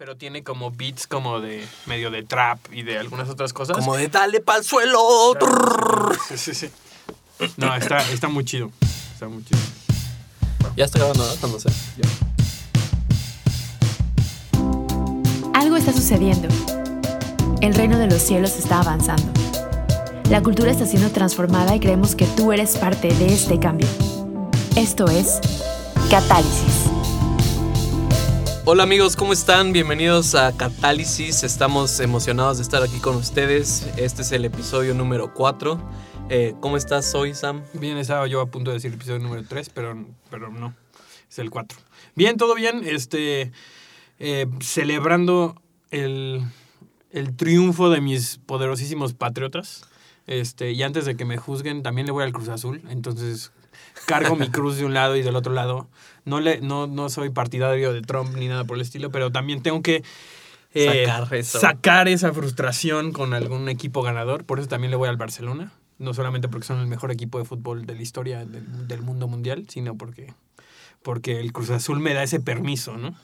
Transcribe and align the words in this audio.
Pero 0.00 0.16
tiene 0.16 0.42
como 0.42 0.70
beats 0.70 1.06
como 1.06 1.40
de 1.40 1.62
medio 1.84 2.10
de 2.10 2.22
trap 2.22 2.58
y 2.72 2.84
de 2.84 2.96
algunas 2.96 3.28
otras 3.28 3.52
cosas. 3.52 3.76
Como 3.76 3.94
de 3.96 4.08
dale 4.08 4.40
pa'l 4.40 4.64
suelo. 4.64 5.34
Sí, 6.26 6.38
sí, 6.38 6.54
sí. 6.54 6.70
No, 7.58 7.74
está, 7.74 7.98
está 8.10 8.28
muy 8.28 8.46
chido. 8.46 8.70
Está 9.12 9.28
muy 9.28 9.44
chido. 9.44 9.60
Ya 10.74 10.86
está 10.86 11.00
grabando, 11.00 11.26
¿no? 11.26 11.34
Cuando 11.38 11.60
sea. 11.60 11.70
Algo 15.52 15.76
está 15.76 15.92
sucediendo. 15.92 16.48
El 17.60 17.74
reino 17.74 17.98
de 17.98 18.06
los 18.06 18.22
cielos 18.22 18.56
está 18.56 18.80
avanzando. 18.80 19.30
La 20.30 20.42
cultura 20.42 20.70
está 20.70 20.86
siendo 20.86 21.10
transformada 21.10 21.76
y 21.76 21.80
creemos 21.80 22.16
que 22.16 22.24
tú 22.24 22.52
eres 22.52 22.78
parte 22.78 23.08
de 23.08 23.34
este 23.34 23.60
cambio. 23.60 23.86
Esto 24.76 25.10
es 25.10 25.40
Catálisis. 26.08 26.79
Hola 28.72 28.84
amigos, 28.84 29.16
¿cómo 29.16 29.32
están? 29.32 29.72
Bienvenidos 29.72 30.36
a 30.36 30.56
Catálisis. 30.56 31.42
Estamos 31.42 31.98
emocionados 31.98 32.58
de 32.58 32.62
estar 32.62 32.84
aquí 32.84 33.00
con 33.00 33.16
ustedes. 33.16 33.84
Este 33.96 34.22
es 34.22 34.30
el 34.30 34.44
episodio 34.44 34.94
número 34.94 35.34
4. 35.34 35.90
Eh, 36.28 36.54
¿Cómo 36.60 36.76
estás 36.76 37.12
hoy, 37.16 37.34
Sam? 37.34 37.64
Bien, 37.72 37.98
estaba 37.98 38.28
yo 38.28 38.40
a 38.40 38.46
punto 38.46 38.70
de 38.70 38.76
decir 38.76 38.94
episodio 38.94 39.18
número 39.18 39.42
3, 39.42 39.70
pero, 39.70 40.06
pero 40.30 40.50
no. 40.50 40.72
Es 41.28 41.40
el 41.40 41.50
4. 41.50 41.76
Bien, 42.14 42.36
todo 42.36 42.54
bien. 42.54 42.82
Este. 42.84 43.50
eh, 44.20 44.46
celebrando 44.60 45.60
el, 45.90 46.40
el 47.10 47.34
triunfo 47.34 47.90
de 47.90 48.00
mis 48.00 48.38
poderosísimos 48.38 49.14
patriotas. 49.14 49.82
Este, 50.28 50.70
y 50.70 50.84
antes 50.84 51.06
de 51.06 51.16
que 51.16 51.24
me 51.24 51.38
juzguen, 51.38 51.82
también 51.82 52.06
le 52.06 52.12
voy 52.12 52.22
al 52.22 52.32
Cruz 52.32 52.48
Azul. 52.48 52.82
Entonces, 52.88 53.50
cargo 54.06 54.36
mi 54.36 54.48
cruz 54.50 54.76
de 54.76 54.84
un 54.84 54.94
lado 54.94 55.16
y 55.16 55.22
del 55.22 55.36
otro 55.36 55.52
lado. 55.52 55.88
No, 56.24 56.40
le, 56.40 56.60
no, 56.60 56.86
no 56.86 57.08
soy 57.08 57.30
partidario 57.30 57.92
de 57.92 58.02
Trump 58.02 58.34
ni 58.36 58.48
nada 58.48 58.64
por 58.64 58.76
el 58.76 58.82
estilo, 58.82 59.10
pero 59.10 59.32
también 59.32 59.62
tengo 59.62 59.82
que 59.82 60.02
eh, 60.72 61.04
Sacar 61.06 61.34
eso. 61.34 61.60
sacar 61.60 62.08
esa 62.08 62.32
frustración 62.32 63.12
con 63.12 63.34
algún 63.34 63.68
equipo 63.68 64.02
ganador. 64.02 64.44
Por 64.44 64.60
eso 64.60 64.68
también 64.68 64.90
le 64.90 64.96
voy 64.96 65.08
al 65.08 65.16
Barcelona. 65.16 65.72
No 65.98 66.14
solamente 66.14 66.48
porque 66.48 66.66
son 66.66 66.78
el 66.80 66.86
mejor 66.86 67.10
equipo 67.10 67.38
de 67.38 67.44
fútbol 67.44 67.84
de 67.84 67.94
la 67.94 68.02
historia 68.02 68.44
del, 68.44 68.88
del 68.88 69.02
mundo 69.02 69.28
mundial, 69.28 69.66
sino 69.68 69.96
porque, 69.96 70.32
porque 71.02 71.40
el 71.40 71.52
Cruz 71.52 71.70
Azul 71.70 72.00
me 72.00 72.14
da 72.14 72.22
ese 72.22 72.40
permiso, 72.40 72.96
¿no? 72.96 73.14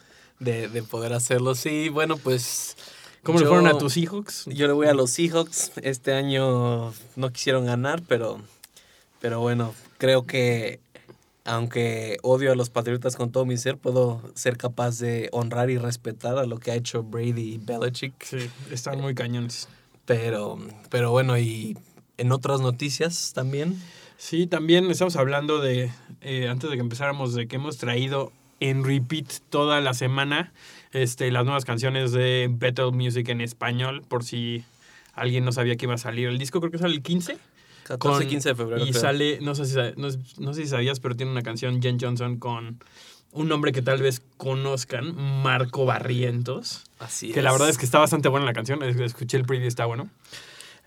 De, 0.41 0.69
de 0.69 0.83
poder 0.83 1.13
hacerlo. 1.15 1.55
Sí, 1.55 1.89
bueno, 1.89 2.17
pues. 2.19 2.77
¿Cómo 3.23 3.41
le 3.41 3.47
fueron 3.47 3.67
a 3.67 3.79
tus 3.79 3.97
hijos? 3.97 4.45
Yo 4.47 4.67
le 4.67 4.73
voy 4.73 4.89
a 4.89 4.95
los 4.95 5.11
Seahawks. 5.11 5.73
Este 5.83 6.13
año 6.13 6.93
no 7.17 7.33
quisieron 7.33 7.65
ganar, 7.65 8.03
pero, 8.07 8.41
pero 9.21 9.41
bueno, 9.41 9.75
creo 9.99 10.25
que 10.25 10.81
aunque 11.45 12.19
odio 12.23 12.53
a 12.53 12.57
los 12.57 12.71
Patriotas 12.71 13.17
con 13.17 13.31
todo 13.31 13.47
mi 13.47 13.57
ser, 13.57 13.79
puedo 13.79 14.21
ser 14.35 14.57
capaz 14.57 14.99
de 14.99 15.29
honrar 15.33 15.71
y 15.71 15.79
respetar 15.79 16.39
a 16.39 16.45
lo 16.45 16.59
que 16.59 16.73
ha 16.73 16.75
hecho 16.75 17.05
Brady 17.05 17.55
y 17.55 17.59
Belichick. 17.59 18.15
Sí, 18.25 18.51
están 18.71 19.01
muy 19.01 19.15
cañones. 19.15 19.69
Pero, 20.07 20.59
pero 20.91 21.11
bueno, 21.13 21.39
y 21.39 21.79
en 22.19 22.33
otras 22.33 22.61
noticias 22.61 23.33
también. 23.33 23.81
Sí, 24.17 24.47
también 24.47 24.91
estamos 24.91 25.17
hablando 25.17 25.61
de, 25.61 25.93
eh, 26.21 26.49
antes 26.49 26.69
de 26.69 26.77
que 26.77 26.83
empezáramos, 26.83 27.35
de 27.35 27.47
que 27.47 27.57
hemos 27.57 27.77
traído 27.77 28.33
en 28.61 28.85
repeat 28.85 29.41
toda 29.51 29.81
la 29.81 29.95
semana 29.95 30.53
este, 30.93 31.31
las 31.31 31.45
nuevas 31.45 31.65
canciones 31.65 32.13
de 32.13 32.49
Battle 32.51 32.93
Music 32.93 33.29
en 33.29 33.41
español, 33.41 34.03
por 34.09 34.25
si 34.25 34.65
alguien 35.13 35.45
no 35.45 35.53
sabía 35.53 35.77
que 35.77 35.85
iba 35.85 35.95
a 35.95 35.99
salir. 35.99 36.29
El 36.29 36.39
disco 36.39 36.61
creo 36.61 36.73
que 36.73 36.79
sale 36.79 36.95
el 36.95 37.03
15. 37.03 37.37
14, 37.87 38.25
con- 38.25 38.29
15 38.31 38.49
de 38.51 38.55
febrero. 38.55 38.85
Y 38.85 38.91
creo. 38.91 39.01
sale, 39.01 39.39
no 39.41 39.55
sé, 39.55 39.65
si, 39.67 39.75
no, 39.97 40.09
no 40.39 40.55
sé 40.55 40.63
si 40.63 40.69
sabías, 40.69 41.01
pero 41.01 41.15
tiene 41.17 41.33
una 41.33 41.43
canción, 41.43 41.81
Jen 41.81 41.99
Johnson, 42.01 42.39
con 42.39 42.79
un 43.33 43.49
nombre 43.49 43.73
que 43.73 43.83
tal 43.83 44.01
vez 44.03 44.23
conozcan, 44.37 45.15
Marco 45.43 45.85
Barrientos. 45.85 46.85
Así 46.99 47.33
Que 47.33 47.43
la 47.43 47.53
verdad 47.53 47.69
es 47.69 47.77
que 47.79 47.85
está 47.85 47.99
bastante 47.99 48.29
buena 48.29 48.47
la 48.47 48.53
canción. 48.53 48.83
es- 48.83 48.97
Escuché 48.99 49.37
el 49.37 49.45
preview, 49.45 49.69
está 49.69 49.85
bueno. 49.87 50.09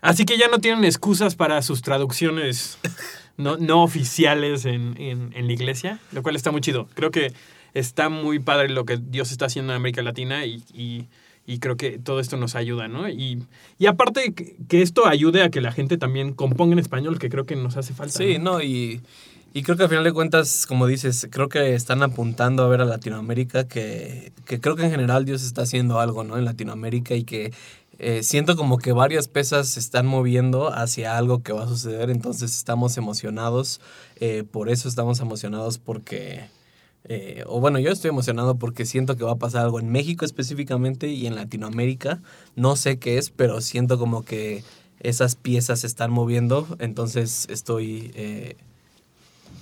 Así 0.00 0.24
que 0.24 0.38
ya 0.38 0.48
no 0.48 0.58
tienen 0.60 0.84
excusas 0.84 1.36
para 1.36 1.60
sus 1.62 1.82
traducciones 1.82 2.78
no, 3.36 3.56
no 3.58 3.82
oficiales 3.82 4.64
en, 4.64 4.94
en- 5.00 5.32
en 5.34 5.46
la 5.46 5.52
iglesia, 5.52 5.98
lo 6.12 6.22
cual 6.22 6.36
está 6.36 6.50
muy 6.50 6.60
chido. 6.60 6.88
Creo 6.94 7.10
que 7.10 7.32
está 7.74 8.08
muy 8.08 8.38
padre 8.40 8.68
lo 8.70 8.84
que 8.84 8.96
Dios 8.96 9.30
está 9.30 9.44
haciendo 9.46 9.72
en 9.72 9.76
América 9.76 10.02
Latina 10.02 10.44
y, 10.46 10.64
y- 10.74 11.06
y 11.50 11.58
creo 11.58 11.76
que 11.76 11.98
todo 11.98 12.20
esto 12.20 12.36
nos 12.36 12.54
ayuda, 12.54 12.86
¿no? 12.86 13.08
Y, 13.08 13.42
y 13.76 13.86
aparte 13.86 14.32
que, 14.34 14.54
que 14.68 14.82
esto 14.82 15.08
ayude 15.08 15.42
a 15.42 15.50
que 15.50 15.60
la 15.60 15.72
gente 15.72 15.98
también 15.98 16.32
componga 16.32 16.74
en 16.74 16.78
español, 16.78 17.18
que 17.18 17.28
creo 17.28 17.44
que 17.44 17.56
nos 17.56 17.76
hace 17.76 17.92
falta. 17.92 18.16
Sí, 18.16 18.38
no, 18.38 18.62
y, 18.62 19.00
y 19.52 19.64
creo 19.64 19.76
que 19.76 19.82
al 19.82 19.88
final 19.88 20.04
de 20.04 20.12
cuentas, 20.12 20.64
como 20.64 20.86
dices, 20.86 21.26
creo 21.28 21.48
que 21.48 21.74
están 21.74 22.04
apuntando 22.04 22.62
a 22.62 22.68
ver 22.68 22.82
a 22.82 22.84
Latinoamérica, 22.84 23.66
que, 23.66 24.30
que 24.44 24.60
creo 24.60 24.76
que 24.76 24.84
en 24.84 24.92
general 24.92 25.24
Dios 25.24 25.42
está 25.42 25.62
haciendo 25.62 25.98
algo, 25.98 26.22
¿no? 26.22 26.38
En 26.38 26.44
Latinoamérica 26.44 27.16
y 27.16 27.24
que 27.24 27.52
eh, 27.98 28.22
siento 28.22 28.54
como 28.54 28.78
que 28.78 28.92
varias 28.92 29.26
pesas 29.26 29.70
se 29.70 29.80
están 29.80 30.06
moviendo 30.06 30.72
hacia 30.72 31.18
algo 31.18 31.42
que 31.42 31.52
va 31.52 31.64
a 31.64 31.68
suceder, 31.68 32.10
entonces 32.10 32.56
estamos 32.56 32.96
emocionados, 32.96 33.80
eh, 34.20 34.44
por 34.48 34.68
eso 34.68 34.88
estamos 34.88 35.18
emocionados 35.18 35.78
porque... 35.78 36.44
eh, 37.04 37.44
o 37.46 37.60
bueno, 37.60 37.78
yo 37.78 37.90
estoy 37.90 38.10
emocionado 38.10 38.56
porque 38.56 38.84
siento 38.86 39.16
que 39.16 39.24
va 39.24 39.32
a 39.32 39.36
pasar 39.38 39.64
algo 39.64 39.80
en 39.80 39.90
México 39.90 40.24
específicamente 40.24 41.08
y 41.08 41.26
en 41.26 41.34
Latinoamérica. 41.34 42.20
No 42.56 42.76
sé 42.76 42.98
qué 42.98 43.18
es, 43.18 43.30
pero 43.30 43.60
siento 43.60 43.98
como 43.98 44.22
que 44.22 44.62
esas 45.00 45.34
piezas 45.34 45.80
se 45.80 45.86
están 45.86 46.10
moviendo. 46.10 46.66
Entonces 46.78 47.46
estoy 47.50 48.12
eh, 48.14 48.56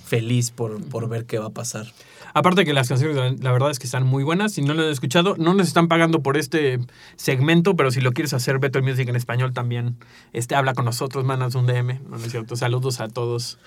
feliz 0.05 0.51
por, 0.51 0.83
por 0.89 1.07
ver 1.07 1.25
qué 1.25 1.39
va 1.39 1.47
a 1.47 1.51
pasar. 1.51 1.87
Aparte 2.33 2.63
que 2.65 2.73
las 2.73 2.87
canciones, 2.87 3.39
la- 3.41 3.51
verdad 3.51 3.71
es 3.71 3.79
que 3.79 3.85
están 3.85 4.05
muy 4.05 4.23
buenas. 4.23 4.53
Si 4.53 4.61
no 4.61 4.73
lo 4.73 4.83
han 4.83 4.89
escuchado, 4.89 5.35
no 5.37 5.53
nos 5.53 5.67
están 5.67 5.87
pagando 5.87 6.21
por 6.21 6.37
este 6.37 6.79
segmento, 7.15 7.75
pero 7.75 7.89
si 7.91 8.01
lo 8.01 8.11
quieres 8.11 8.33
hacer 8.33 8.59
Better 8.59 8.83
Music 8.83 9.07
en 9.09 9.15
español 9.15 9.53
también, 9.53 9.95
este, 10.33 10.55
habla 10.55 10.73
con 10.73 10.85
nosotros, 10.85 11.25
mandas 11.25 11.55
un 11.55 11.65
DM. 11.65 11.99
No, 12.07 12.17
no 12.17 12.23
es 12.25 12.31
cierto. 12.31 12.55
Saludos 12.55 12.99
a 12.99 13.07
todos. 13.07 13.57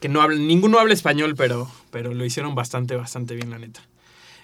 Que 0.00 0.08
no 0.08 0.22
hablan, 0.22 0.46
ninguno 0.46 0.78
habla 0.78 0.94
español, 0.94 1.34
pero, 1.36 1.70
pero 1.90 2.14
lo 2.14 2.24
hicieron 2.24 2.54
bastante, 2.54 2.96
bastante 2.96 3.34
bien, 3.34 3.50
la 3.50 3.58
neta. 3.58 3.82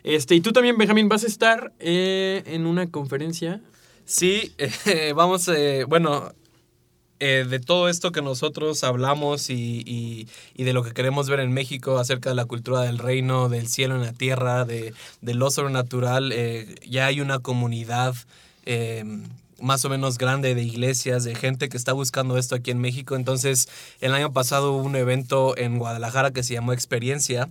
Este, 0.04 0.34
y 0.34 0.40
tú 0.40 0.52
también, 0.52 0.78
Benjamín, 0.78 1.08
vas 1.08 1.24
a 1.24 1.26
estar 1.26 1.72
eh, 1.80 2.42
en 2.46 2.66
una 2.66 2.90
conferencia. 2.90 3.60
Sí, 4.04 4.52
eh, 4.58 5.12
vamos, 5.16 5.48
eh, 5.48 5.84
bueno, 5.88 6.32
de 7.18 7.58
todo 7.60 7.88
esto 7.88 8.12
que 8.12 8.20
nosotros 8.20 8.84
hablamos 8.84 9.48
y, 9.48 9.82
y- 10.54 10.64
de 10.64 10.72
lo 10.74 10.82
que 10.84 10.92
queremos 10.92 11.30
ver 11.30 11.40
en 11.40 11.50
México 11.50 11.98
acerca 11.98 12.28
de 12.28 12.36
la 12.36 12.44
cultura 12.44 12.82
del 12.82 12.98
reino, 12.98 13.48
del 13.48 13.68
cielo 13.68 13.94
en 13.96 14.02
la 14.02 14.12
tierra, 14.12 14.66
de, 14.66 14.92
lo 15.22 15.50
sobrenatural, 15.50 16.34
ya 16.86 17.06
hay 17.06 17.22
una 17.22 17.38
comunidad 17.38 18.14
eh, 18.66 19.02
más 19.60 19.84
o 19.84 19.88
menos 19.88 20.18
grande 20.18 20.54
de 20.54 20.62
iglesias, 20.62 21.24
de 21.24 21.34
gente 21.34 21.68
que 21.68 21.76
está 21.76 21.92
buscando 21.92 22.36
esto 22.38 22.54
aquí 22.54 22.70
en 22.70 22.78
México. 22.78 23.16
Entonces, 23.16 23.68
el 24.00 24.14
año 24.14 24.32
pasado 24.32 24.72
hubo 24.72 24.82
un 24.82 24.96
evento 24.96 25.56
en 25.56 25.78
Guadalajara 25.78 26.30
que 26.32 26.42
se 26.42 26.54
llamó 26.54 26.72
Experiencia. 26.72 27.48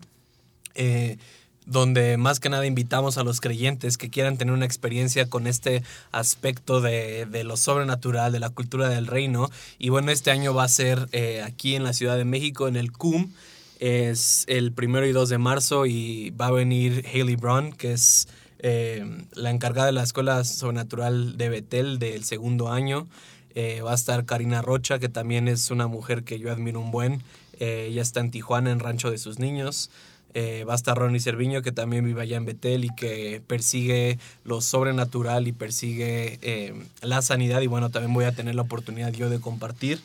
eh, 0.76 1.18
donde 1.66 2.18
más 2.18 2.40
que 2.40 2.50
nada 2.50 2.66
invitamos 2.66 3.18
a 3.18 3.24
los 3.24 3.42
creyentes 3.42 3.98
que 3.98 4.10
quieran 4.10 4.38
tener 4.38 4.54
una 4.54 4.66
experiencia 4.66 5.30
con 5.30 5.48
este 5.48 5.82
aspecto 6.12 6.80
de, 6.80 7.26
de 7.26 7.44
lo 7.44 7.58
sobrenatural, 7.58 8.32
de 8.32 8.40
la 8.40 8.50
cultura 8.52 8.88
del 8.90 9.08
reino. 9.08 9.50
Y 9.80 9.90
bueno, 9.90 10.12
este 10.12 10.32
año 10.32 10.54
va 10.54 10.64
a 10.64 10.68
ser 10.68 11.08
eh, 11.12 11.42
aquí 11.44 11.76
en 11.76 11.84
la 11.84 11.94
Ciudad 11.94 12.18
de 12.18 12.26
México, 12.26 12.68
en 12.68 12.76
el 12.76 12.92
CUM. 12.92 13.32
Es 13.80 14.46
el 14.48 14.72
primero 14.72 15.06
y 15.06 15.12
2 15.12 15.28
de 15.30 15.38
marzo 15.38 15.86
y 15.86 16.30
va 16.32 16.48
a 16.48 16.52
venir 16.52 17.04
Haley 17.12 17.36
Brown, 17.36 17.74
que 17.74 17.94
es 17.94 18.28
eh, 18.68 19.06
la 19.34 19.52
encargada 19.52 19.86
de 19.86 19.92
la 19.92 20.02
Escuela 20.02 20.44
Sobrenatural 20.44 21.38
de 21.38 21.50
Betel 21.50 22.00
del 22.00 22.24
segundo 22.24 22.72
año. 22.72 23.08
Eh, 23.54 23.82
va 23.82 23.92
a 23.92 23.96
estar 23.96 24.26
Karina 24.26 24.64
Rocha, 24.64 24.98
que 24.98 25.08
también 25.08 25.48
es 25.48 25.70
una 25.70 25.86
mujer 25.86 26.24
que 26.24 26.40
yo 26.40 26.52
admiro 26.52 26.80
un 26.80 26.90
buen. 26.90 27.22
Eh, 27.60 27.90
ella 27.92 28.02
está 28.02 28.22
en 28.22 28.32
Tijuana, 28.32 28.72
en 28.72 28.80
Rancho 28.80 29.12
de 29.12 29.20
sus 29.20 29.38
Niños. 29.38 29.92
Eh, 30.34 30.64
va 30.64 30.74
a 30.74 30.76
estar 30.76 30.98
Ronnie 30.98 31.20
Cerviño, 31.20 31.62
que 31.62 31.72
también 31.72 32.04
vive 32.04 32.24
allá 32.24 32.38
en 32.38 32.46
Betel 32.46 32.86
y 32.86 32.90
que 32.90 33.40
persigue 33.46 34.18
lo 34.44 34.62
sobrenatural 34.62 35.48
y 35.48 35.52
persigue 35.52 36.40
eh, 36.42 36.74
la 37.04 37.22
sanidad. 37.22 37.62
Y 37.62 37.68
bueno, 37.68 37.92
también 37.92 38.16
voy 38.16 38.26
a 38.26 38.32
tener 38.32 38.56
la 38.56 38.64
oportunidad 38.64 39.14
yo 39.14 39.30
de 39.30 39.40
compartir. 39.40 40.00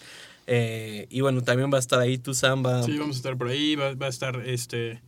Eh, 0.46 1.06
y 1.08 1.22
bueno, 1.22 1.40
también 1.40 1.72
va 1.72 1.78
a 1.78 1.80
estar 1.80 1.98
ahí 1.98 2.18
tu 2.18 2.34
Samba. 2.34 2.82
Sí, 2.82 2.98
vamos 2.98 3.16
a 3.16 3.20
estar 3.20 3.38
por 3.38 3.48
ahí. 3.48 3.74
Va, 3.74 3.94
va 3.94 4.06
a 4.06 4.10
estar 4.10 4.46
este, 4.46 5.00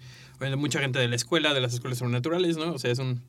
mucha 0.57 0.81
gente 0.81 0.99
de 0.99 1.07
la 1.07 1.17
escuela, 1.17 1.53
de 1.53 1.61
las 1.61 1.75
escuelas 1.75 1.99
sobrenaturales, 1.99 2.57
¿no? 2.57 2.73
O 2.73 2.79
sea, 2.79 2.91
es 2.91 2.99
un. 2.99 3.21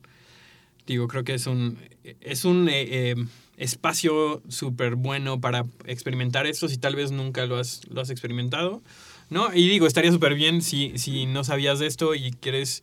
Digo, 0.86 1.08
creo 1.08 1.24
que 1.24 1.34
es 1.34 1.46
un. 1.46 1.78
Es 2.20 2.44
un 2.44 2.68
eh, 2.68 3.10
eh, 3.10 3.14
espacio 3.56 4.42
súper 4.48 4.96
bueno 4.96 5.40
para 5.40 5.64
experimentar 5.86 6.46
esto 6.46 6.68
si 6.68 6.76
tal 6.76 6.96
vez 6.96 7.12
nunca 7.12 7.46
lo 7.46 7.56
has, 7.56 7.82
lo 7.88 8.00
has 8.00 8.10
experimentado. 8.10 8.82
¿No? 9.30 9.54
Y 9.54 9.68
digo, 9.68 9.86
estaría 9.86 10.12
súper 10.12 10.34
bien 10.34 10.60
si, 10.60 10.98
si 10.98 11.24
no 11.24 11.44
sabías 11.44 11.78
de 11.78 11.86
esto 11.86 12.14
y 12.14 12.32
quieres 12.32 12.82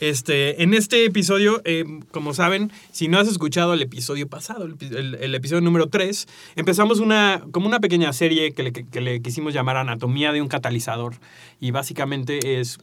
Este, 0.00 0.62
en 0.62 0.74
este 0.74 1.04
episodio, 1.04 1.60
eh, 1.64 1.84
como 2.12 2.32
saben, 2.32 2.70
si 2.92 3.08
no 3.08 3.18
has 3.18 3.26
escuchado 3.26 3.74
el 3.74 3.82
episodio 3.82 4.28
pasado, 4.28 4.64
el, 4.64 4.78
epi- 4.78 4.94
el- 4.94 5.16
el 5.16 5.34
episodio 5.34 5.60
número 5.60 5.88
3, 5.88 6.28
empezamos 6.54 7.00
una, 7.00 7.42
como 7.50 7.66
una 7.66 7.80
pequeña 7.80 8.12
serie 8.12 8.52
que 8.52 8.62
le, 8.62 8.72
que 8.72 9.00
le 9.00 9.20
quisimos 9.20 9.52
llamar 9.54 9.76
Anatomía 9.76 10.30
de 10.32 10.40
un 10.40 10.46
catalizador. 10.46 11.14
Y 11.58 11.72
básicamente 11.72 12.60
es 12.60 12.78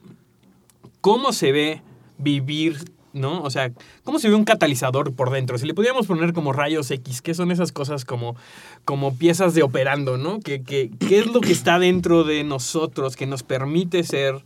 cómo 1.00 1.32
se 1.32 1.52
ve 1.52 1.82
vivir, 2.18 2.76
¿no? 3.16 3.42
O 3.42 3.50
sea, 3.50 3.72
cómo 4.04 4.18
se 4.18 4.28
ve 4.28 4.34
un 4.34 4.44
catalizador 4.44 5.14
por 5.14 5.30
dentro. 5.30 5.58
Si 5.58 5.66
le 5.66 5.74
pudiéramos 5.74 6.06
poner 6.06 6.32
como 6.32 6.52
rayos 6.52 6.90
X, 6.90 7.22
¿qué 7.22 7.34
son 7.34 7.50
esas 7.50 7.72
cosas 7.72 8.04
como, 8.04 8.36
como 8.84 9.16
piezas 9.16 9.54
de 9.54 9.62
operando, 9.62 10.18
¿no? 10.18 10.40
¿Qué, 10.40 10.62
qué, 10.62 10.90
qué 11.00 11.18
es 11.18 11.26
lo 11.26 11.40
que 11.40 11.52
está 11.52 11.78
dentro 11.78 12.24
de 12.24 12.44
nosotros 12.44 13.16
que 13.16 13.26
nos 13.26 13.42
permite 13.42 14.04
ser 14.04 14.36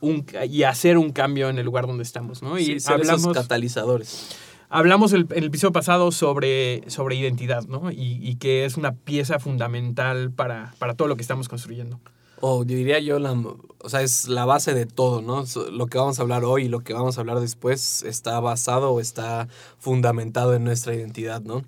un, 0.00 0.26
y 0.50 0.64
hacer 0.64 0.98
un 0.98 1.12
cambio 1.12 1.48
en 1.48 1.58
el 1.58 1.64
lugar 1.64 1.86
donde 1.86 2.02
estamos, 2.02 2.42
¿no? 2.42 2.58
Y 2.58 2.64
Sí, 2.64 2.80
ser 2.80 3.00
esos 3.00 3.24
hablamos, 3.24 3.36
catalizadores. 3.36 4.36
hablamos 4.68 5.12
el, 5.12 5.26
en 5.30 5.38
el 5.38 5.44
episodio 5.44 5.72
pasado 5.72 6.12
sobre, 6.12 6.82
sobre 6.90 7.16
identidad, 7.16 7.64
¿no? 7.66 7.90
Y, 7.90 8.18
y 8.22 8.36
que 8.36 8.64
es 8.64 8.76
una 8.76 8.92
pieza 8.92 9.38
fundamental 9.38 10.30
para, 10.32 10.74
para 10.78 10.94
todo 10.94 11.08
lo 11.08 11.16
que 11.16 11.22
estamos 11.22 11.48
construyendo. 11.48 12.00
O 12.40 12.64
yo 12.64 12.76
diría 12.76 12.98
yo, 13.00 13.18
la, 13.18 13.32
o 13.32 13.88
sea, 13.88 14.02
es 14.02 14.28
la 14.28 14.44
base 14.44 14.74
de 14.74 14.86
todo, 14.86 15.22
¿no? 15.22 15.44
Lo 15.72 15.86
que 15.86 15.98
vamos 15.98 16.18
a 16.18 16.22
hablar 16.22 16.44
hoy 16.44 16.64
y 16.64 16.68
lo 16.68 16.80
que 16.80 16.92
vamos 16.92 17.16
a 17.16 17.20
hablar 17.22 17.40
después 17.40 18.02
está 18.02 18.38
basado 18.40 18.90
o 18.92 19.00
está 19.00 19.48
fundamentado 19.78 20.54
en 20.54 20.64
nuestra 20.64 20.94
identidad, 20.94 21.40
¿no? 21.42 21.64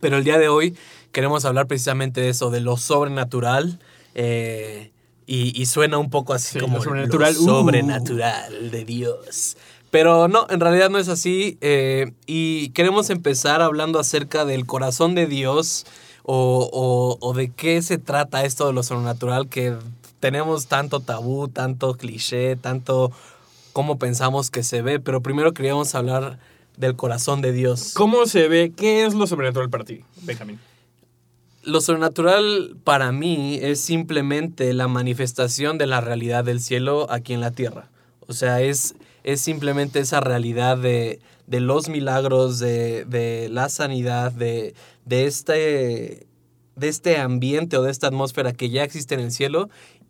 Pero 0.00 0.16
el 0.16 0.24
día 0.24 0.38
de 0.38 0.48
hoy 0.48 0.74
queremos 1.12 1.44
hablar 1.44 1.66
precisamente 1.66 2.20
de 2.22 2.30
eso, 2.30 2.50
de 2.50 2.60
lo 2.60 2.76
sobrenatural. 2.76 3.78
eh, 4.14 4.90
y, 5.26 5.52
y 5.60 5.66
suena 5.66 5.98
un 5.98 6.10
poco 6.10 6.32
así 6.34 6.54
Sí, 6.54 6.58
como 6.58 6.78
lo 6.78 6.82
sobrenatural, 6.82 7.34
lo 7.34 7.40
uh. 7.40 7.44
sobrenatural 7.44 8.70
de 8.72 8.84
Dios. 8.84 9.56
Pero 9.90 10.26
no, 10.28 10.46
en 10.50 10.58
realidad 10.60 10.90
no 10.90 10.98
es 10.98 11.08
así. 11.08 11.56
eh, 11.60 12.12
y 12.26 12.70
queremos 12.70 13.10
empezar 13.10 13.60
hablando 13.62 13.98
acerca 14.00 14.44
del 14.44 14.66
corazón 14.66 15.14
de 15.14 15.26
Dios 15.26 15.86
o, 16.32 16.68
o- 16.72 17.18
o 17.28 17.32
de 17.34 17.50
qué 17.50 17.82
se 17.82 17.98
trata 17.98 18.44
esto 18.44 18.66
de 18.68 18.72
lo 18.72 18.82
sobrenatural 18.84 19.48
que 19.48 19.74
tenemos 20.20 20.66
tanto 20.66 21.00
tabú, 21.00 21.48
tanto 21.48 21.94
cliché, 21.94 22.54
tanto 22.54 23.10
cómo 23.72 23.98
pensamos 23.98 24.50
que 24.50 24.62
se 24.62 24.80
ve. 24.82 25.00
Pero 25.00 25.22
primero 25.22 25.52
queríamos 25.52 25.94
hablar 25.96 26.38
del 26.76 26.94
corazón 26.94 27.40
de 27.40 27.50
Dios. 27.52 27.94
¿Cómo 27.94 28.26
se 28.26 28.46
ve? 28.48 28.72
¿Qué 28.76 29.04
es 29.04 29.14
lo 29.14 29.26
sobrenatural 29.26 29.70
para 29.70 29.84
ti, 29.84 30.04
Benjamín? 30.22 30.60
Lo 31.62 31.80
sobrenatural 31.80 32.76
para 32.84 33.12
mí 33.12 33.58
es 33.60 33.80
simplemente 33.80 34.72
la 34.72 34.88
manifestación 34.88 35.78
de 35.78 35.86
la 35.86 36.00
realidad 36.00 36.44
del 36.44 36.60
cielo 36.60 37.06
aquí 37.10 37.34
en 37.34 37.40
la 37.40 37.50
tierra. 37.50 37.88
O 38.28 38.32
sea, 38.32 38.62
es, 38.62 38.94
es 39.24 39.40
simplemente 39.40 39.98
esa 39.98 40.20
realidad 40.20 40.78
de, 40.78 41.20
de 41.46 41.60
los 41.60 41.88
milagros, 41.90 42.58
de, 42.60 43.04
de 43.04 43.48
la 43.50 43.68
sanidad, 43.68 44.32
de, 44.32 44.74
de, 45.10 45.26
este, 45.26 46.28
de 46.76 46.88
este 46.88 47.18
ambiente 47.18 47.76
o 47.76 47.82
de 47.82 47.90
esta 47.90 48.06
atmósfera 48.06 48.52
que 48.52 48.70
ya 48.70 48.84
existe 48.84 49.14
en 49.14 49.20
el 49.20 49.32
cielo 49.32 49.68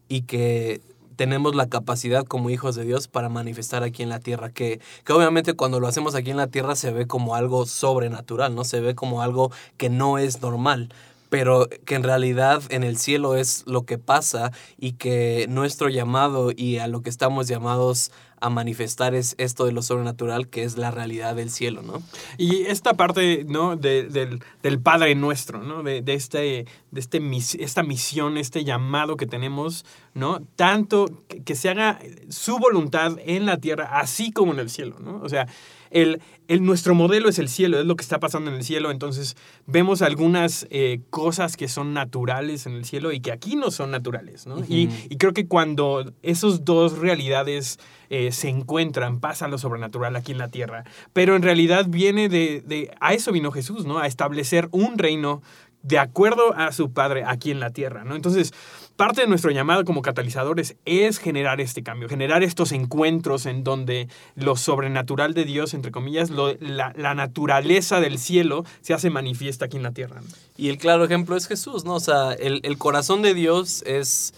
y 0.08 0.22
que 0.22 0.82
tenemos 1.16 1.54
la 1.54 1.70
capacidad 1.70 2.26
como 2.26 2.50
hijos 2.50 2.76
de 2.76 2.84
Dios 2.84 3.08
para 3.08 3.30
manifestar 3.30 3.82
aquí 3.82 4.02
en 4.02 4.10
la 4.10 4.20
tierra, 4.20 4.50
que, 4.50 4.78
que 5.04 5.12
obviamente 5.14 5.54
cuando 5.54 5.80
lo 5.80 5.86
hacemos 5.86 6.14
aquí 6.14 6.30
en 6.30 6.36
la 6.36 6.48
tierra 6.48 6.76
se 6.76 6.92
ve 6.92 7.06
como 7.06 7.34
algo 7.34 7.64
sobrenatural, 7.64 8.54
¿no? 8.54 8.64
Se 8.64 8.80
ve 8.80 8.94
como 8.94 9.22
algo 9.22 9.50
que 9.78 9.88
no 9.88 10.18
es 10.18 10.42
normal, 10.42 10.92
pero 11.30 11.66
que 11.86 11.94
en 11.94 12.02
realidad 12.02 12.62
en 12.68 12.84
el 12.84 12.98
cielo 12.98 13.36
es 13.36 13.64
lo 13.66 13.86
que 13.86 13.96
pasa 13.96 14.52
y 14.76 14.92
que 14.92 15.46
nuestro 15.48 15.88
llamado 15.88 16.50
y 16.54 16.76
a 16.76 16.88
lo 16.88 17.00
que 17.00 17.08
estamos 17.08 17.48
llamados 17.48 18.12
a 18.40 18.50
manifestar 18.50 19.14
es 19.14 19.34
esto 19.38 19.66
de 19.66 19.72
lo 19.72 19.82
sobrenatural, 19.82 20.48
que 20.48 20.64
es 20.64 20.76
la 20.78 20.90
realidad 20.90 21.34
del 21.36 21.50
cielo, 21.50 21.82
¿no? 21.82 22.02
Y 22.38 22.62
esta 22.62 22.94
parte, 22.94 23.44
¿no? 23.46 23.76
De- 23.76 24.04
del, 24.04 24.42
del 24.62 24.80
Padre 24.80 25.14
nuestro, 25.14 25.62
¿no? 25.62 25.82
De, 25.82 26.02
de 26.02 26.14
este, 26.14 26.66
de 26.90 27.00
este 27.00 27.20
esta 27.62 27.82
misión, 27.82 28.36
este 28.38 28.64
llamado 28.64 29.16
que 29.16 29.26
tenemos, 29.26 29.84
¿no? 30.14 30.40
Tanto 30.56 31.22
que, 31.28 31.42
que 31.42 31.54
se 31.54 31.68
haga 31.68 31.98
su 32.28 32.58
voluntad 32.58 33.16
en 33.24 33.46
la 33.46 33.58
tierra, 33.58 34.00
así 34.00 34.32
como 34.32 34.52
en 34.52 34.58
el 34.60 34.70
cielo, 34.70 34.96
¿no? 35.00 35.20
O 35.22 35.28
sea, 35.28 35.46
el, 35.90 36.20
el- 36.48 36.62
nuestro 36.64 36.94
modelo 36.94 37.28
es 37.28 37.38
el 37.38 37.48
cielo, 37.48 37.78
es 37.80 37.86
lo 37.86 37.96
que 37.96 38.02
está 38.02 38.18
pasando 38.20 38.50
en 38.50 38.56
el 38.56 38.64
cielo. 38.64 38.90
Entonces, 38.90 39.36
vemos 39.66 40.02
algunas 40.02 40.66
eh, 40.70 41.00
cosas 41.10 41.56
que 41.56 41.68
son 41.68 41.92
naturales 41.94 42.66
en 42.66 42.72
el 42.74 42.84
cielo 42.84 43.12
y 43.12 43.20
que 43.20 43.32
aquí 43.32 43.56
no 43.56 43.70
son 43.70 43.90
naturales, 43.90 44.46
¿no? 44.46 44.58
y, 44.68 44.88
creo 45.16 45.32
que 45.32 45.46
cuando 45.46 46.12
esos 46.22 46.64
dos 46.64 46.98
realidades 46.98 47.78
eh, 48.08 48.32
se 48.32 48.48
encuentran, 48.48 49.20
pasa 49.20 49.46
lo 49.48 49.58
sobrenatural 49.58 50.16
aquí 50.16 50.32
en 50.32 50.38
la 50.38 50.48
tierra. 50.48 50.84
Pero 51.12 51.36
en 51.36 51.42
realidad 51.42 51.86
viene 51.88 52.28
de, 52.28 52.60
de- 52.66 52.90
A 53.00 53.14
eso 53.14 53.30
vino 53.32 53.52
Jesús, 53.52 53.84
¿no? 53.86 53.98
A 53.98 54.06
establecer 54.06 54.68
un 54.72 54.98
reino 54.98 55.42
de 55.82 55.98
acuerdo 55.98 56.52
a 56.56 56.72
su 56.72 56.92
Padre 56.92 57.24
aquí 57.26 57.50
en 57.50 57.58
la 57.60 57.70
tierra, 57.70 58.04
¿no? 58.04 58.14
Entonces, 58.14 58.52
parte 59.00 59.22
de 59.22 59.28
nuestro 59.28 59.50
llamado 59.50 59.86
como 59.86 60.02
catalizadores 60.02 60.76
es 60.84 61.16
generar 61.16 61.58
este 61.62 61.82
cambio, 61.82 62.06
generar 62.06 62.42
estos 62.42 62.70
encuentros 62.70 63.46
en 63.46 63.64
donde 63.64 64.08
lo 64.34 64.56
sobrenatural 64.56 65.32
de 65.32 65.46
Dios, 65.46 65.72
entre 65.72 65.90
comillas, 65.90 66.28
la, 66.28 67.14
naturaleza 67.14 67.98
del 67.98 68.18
cielo 68.18 68.66
se 68.82 68.92
hace 68.92 69.08
manifiesta 69.08 69.64
aquí 69.64 69.78
en 69.78 69.84
la 69.84 69.92
tierra. 69.92 70.20
Y 70.58 70.68
el 70.68 70.76
claro 70.76 71.02
ejemplo 71.02 71.34
es 71.34 71.46
Jesús, 71.46 71.86
¿no? 71.86 71.94
O 71.94 72.00
sea, 72.00 72.34
el 72.34 72.76
corazón 72.76 73.22
de 73.22 73.32
Dios 73.32 73.82
es 73.86 74.34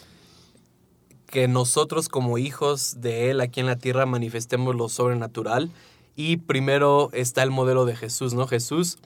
que 1.26 1.48
nosotros 1.48 2.08
como 2.08 2.38
hijos 2.38 3.00
de 3.00 3.32
Él 3.32 3.40
aquí 3.40 3.58
en 3.58 3.66
la 3.66 3.78
tierra 3.78 4.06
manifestemos 4.06 4.76
lo 4.76 4.88
sobrenatural. 4.88 5.72
Y 6.14 6.36
primero 6.36 7.10
está 7.12 7.42
el 7.42 7.50
modelo 7.50 7.84
de 7.84 7.96
Jesús, 7.96 8.32
¿no? 8.32 8.46
Jesús 8.46 8.98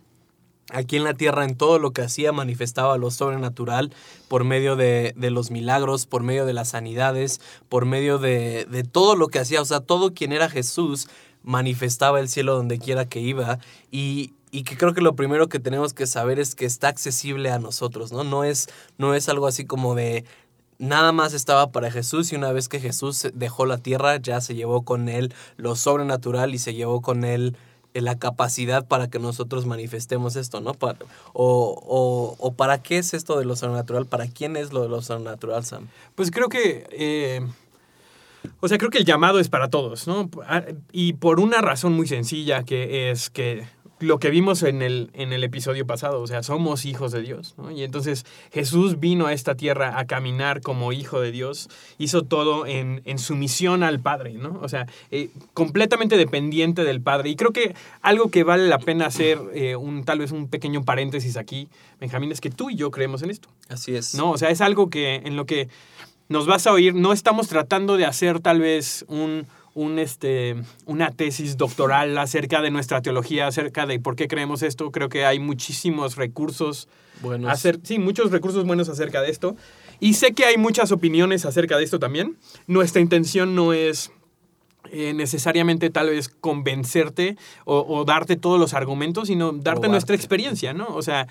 aquí 0.71 0.97
en 0.97 1.05
la 1.05 1.15
tierra 1.15 1.45
en 1.45 1.57
todo 1.57 1.79
lo 1.79 1.93
que 1.93 2.03
hacía 2.03 2.33
manifestaba 2.33 2.99
lo 2.99 3.11
sobrenatural 3.11 3.93
por 4.29 4.45
medio 4.45 4.77
de, 4.77 5.15
de 5.17 5.31
los 5.31 5.51
milagros, 5.51 6.07
por 6.07 6.23
medio 6.23 6.47
de 6.47 6.53
las 6.53 6.71
sanidades, 6.71 7.41
por 7.69 7.85
medio 7.87 8.19
de, 8.19 8.67
de 8.71 8.83
todo 8.85 9.17
lo 9.17 9.29
que 9.29 9.39
hacía. 9.39 9.61
O 9.61 9.65
sea, 9.65 9.81
todo 9.81 10.15
quien 10.15 10.33
era 10.33 10.49
Jesús 10.49 11.09
manifestaba 11.43 12.21
el 12.21 12.29
cielo 12.29 12.57
donde 12.57 12.79
quiera 12.79 13.07
que 13.07 13.21
iba 13.21 13.59
y, 13.91 14.33
y 14.51 14.65
que 14.65 14.77
creo 14.77 14.95
que 14.95 15.01
lo 15.01 15.15
primero 15.15 15.49
que 15.49 15.61
tenemos 15.61 15.95
que 15.95 16.07
saber 16.07 16.41
es 16.41 16.55
que 16.55 16.65
está 16.67 16.89
accesible 16.89 17.51
a 17.51 17.59
nosotros, 17.59 18.11
¿no? 18.11 18.25
No 18.25 18.43
es, 18.43 18.69
no 18.99 19.15
es 19.15 19.29
algo 19.29 19.47
así 19.47 19.65
como 19.65 19.95
de 19.95 20.25
nada 20.79 21.13
más 21.13 21.33
estaba 21.33 21.71
para 21.71 21.91
Jesús 21.91 22.33
y 22.33 22.37
una 22.37 22.53
vez 22.53 22.69
que 22.69 22.81
Jesús 22.81 23.29
dejó 23.33 23.65
la 23.65 23.79
tierra 23.79 24.17
ya 24.17 24.41
se 24.41 24.55
llevó 24.55 24.83
con 24.83 25.09
él 25.09 25.33
lo 25.57 25.77
sobrenatural 25.77 26.55
y 26.55 26.59
se 26.59 26.75
llevó 26.75 27.01
con 27.01 27.25
él 27.25 27.57
la 28.01 28.19
capacidad 28.19 28.87
para 28.87 29.09
que 29.09 29.19
nosotros 29.19 29.67
manifestemos 29.67 30.37
esto, 30.37 30.61
¿no? 30.61 30.73
O, 31.33 32.37
o 32.39 32.53
para 32.55 32.83
qué 32.83 32.99
es 32.99 33.15
esto 33.15 33.39
de 33.39 33.45
lo 33.45 33.57
sobrenatural, 33.57 34.07
para 34.07 34.27
quién 34.27 34.57
es 34.57 34.73
lo 34.73 34.83
de 34.83 34.89
lo 34.89 35.03
sobrenatural, 35.03 35.65
Sam. 35.65 35.89
Pues 36.15 36.31
creo 36.31 36.49
que. 36.49 36.87
eh, 36.91 37.47
o 38.61 38.69
sea, 38.69 38.79
creo 38.79 38.91
que 38.91 38.99
el 38.99 39.05
llamado 39.05 39.41
es 39.41 39.49
para 39.49 39.69
todos, 39.71 40.07
¿no? 40.07 40.31
Ah, 40.47 40.63
Y 40.93 41.15
por 41.15 41.41
una 41.41 41.61
razón 41.61 41.93
muy 41.95 42.07
sencilla, 42.07 42.65
que 42.65 43.11
es 43.11 43.29
que 43.31 43.67
lo 43.99 44.19
que 44.19 44.31
vimos 44.31 44.63
en 44.63 44.83
el, 44.83 45.11
en 45.15 45.33
el 45.33 45.43
episodio 45.43 45.87
pasado, 45.87 46.21
o 46.21 46.27
sea, 46.27 46.43
somos 46.43 46.85
hijos 46.85 47.13
de 47.13 47.23
Dios, 47.23 47.55
¿no? 47.57 47.71
Y 47.71 47.83
entonces 47.83 48.27
Jesús 48.53 49.01
vino 49.01 49.27
a 49.27 49.33
esta 49.33 49.55
tierra 49.55 49.99
a 49.99 50.07
caminar 50.07 50.61
como 50.61 50.93
hijo 50.93 51.21
de 51.21 51.33
Dios, 51.33 51.71
hizo 51.97 52.23
todo 52.23 52.67
en, 52.67 53.01
en 53.07 53.19
sumisión 53.19 53.83
al 53.83 54.01
Padre, 54.01 54.35
¿no? 54.35 54.59
O 54.63 54.69
sea, 54.69 54.87
eh, 55.11 55.31
completamente 55.55 56.17
dependiente 56.17 56.85
del 56.85 57.01
Padre. 57.01 57.31
Y 57.31 57.37
creo 57.37 57.53
que 57.53 57.75
algo 58.03 58.31
que 58.31 58.45
vale 58.45 58.69
la 58.69 58.79
pena 58.79 59.07
hacer, 59.07 59.39
eh, 59.55 59.77
un, 59.77 60.05
tal 60.05 60.19
vez 60.19 60.31
un 60.31 60.49
pequeño 60.49 60.85
paréntesis 60.85 61.37
aquí, 61.37 61.69
Benjamín, 61.99 62.33
es 62.33 62.41
que 62.43 62.51
tú 62.51 62.69
y 62.69 62.77
yo 62.77 62.91
creemos 62.91 63.23
en 63.23 63.31
esto. 63.31 63.49
Así 63.69 63.97
es. 63.97 64.15
¿no? 64.15 64.31
O 64.31 64.39
sea, 64.39 64.51
es 64.51 64.61
algo 64.61 64.91
que 64.91 65.17
en 65.17 65.37
lo 65.37 65.47
que 65.47 65.69
nos 66.29 66.47
vas 66.47 66.67
a 66.67 66.73
oír, 66.73 66.95
no 66.95 67.13
estamos 67.13 67.49
tratando 67.49 67.97
de 67.97 68.05
hacer 68.05 68.41
tal 68.41 68.61
vez 68.61 69.05
un, 69.09 69.47
un, 69.77 69.99
este, 69.99 70.57
una 70.87 71.11
tesis 71.11 71.59
doctoral 71.59 72.17
acerca 72.17 72.63
de 72.63 72.71
nuestra 72.71 73.03
teología, 73.03 73.47
acerca 73.47 73.85
de 73.85 74.01
por 74.01 74.17
qué 74.17 74.27
creemos 74.27 74.63
esto. 74.63 74.91
Creo 74.91 75.11
que 75.11 75.27
hay 75.27 75.39
muchísimos 75.39 76.17
recursos, 76.17 76.89
Bueno, 77.21 77.51
hacer, 77.51 77.79
sí, 77.83 77.99
muchos 77.99 78.31
recursos 78.31 78.65
buenos 78.65 78.89
acerca 78.89 79.21
de 79.21 79.31
esto. 79.31 79.55
Y 80.01 80.15
sé 80.15 80.33
que 80.33 80.47
hay 80.47 80.57
muchas 80.57 80.93
opiniones 80.93 81.45
acerca 81.45 81.77
de 81.77 81.85
esto 81.85 81.99
también. 81.99 82.39
Nuestra 82.67 83.03
intención 83.03 83.55
no 83.55 83.75
es 83.75 84.11
eh, 84.93 85.13
necesariamente 85.15 85.91
tal 85.91 86.11
vez 86.11 86.29
convencerte 86.29 87.37
o, 87.65 87.85
o 87.89 88.05
darte 88.05 88.37
todos 88.37 88.59
los 88.61 88.75
argumentos, 88.75 89.29
sino 89.29 89.47
darte 89.47 89.63
Probarte. 89.63 89.89
nuestra 89.89 90.17
experiencia, 90.17 90.73
¿no? 90.73 90.87
O 90.89 91.03
sea, 91.03 91.27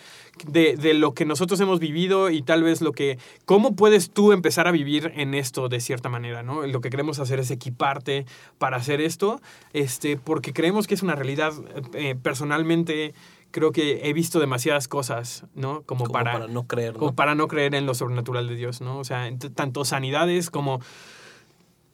de, 0.48 0.76
de 0.76 0.94
lo 0.94 1.14
que 1.14 1.26
nosotros 1.26 1.60
hemos 1.60 1.80
vivido 1.80 2.30
y 2.30 2.42
tal 2.42 2.64
vez 2.64 2.82
lo 2.82 2.92
que, 2.92 3.18
cómo 3.46 3.76
puedes 3.76 4.12
tú 4.12 4.32
empezar 4.32 4.68
a 4.68 4.72
vivir 4.72 5.12
en 5.16 5.34
esto 5.34 5.70
de 5.70 5.80
cierta 5.80 6.10
manera, 6.10 6.44
¿no? 6.44 6.66
Lo 6.66 6.82
que 6.82 6.90
queremos 6.90 7.20
hacer 7.20 7.40
es 7.40 7.52
equiparte 7.52 8.26
para 8.58 8.78
hacer 8.78 9.02
esto, 9.02 9.42
este, 9.74 10.18
porque 10.18 10.54
creemos 10.54 10.88
que 10.88 10.94
es 10.96 11.04
una 11.04 11.16
realidad, 11.16 11.54
eh, 11.94 12.16
personalmente 12.22 13.14
creo 13.52 13.72
que 13.72 14.02
he 14.10 14.12
visto 14.12 14.40
demasiadas 14.42 14.90
cosas, 14.90 15.46
¿no? 15.56 15.84
Como, 15.84 16.04
Como 16.06 16.12
para, 16.12 16.34
para 16.34 16.48
no 16.48 16.68
creer, 16.68 16.94
¿no? 16.94 17.00
como 17.00 17.16
para 17.16 17.36
no 17.36 17.48
creer 17.48 17.74
en 17.74 17.86
lo 17.86 17.94
sobrenatural 17.94 18.50
de 18.50 18.56
Dios, 18.56 18.82
¿no? 18.82 18.98
O 18.98 19.06
sea, 19.06 19.30
tanto 19.56 19.86
sanidades 19.86 20.50
como 20.50 20.82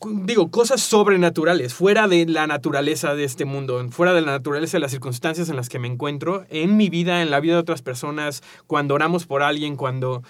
digo, 0.06 0.50
cosas 0.52 0.82
sobrenaturales, 0.82 1.74
fuera 1.74 2.08
de 2.08 2.26
la 2.26 2.48
naturaleza 2.48 3.16
de 3.16 3.24
este 3.24 3.46
mundo, 3.46 3.86
fuera 3.92 4.14
de 4.14 4.22
la 4.22 4.32
naturaleza 4.32 4.78
de 4.78 4.82
las 4.82 4.92
circunstancias 4.92 5.50
en 5.50 5.56
las 5.56 5.70
que 5.70 5.80
me 5.80 5.88
encuentro, 5.88 6.46
en 6.50 6.78
mi 6.78 6.90
vida, 6.90 7.22
en 7.22 7.32
la 7.32 7.40
vida 7.40 7.54
de 7.54 7.60
otras 7.60 7.82
personas, 7.82 8.42
cuando 8.68 8.96
oramos 8.96 9.26
por 9.26 9.44
alguien, 9.44 9.76
cuando 9.76 10.24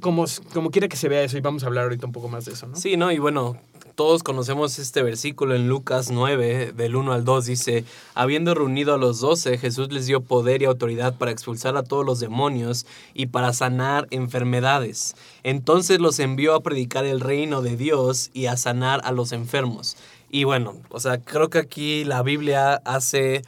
como, 0.00 0.24
como 0.52 0.70
quiera 0.70 0.88
que 0.88 0.96
se 0.96 1.08
vea 1.08 1.22
eso, 1.22 1.38
y 1.38 1.40
vamos 1.40 1.62
a 1.62 1.66
hablar 1.66 1.84
ahorita 1.84 2.06
un 2.06 2.12
poco 2.12 2.28
más 2.28 2.44
de 2.44 2.52
eso, 2.52 2.66
¿no? 2.66 2.76
Sí, 2.76 2.96
¿no? 2.96 3.12
Y 3.12 3.18
bueno, 3.18 3.56
todos 3.96 4.22
conocemos 4.22 4.78
este 4.78 5.02
versículo 5.02 5.56
en 5.56 5.68
Lucas 5.68 6.10
9, 6.10 6.72
del 6.72 6.96
1 6.96 7.14
al 7.14 7.24
2, 7.24 7.46
dice, 7.46 7.84
habiendo 8.14 8.54
reunido 8.54 8.92
a 8.92 8.98
los 8.98 9.20
doce, 9.20 9.56
Jesús 9.56 9.90
les 9.90 10.04
dio 10.04 10.20
poder 10.20 10.60
y 10.60 10.66
autoridad 10.66 11.16
para 11.16 11.30
expulsar 11.30 11.78
a 11.78 11.82
todos 11.82 12.04
los 12.04 12.20
demonios 12.20 12.84
y 13.14 13.26
para 13.26 13.54
sanar 13.54 14.06
enfermedades. 14.10 15.16
Entonces 15.44 15.98
los 15.98 16.18
envió 16.18 16.54
a 16.54 16.62
predicar 16.62 17.06
el 17.06 17.20
reino 17.20 17.62
de 17.62 17.76
Dios 17.76 18.30
y 18.34 18.46
a 18.46 18.58
sanar 18.58 19.00
a 19.02 19.12
los 19.12 19.32
enfermos. 19.32 19.96
Y 20.30 20.44
bueno, 20.44 20.74
o 20.90 21.00
sea, 21.00 21.18
creo 21.18 21.48
que 21.48 21.58
aquí 21.58 22.04
la 22.04 22.22
Biblia 22.22 22.82
hace 22.84 23.44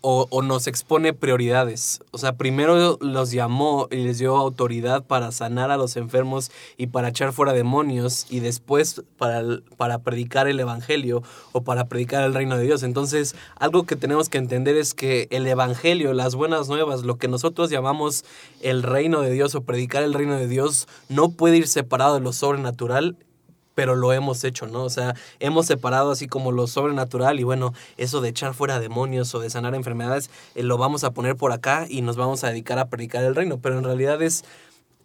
o, 0.00 0.26
o 0.30 0.42
nos 0.42 0.66
expone 0.66 1.12
prioridades. 1.12 2.00
O 2.10 2.18
sea, 2.18 2.34
primero 2.36 2.98
los 3.00 3.30
llamó 3.30 3.88
y 3.90 3.96
les 3.96 4.18
dio 4.18 4.36
autoridad 4.36 5.04
para 5.04 5.32
sanar 5.32 5.70
a 5.70 5.76
los 5.76 5.96
enfermos 5.96 6.50
y 6.76 6.88
para 6.88 7.08
echar 7.08 7.32
fuera 7.32 7.52
demonios 7.52 8.26
y 8.30 8.40
después 8.40 9.02
para, 9.18 9.42
para 9.76 9.98
predicar 9.98 10.48
el 10.48 10.60
Evangelio 10.60 11.22
o 11.52 11.62
para 11.62 11.86
predicar 11.86 12.24
el 12.24 12.34
reino 12.34 12.56
de 12.56 12.64
Dios. 12.64 12.82
Entonces, 12.82 13.34
algo 13.56 13.84
que 13.84 13.96
tenemos 13.96 14.28
que 14.28 14.38
entender 14.38 14.76
es 14.76 14.94
que 14.94 15.28
el 15.30 15.46
Evangelio, 15.46 16.12
las 16.12 16.34
buenas 16.34 16.68
nuevas, 16.68 17.02
lo 17.02 17.16
que 17.16 17.28
nosotros 17.28 17.70
llamamos 17.70 18.24
el 18.60 18.82
reino 18.82 19.22
de 19.22 19.30
Dios 19.30 19.54
o 19.54 19.62
predicar 19.62 20.02
el 20.02 20.14
reino 20.14 20.36
de 20.36 20.46
Dios, 20.46 20.86
no 21.08 21.30
puede 21.30 21.56
ir 21.56 21.68
separado 21.68 22.14
de 22.14 22.20
lo 22.20 22.32
sobrenatural 22.32 23.16
pero 23.76 23.94
lo 23.94 24.12
hemos 24.12 24.42
hecho, 24.42 24.66
¿no? 24.66 24.82
O 24.82 24.90
sea, 24.90 25.14
hemos 25.38 25.66
separado 25.66 26.10
así 26.10 26.26
como 26.26 26.50
lo 26.50 26.66
sobrenatural 26.66 27.38
y 27.38 27.44
bueno, 27.44 27.72
eso 27.98 28.20
de 28.20 28.30
echar 28.30 28.54
fuera 28.54 28.80
demonios 28.80 29.32
o 29.36 29.38
de 29.38 29.50
sanar 29.50 29.76
enfermedades, 29.76 30.30
eh, 30.56 30.64
lo 30.64 30.78
vamos 30.78 31.04
a 31.04 31.12
poner 31.12 31.36
por 31.36 31.52
acá 31.52 31.86
y 31.88 32.00
nos 32.02 32.16
vamos 32.16 32.42
a 32.42 32.48
dedicar 32.48 32.78
a 32.80 32.88
predicar 32.88 33.22
el 33.22 33.36
reino, 33.36 33.58
pero 33.58 33.78
en 33.78 33.84
realidad 33.84 34.20
es... 34.22 34.44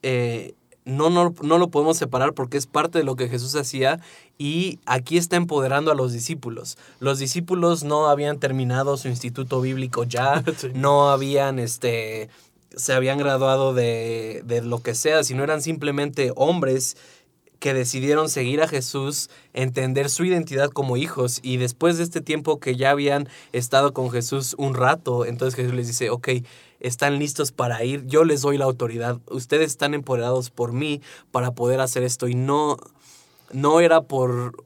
eh, 0.02 0.56
no, 0.84 1.12
no, 1.12 1.36
no 1.44 1.60
lo 1.60 1.68
podemos 1.68 1.96
separar 1.98 2.34
porque 2.34 2.58
es 2.58 2.66
parte 2.66 2.98
de 2.98 3.04
lo 3.04 3.16
que 3.16 3.30
Jesús 3.30 3.56
hacía 3.56 4.00
y 4.40 4.80
aquí 4.88 5.18
está 5.18 5.36
empoderando 5.36 5.92
a 5.92 5.96
los 5.96 6.12
discípulos. 6.12 6.76
Los 7.00 7.20
discípulos 7.20 7.84
no 7.84 8.08
habían 8.08 8.40
terminado 8.40 8.98
su 8.98 9.08
instituto 9.08 9.62
bíblico 9.62 10.06
ya, 10.06 10.44
Sí. 10.58 10.70
no 10.74 11.12
habían 11.12 11.60
este 11.60 12.30
se 12.76 12.94
habían 12.94 13.18
graduado 13.20 13.74
de, 13.74 14.42
de 14.46 14.62
lo 14.62 14.80
que 14.82 14.96
sea, 14.96 15.24
sino 15.26 15.44
eran 15.44 15.62
simplemente 15.62 16.32
hombres 16.38 16.96
que 17.62 17.76
decidieron 17.76 18.28
seguir 18.28 18.64
a 18.64 18.68
Jesús, 18.68 19.30
entender 19.54 20.10
su 20.10 20.26
identidad 20.26 20.72
como 20.72 20.98
hijos 20.98 21.40
y 21.44 21.58
después 21.58 21.96
de 21.98 22.04
este 22.04 22.20
tiempo 22.20 22.60
que 22.60 22.76
ya 22.76 22.90
habían 22.90 23.30
estado 23.54 23.94
con 23.94 24.10
Jesús 24.10 24.56
un 24.58 24.74
rato, 24.74 25.26
entonces 25.26 25.56
Jesús 25.56 25.76
les 25.76 25.86
dice, 25.86 26.10
ok, 26.10 26.30
están 26.80 27.20
listos 27.20 27.52
para 27.52 27.84
ir, 27.84 28.04
yo 28.08 28.26
les 28.26 28.42
doy 28.42 28.58
la 28.58 28.66
autoridad, 28.66 29.20
ustedes 29.30 29.68
están 29.68 29.94
empoderados 29.94 30.50
por 30.50 30.74
mí 30.74 31.02
para 31.30 31.52
poder 31.52 31.82
hacer 31.82 32.02
esto 32.02 32.28
y 32.28 32.34
no, 32.34 32.78
no 33.54 33.80
era 33.80 34.02
por... 34.02 34.66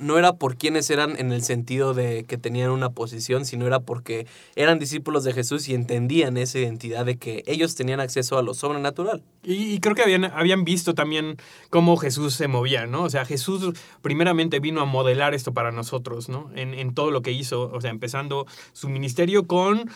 No 0.00 0.18
era 0.18 0.32
por 0.32 0.56
quienes 0.56 0.90
eran 0.90 1.16
en 1.18 1.30
el 1.30 1.42
sentido 1.42 1.94
de 1.94 2.24
que 2.24 2.38
tenían 2.38 2.70
una 2.70 2.90
posición, 2.90 3.44
sino 3.44 3.66
era 3.66 3.80
porque 3.80 4.26
eran 4.56 4.78
discípulos 4.78 5.24
de 5.24 5.32
Jesús 5.32 5.68
y 5.68 5.74
entendían 5.74 6.36
esa 6.36 6.58
identidad 6.58 7.04
de 7.04 7.18
que 7.18 7.44
ellos 7.46 7.74
tenían 7.74 8.00
acceso 8.00 8.38
a 8.38 8.42
lo 8.42 8.54
sobrenatural. 8.54 9.22
Y, 9.44 9.74
y 9.74 9.78
creo 9.80 9.94
que 9.94 10.02
habían, 10.02 10.24
habían 10.24 10.64
visto 10.64 10.94
también 10.94 11.36
cómo 11.68 11.96
Jesús 11.96 12.34
se 12.34 12.48
movía, 12.48 12.86
¿no? 12.86 13.02
O 13.04 13.10
sea, 13.10 13.24
Jesús 13.24 13.74
primeramente 14.02 14.58
vino 14.58 14.80
a 14.80 14.86
modelar 14.86 15.34
esto 15.34 15.52
para 15.52 15.70
nosotros, 15.70 16.28
¿no? 16.28 16.50
En, 16.56 16.74
en 16.74 16.94
todo 16.94 17.10
lo 17.10 17.22
que 17.22 17.32
hizo, 17.32 17.70
o 17.70 17.80
sea, 17.80 17.90
empezando 17.90 18.46
su 18.72 18.88
ministerio 18.88 19.46
con 19.46 19.90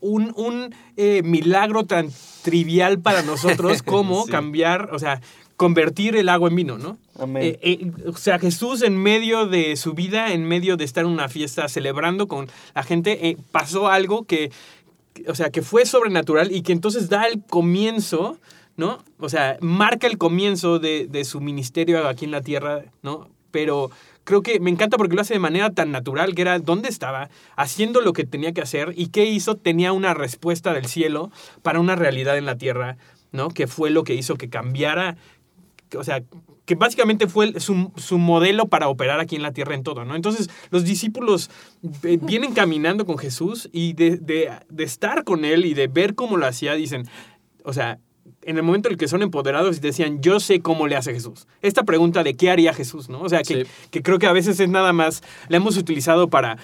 un, 0.00 0.32
un 0.36 0.74
eh, 0.96 1.22
milagro 1.22 1.84
tan 1.86 2.08
trivial 2.42 3.00
para 3.00 3.22
nosotros 3.22 3.82
como 3.84 4.24
Sí. 4.24 4.30
cambiar, 4.32 4.90
o 4.92 4.98
sea, 4.98 5.20
convertir 5.60 6.16
el 6.16 6.30
agua 6.30 6.48
en 6.48 6.56
vino, 6.56 6.78
¿no? 6.78 6.96
Amén. 7.18 7.42
Eh, 7.42 7.58
eh, 7.60 7.90
o 8.06 8.16
sea, 8.16 8.38
Jesús 8.38 8.80
en 8.80 8.96
medio 8.96 9.46
de 9.46 9.76
su 9.76 9.92
vida, 9.92 10.32
en 10.32 10.46
medio 10.46 10.78
de 10.78 10.84
estar 10.84 11.04
en 11.04 11.10
una 11.10 11.28
fiesta 11.28 11.68
celebrando 11.68 12.28
con 12.28 12.48
la 12.74 12.82
gente, 12.82 13.28
eh, 13.28 13.36
pasó 13.52 13.88
algo 13.88 14.24
que, 14.24 14.50
o 15.28 15.34
sea, 15.34 15.50
que 15.50 15.60
fue 15.60 15.84
sobrenatural 15.84 16.50
y 16.50 16.62
que 16.62 16.72
entonces 16.72 17.10
da 17.10 17.26
el 17.26 17.44
comienzo, 17.44 18.38
¿no? 18.78 19.04
O 19.18 19.28
sea, 19.28 19.58
marca 19.60 20.06
el 20.06 20.16
comienzo 20.16 20.78
de, 20.78 21.06
de 21.06 21.26
su 21.26 21.42
ministerio 21.42 22.08
aquí 22.08 22.24
en 22.24 22.30
la 22.30 22.40
tierra, 22.40 22.84
¿no? 23.02 23.28
Pero 23.50 23.90
creo 24.24 24.40
que 24.40 24.60
me 24.60 24.70
encanta 24.70 24.96
porque 24.96 25.14
lo 25.14 25.20
hace 25.20 25.34
de 25.34 25.40
manera 25.40 25.68
tan 25.68 25.92
natural, 25.92 26.34
que 26.34 26.40
era 26.40 26.58
dónde 26.58 26.88
estaba, 26.88 27.28
haciendo 27.56 28.00
lo 28.00 28.14
que 28.14 28.24
tenía 28.24 28.52
que 28.52 28.62
hacer 28.62 28.94
y 28.96 29.08
qué 29.08 29.26
hizo, 29.26 29.56
tenía 29.56 29.92
una 29.92 30.14
respuesta 30.14 30.72
del 30.72 30.86
cielo 30.86 31.30
para 31.60 31.80
una 31.80 31.96
realidad 31.96 32.38
en 32.38 32.46
la 32.46 32.56
tierra, 32.56 32.96
¿no? 33.30 33.50
Que 33.50 33.66
fue 33.66 33.90
lo 33.90 34.04
que 34.04 34.14
hizo 34.14 34.36
que 34.36 34.48
cambiara, 34.48 35.18
o 35.96 36.04
sea, 36.04 36.22
que 36.64 36.74
básicamente 36.76 37.26
fue 37.26 37.58
su, 37.60 37.90
su 37.96 38.18
modelo 38.18 38.68
para 38.68 38.88
operar 38.88 39.18
aquí 39.20 39.36
en 39.36 39.42
la 39.42 39.52
tierra 39.52 39.74
en 39.74 39.82
todo, 39.82 40.04
¿no? 40.04 40.14
Entonces, 40.14 40.48
los 40.70 40.84
discípulos 40.84 41.50
eh, 42.04 42.18
vienen 42.22 42.52
caminando 42.52 43.06
con 43.06 43.18
Jesús 43.18 43.68
y 43.72 43.92
de, 43.94 44.16
de- 44.18 44.50
de 44.68 44.84
estar 44.84 45.24
con 45.24 45.44
él 45.44 45.64
y 45.64 45.74
de 45.74 45.88
ver 45.88 46.14
cómo 46.14 46.36
lo 46.36 46.46
hacía, 46.46 46.74
dicen, 46.74 47.08
o 47.64 47.72
sea, 47.72 47.98
en 48.42 48.56
el 48.56 48.62
momento 48.62 48.88
en 48.88 48.92
el 48.92 48.98
que 48.98 49.08
son 49.08 49.20
empoderados 49.22 49.76
y 49.76 49.80
decían, 49.80 50.22
yo 50.22 50.40
sé 50.40 50.60
cómo 50.60 50.86
le 50.86 50.96
hace 50.96 51.12
Jesús. 51.12 51.46
Esta 51.60 51.82
pregunta 51.82 52.22
de 52.22 52.34
qué 52.36 52.50
haría 52.50 52.72
Jesús, 52.72 53.08
¿no? 53.10 53.20
O 53.20 53.28
sea, 53.28 53.42
que, 53.42 53.64
Sí. 53.64 53.70
que 53.90 54.02
creo 54.02 54.18
que 54.18 54.26
a 54.26 54.32
veces 54.32 54.58
es 54.60 54.68
nada 54.68 54.92
más, 54.94 55.22
la 55.48 55.58
hemos 55.58 55.76
utilizado 55.76 56.28
para, 56.30 56.56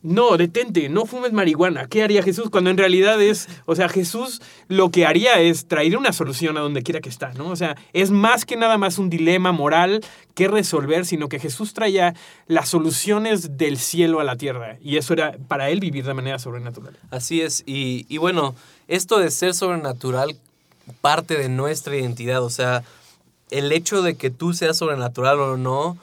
no, 0.00 0.36
detente, 0.36 0.88
no 0.88 1.06
fumes 1.06 1.32
marihuana. 1.32 1.88
¿Qué 1.88 2.04
haría 2.04 2.22
Jesús? 2.22 2.50
Cuando 2.50 2.70
en 2.70 2.78
realidad 2.78 3.20
es, 3.20 3.48
o 3.66 3.74
sea, 3.74 3.88
Jesús 3.88 4.40
lo 4.68 4.90
que 4.90 5.04
haría 5.04 5.40
es 5.40 5.66
traer 5.66 5.96
una 5.96 6.12
solución 6.12 6.56
a 6.56 6.60
donde 6.60 6.84
quiera 6.84 7.00
que 7.00 7.08
está, 7.08 7.32
¿no? 7.34 7.48
O 7.48 7.56
sea, 7.56 7.76
es 7.92 8.12
más 8.12 8.44
que 8.44 8.56
nada 8.56 8.78
más 8.78 8.98
un 8.98 9.10
dilema 9.10 9.50
moral 9.50 10.00
que 10.34 10.46
resolver, 10.46 11.04
sino 11.04 11.28
que 11.28 11.40
Jesús 11.40 11.74
traía 11.74 12.14
las 12.46 12.68
soluciones 12.68 13.58
del 13.58 13.76
cielo 13.76 14.20
a 14.20 14.24
la 14.24 14.36
tierra. 14.36 14.76
Y 14.80 14.98
eso 14.98 15.14
era 15.14 15.36
para 15.48 15.68
él 15.70 15.80
vivir 15.80 16.04
de 16.04 16.14
manera 16.14 16.38
sobrenatural. 16.38 16.96
Así 17.10 17.40
es, 17.40 17.64
y, 17.66 18.06
y 18.08 18.18
bueno, 18.18 18.54
esto 18.86 19.18
de 19.18 19.32
ser 19.32 19.52
sobrenatural 19.52 20.36
parte 21.00 21.36
de 21.36 21.48
nuestra 21.48 21.96
identidad, 21.96 22.42
o 22.42 22.50
sea, 22.50 22.84
el 23.50 23.72
hecho 23.72 24.02
de 24.02 24.14
que 24.14 24.30
tú 24.30 24.52
seas 24.52 24.76
sobrenatural 24.76 25.40
o 25.40 25.56
no 25.56 25.98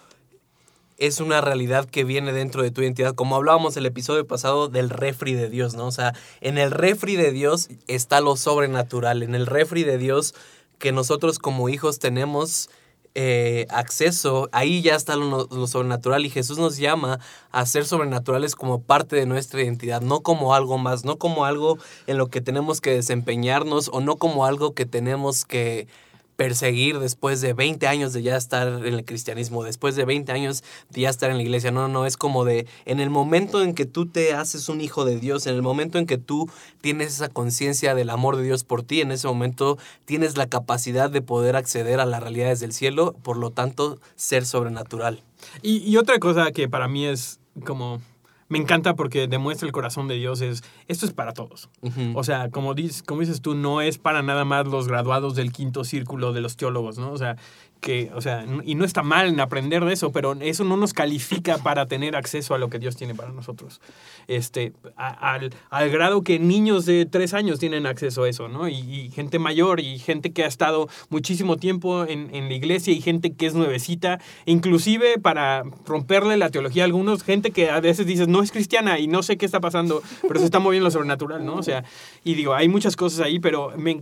es 0.98 1.20
una 1.20 1.42
realidad 1.42 1.86
que 1.86 2.04
viene 2.04 2.32
dentro 2.34 2.64
de 2.64 2.72
tu 2.72 2.82
identidad, 2.82 3.16
como 3.16 3.36
hablábamos 3.36 3.76
el 3.78 3.86
episodio 3.86 4.26
pasado 4.26 4.68
del 4.68 4.90
refri 4.90 5.34
de 5.34 5.50
Dios, 5.50 5.76
¿no? 5.76 5.88
O 5.88 5.92
sea, 5.92 6.14
en 6.42 6.58
el 6.58 6.72
refri 6.72 7.16
de 7.16 7.32
Dios 7.32 7.70
está 7.88 8.22
lo 8.22 8.36
sobrenatural, 8.36 9.24
en 9.24 9.36
el 9.36 9.46
refri 9.46 9.84
de 9.84 9.98
Dios 9.98 10.34
que 10.80 10.92
nosotros 10.92 11.40
como 11.40 11.70
hijos 11.70 12.00
tenemos 12.00 12.70
eh, 13.18 13.66
acceso, 13.70 14.50
ahí 14.52 14.82
ya 14.82 14.96
está 14.96 15.16
lo, 15.16 15.48
lo 15.50 15.68
sobrenatural 15.68 16.26
y 16.26 16.30
Jesús 16.30 16.58
nos 16.58 16.78
llama 16.78 17.20
a 17.52 17.66
ser 17.66 17.86
sobrenaturales 17.86 18.56
como 18.56 18.82
parte 18.82 19.16
de 19.16 19.26
nuestra 19.26 19.62
identidad, 19.62 20.02
no 20.02 20.20
como 20.20 20.54
algo 20.54 20.78
más, 20.78 21.06
no 21.06 21.18
como 21.18 21.46
algo 21.46 21.78
en 22.08 22.18
lo 22.18 22.28
que 22.28 22.42
tenemos 22.42 22.82
que 22.82 22.92
desempeñarnos 22.92 23.90
o 23.94 24.02
no 24.02 24.18
como 24.18 24.46
algo 24.46 24.74
que 24.74 24.86
tenemos 24.86 25.46
que 25.46 25.88
perseguir 26.36 27.00
después 27.00 27.42
de 27.42 27.54
20 27.54 27.88
años 27.88 28.14
de 28.14 28.22
ya 28.22 28.36
estar 28.36 28.68
en 28.68 28.94
el 28.94 29.06
cristianismo, 29.06 29.64
después 29.64 29.96
de 29.96 30.06
20 30.06 30.32
años 30.32 30.64
de 30.90 31.02
ya 31.02 31.10
estar 31.10 31.32
en 31.32 31.38
la 31.38 31.44
iglesia. 31.44 31.72
No, 31.72 31.88
no, 31.88 32.06
es 32.06 32.18
como 32.18 32.46
de 32.46 32.68
en 32.86 33.00
el 33.00 33.10
momento 33.10 33.62
en 33.62 33.74
que 33.74 33.86
tú 33.86 34.06
te 34.06 34.34
haces 34.34 34.70
un 34.70 34.82
hijo 34.82 35.06
de 35.06 35.20
Dios, 35.20 35.48
en 35.48 35.56
el 35.56 35.62
momento 35.62 35.98
en 35.98 36.06
que 36.06 36.18
tú 36.18 36.50
tienes 36.82 37.08
esa 37.08 37.30
conciencia 37.30 37.96
del 37.96 38.10
amor 38.10 38.38
de 38.38 38.44
Dios 38.44 38.64
por 38.64 38.84
ti, 38.84 39.02
en 39.02 39.12
ese 39.12 39.28
momento 39.28 39.78
tienes 40.06 40.38
la 40.38 40.48
capacidad 40.48 41.10
de 41.10 41.22
poder 41.22 41.56
acceder 41.56 42.00
a 42.00 42.06
las 42.06 42.22
realidades 42.22 42.60
del 42.60 42.74
cielo, 42.74 43.16
por 43.24 43.38
lo 43.38 43.52
tanto, 43.52 44.00
ser 44.16 44.46
sobrenatural. 44.46 45.22
Y, 45.62 45.78
y 45.78 45.98
otra 45.98 46.20
cosa 46.20 46.52
que 46.52 46.68
para 46.68 46.88
mí 46.88 47.06
es 47.06 47.40
como... 47.66 48.02
Me 48.48 48.60
encanta 48.60 48.94
porque 48.96 49.28
demuestra 49.28 49.66
el 49.66 49.72
corazón 49.72 50.08
de 50.08 50.16
Dios 50.16 50.42
es, 50.42 50.64
esto 50.88 51.08
es 51.08 51.14
para 51.14 51.34
todos. 51.34 51.70
O 52.14 52.24
sea, 52.24 52.50
como 52.50 52.76
dices, 52.76 53.02
como 53.02 53.22
dices 53.22 53.42
tú, 53.42 53.56
no 53.56 53.82
es 53.82 53.98
para 53.98 54.22
nada 54.22 54.46
más 54.46 54.68
los 54.68 54.88
graduados 54.88 55.34
del 55.36 55.52
quinto 55.52 55.84
círculo 55.84 56.32
de 56.32 56.42
los 56.42 56.56
teólogos, 56.56 57.00
¿no? 57.00 57.12
O 57.12 57.18
sea, 57.18 57.38
que, 57.86 58.10
o 58.16 58.20
sea, 58.22 58.44
y 58.64 58.74
no 58.74 58.84
está 58.84 59.04
mal 59.04 59.28
en 59.28 59.40
aprender 59.40 59.86
de 59.86 59.94
eso, 59.94 60.12
pero 60.12 60.34
eso 60.42 60.64
no 60.64 60.76
nos 60.76 60.92
califica 60.92 61.60
para 61.60 61.86
tener 61.86 62.16
acceso 62.16 62.56
a 62.56 62.58
lo 62.58 62.68
que 62.72 62.80
Dios 62.80 62.96
tiene 62.96 63.14
para 63.14 63.32
nosotros. 63.32 63.80
Este, 64.28 64.74
a- 64.98 65.34
al, 65.34 65.54
al 65.70 65.90
grado 65.92 66.24
que 66.24 66.40
niños 66.40 66.88
de 66.88 67.06
tres 67.06 67.36
años 67.36 67.60
tienen 67.60 67.86
acceso 67.86 68.24
a 68.24 68.30
eso, 68.30 68.48
¿no? 68.48 68.68
Y, 68.68 68.74
y 68.80 69.12
gente 69.12 69.38
mayor 69.38 69.82
y 69.82 70.00
gente 70.00 70.32
que 70.34 70.44
ha 70.44 70.48
estado 70.48 70.90
muchísimo 71.10 71.58
tiempo 71.58 72.06
en, 72.08 72.34
en 72.34 72.50
la 72.50 72.56
iglesia 72.56 72.92
y 72.92 73.02
gente 73.02 73.34
que 73.34 73.46
es 73.46 73.54
nuevecita, 73.54 74.20
inclusive 74.48 75.20
para 75.20 75.62
romperle 75.86 76.38
la 76.38 76.50
teología 76.50 76.82
a 76.84 76.86
algunos, 76.86 77.22
gente 77.22 77.52
que 77.52 77.70
a 77.70 77.80
veces 77.82 78.08
dices, 78.08 78.28
no 78.28 78.42
es 78.42 78.52
cristiana 78.52 78.98
y 78.98 79.06
no 79.06 79.22
sé 79.22 79.38
qué 79.38 79.46
está 79.46 79.60
pasando, 79.60 80.02
pero 80.28 80.40
se 80.40 80.46
está 80.46 80.58
moviendo 80.58 80.86
lo 80.86 80.92
sobrenatural, 80.92 81.46
¿no? 81.46 81.54
O 81.58 81.64
sea, 81.64 81.84
y 82.24 82.34
digo, 82.34 82.56
hay 82.56 82.68
muchas 82.68 82.96
cosas 82.96 83.20
ahí, 83.20 83.38
pero 83.40 83.74
me- 83.78 84.02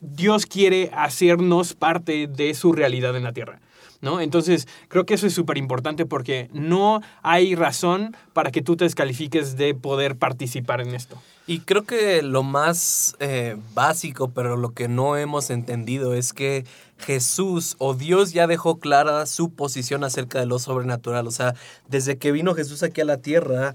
Dios 0.00 0.46
quiere 0.46 0.90
hacernos 0.92 1.74
parte 1.74 2.26
de 2.26 2.54
su 2.54 2.72
realidad 2.72 3.16
en 3.20 3.24
la 3.24 3.32
tierra. 3.32 3.60
¿No? 4.00 4.20
Entonces, 4.20 4.66
creo 4.88 5.04
que 5.04 5.12
eso 5.12 5.26
es 5.26 5.34
súper 5.34 5.58
importante 5.58 6.06
porque 6.06 6.48
no 6.54 7.02
hay 7.22 7.54
razón 7.54 8.16
para 8.32 8.50
que 8.50 8.62
tú 8.62 8.74
te 8.76 8.84
descalifiques 8.84 9.58
de 9.58 9.74
poder 9.74 10.16
participar 10.16 10.80
en 10.80 10.94
esto. 10.94 11.20
Y 11.46 11.60
creo 11.60 11.82
que 11.82 12.22
lo 12.22 12.42
más 12.42 13.16
eh, 13.18 13.56
básico, 13.74 14.30
pero 14.30 14.56
lo 14.56 14.72
que 14.72 14.88
no 14.88 15.16
hemos 15.16 15.50
entendido 15.50 16.14
es 16.14 16.32
que 16.32 16.64
Jesús 16.98 17.76
o 17.78 17.92
Dios 17.92 18.32
ya 18.32 18.46
dejó 18.46 18.78
clara 18.78 19.26
su 19.26 19.50
posición 19.50 20.04
acerca 20.04 20.38
de 20.40 20.46
lo 20.46 20.58
sobrenatural. 20.58 21.26
O 21.26 21.30
sea, 21.30 21.54
desde 21.88 22.18
que 22.18 22.32
vino 22.32 22.54
Jesús 22.54 22.82
aquí 22.82 23.00
a 23.00 23.04
la 23.04 23.18
tierra, 23.18 23.74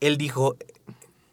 Él 0.00 0.18
dijo, 0.18 0.56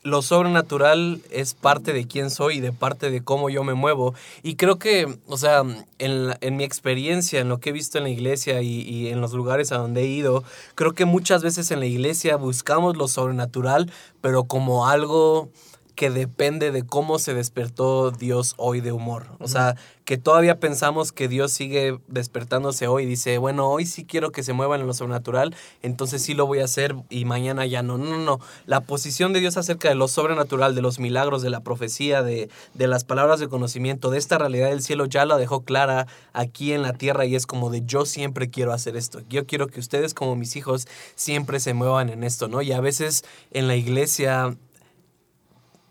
lo 0.06 0.22
sobrenatural 0.22 1.22
es 1.32 1.56
parte 1.56 1.92
de 1.92 2.06
quién 2.08 2.30
soy 2.30 2.58
y 2.58 2.62
de 2.62 2.72
parte 2.72 3.10
de 3.10 3.24
cómo 3.24 3.50
yo 3.50 3.64
me 3.64 3.74
muevo. 3.74 4.14
Y 4.44 4.56
creo 4.56 4.78
que, 4.78 5.18
o 5.28 5.36
sea, 5.38 5.64
en, 5.98 6.28
la- 6.28 6.38
en 6.42 6.58
mi 6.58 6.64
experiencia, 6.64 7.40
en 7.42 7.50
lo 7.50 7.60
que 7.60 7.72
he 7.72 7.74
visto 7.74 7.98
en 7.98 8.04
la 8.04 8.12
iglesia 8.12 8.62
y, 8.62 8.82
y 8.82 9.08
en 9.10 9.20
los 9.20 9.34
lugares 9.34 9.72
a 9.72 9.78
donde 9.78 10.04
he 10.04 10.08
ido, 10.08 10.44
creo 10.76 10.94
que 10.94 11.06
muchas 11.06 11.42
veces 11.42 11.72
en 11.72 11.80
la 11.80 11.88
iglesia 11.88 12.36
buscamos 12.36 12.96
lo 12.98 13.08
sobrenatural, 13.08 13.92
pero 14.22 14.44
como 14.44 14.88
algo 14.88 15.50
que 15.96 16.10
depende 16.10 16.72
de 16.72 16.84
cómo 16.84 17.20
se 17.20 17.34
despertó 17.34 18.12
Dios 18.12 18.54
hoy 18.58 18.82
de 18.82 18.92
humor. 18.92 19.28
O 19.40 19.48
sea, 19.48 19.76
que 20.06 20.18
todavía 20.18 20.60
pensamos 20.60 21.12
que 21.12 21.28
Dios 21.28 21.52
sigue 21.52 21.98
despertándose 22.08 22.88
hoy 22.88 23.04
y 23.04 23.08
dice, 23.08 23.40
bueno, 23.40 23.68
hoy 23.68 23.86
sí 23.88 24.06
quiero 24.06 24.32
que 24.32 24.44
se 24.44 24.54
muevan 24.54 24.82
en 24.82 24.88
lo 24.88 24.94
sobrenatural, 24.94 25.56
entonces 25.82 26.22
sí 26.22 26.36
lo 26.36 26.46
voy 26.46 26.60
a 26.60 26.66
hacer 26.66 26.96
y 27.10 27.26
mañana 27.26 27.66
ya 27.66 27.82
no. 27.82 27.98
No, 27.98 28.06
no, 28.06 28.18
no. 28.18 28.40
La 28.68 28.82
posición 28.82 29.34
de 29.34 29.40
Dios 29.40 29.58
acerca 29.58 29.90
de 29.90 29.96
lo 29.96 30.08
sobrenatural, 30.08 30.76
de 30.76 30.82
los 30.82 31.00
milagros, 31.00 31.42
de 31.42 31.50
la 31.50 31.62
profecía, 31.62 32.22
de, 32.22 32.50
de 32.76 32.88
las 32.88 33.04
palabras 33.04 33.40
de 33.40 33.48
conocimiento, 33.48 34.12
de 34.12 34.20
esta 34.20 34.38
realidad 34.38 34.70
del 34.70 34.84
cielo, 34.84 35.06
ya 35.06 35.26
la 35.26 35.38
dejó 35.38 35.64
clara 35.64 36.06
aquí 36.34 36.74
en 36.74 36.84
la 36.84 36.94
tierra 36.94 37.26
y 37.26 37.36
es 37.36 37.48
como 37.48 37.70
de 37.72 37.84
yo 37.86 38.06
siempre 38.06 38.50
quiero 38.50 38.74
hacer 38.74 38.96
esto. 38.96 39.22
Yo 39.30 39.48
quiero 39.48 39.68
que 39.68 39.80
ustedes 39.80 40.14
como 40.14 40.36
mis 40.36 40.56
hijos 40.56 40.88
siempre 41.16 41.60
se 41.60 41.74
muevan 41.74 42.10
en 42.10 42.24
esto, 42.24 42.48
¿no? 42.48 42.62
Y 42.62 42.74
a 42.74 42.82
veces 42.82 43.24
en 43.52 43.68
la 43.68 43.76
iglesia 43.76 44.56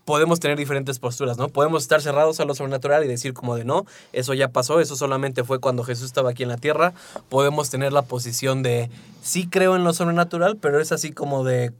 podemos 0.05 0.39
tener 0.39 0.57
diferentes 0.57 0.99
posturas, 0.99 1.37
¿no? 1.37 1.49
Podemos 1.49 1.83
estar 1.83 2.01
cerrados 2.01 2.39
a 2.39 2.45
lo 2.45 2.53
sobrenatural 2.55 3.03
y 3.03 3.07
decir 3.07 3.33
como 3.33 3.55
de 3.55 3.65
no, 3.65 3.85
eso 4.13 4.33
ya 4.33 4.49
pasó, 4.49 4.79
eso 4.79 4.95
solamente 4.95 5.43
fue 5.43 5.59
cuando 5.59 5.83
Jesús 5.83 6.05
estaba 6.05 6.29
aquí 6.29 6.43
en 6.43 6.49
la 6.49 6.57
tierra. 6.57 6.93
Podemos 7.27 7.69
tener 7.69 7.91
la 7.91 8.03
posición 8.03 8.63
de 8.63 8.89
sí 9.23 9.47
creo 9.47 9.75
en 9.75 9.83
lo 9.83 9.93
sobrenatural, 9.93 10.57
pero 10.57 10.79
es 10.79 10.91
así 10.91 11.11
como 11.11 11.43
de 11.43 11.73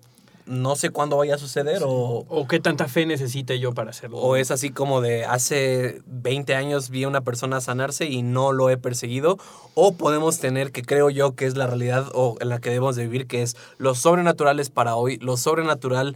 no 0.46 0.75
sé 0.75 0.91
cuándo 0.91 1.17
vaya 1.17 1.36
a 1.36 1.38
suceder 1.38 1.82
o, 1.84 2.25
O 2.29 2.48
qué 2.48 2.60
tanta 2.60 2.88
fe 2.88 3.05
necesite 3.05 3.60
yo 3.60 3.74
para 3.74 3.89
hacerlo. 3.89 4.17
o 4.17 4.36
es 4.36 4.51
así 4.51 4.70
como 4.70 5.01
de 5.01 5.25
hace 5.25 6.01
20 6.05 6.53
años 6.55 6.89
vi 6.89 7.03
a 7.03 7.08
una 7.08 7.22
persona 7.22 7.62
sanarse 7.62 8.05
y 8.05 8.22
no 8.22 8.51
lo 8.51 8.70
he 8.70 8.77
perseguido. 8.77 9.38
O 9.74 9.96
podemos 9.96 10.39
tener, 10.39 10.72
que 10.72 10.84
creo 10.84 11.10
yo 11.10 11.36
que 11.36 11.46
es 11.46 11.58
la 11.58 11.67
realidad 11.67 12.10
o 12.13 12.38
en 12.39 12.50
la 12.50 12.60
que 12.60 12.70
debemos 12.70 12.96
de 12.96 13.03
vivir, 13.03 13.27
que 13.27 13.41
es 13.41 13.58
lo 13.77 13.96
sobrenatural 13.96 14.60
es 14.60 14.70
para 14.70 14.96
hoy. 14.96 15.17
Lo 15.17 15.36
sobrenatural 15.36 16.15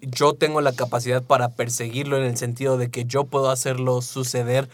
yo 0.00 0.34
tengo 0.34 0.60
la 0.60 0.72
capacidad 0.72 1.22
para 1.22 1.50
perseguirlo 1.50 2.16
en 2.16 2.24
el 2.24 2.36
sentido 2.36 2.78
de 2.78 2.90
que 2.90 3.04
yo 3.04 3.24
puedo 3.24 3.50
hacerlo 3.50 4.02
suceder 4.02 4.68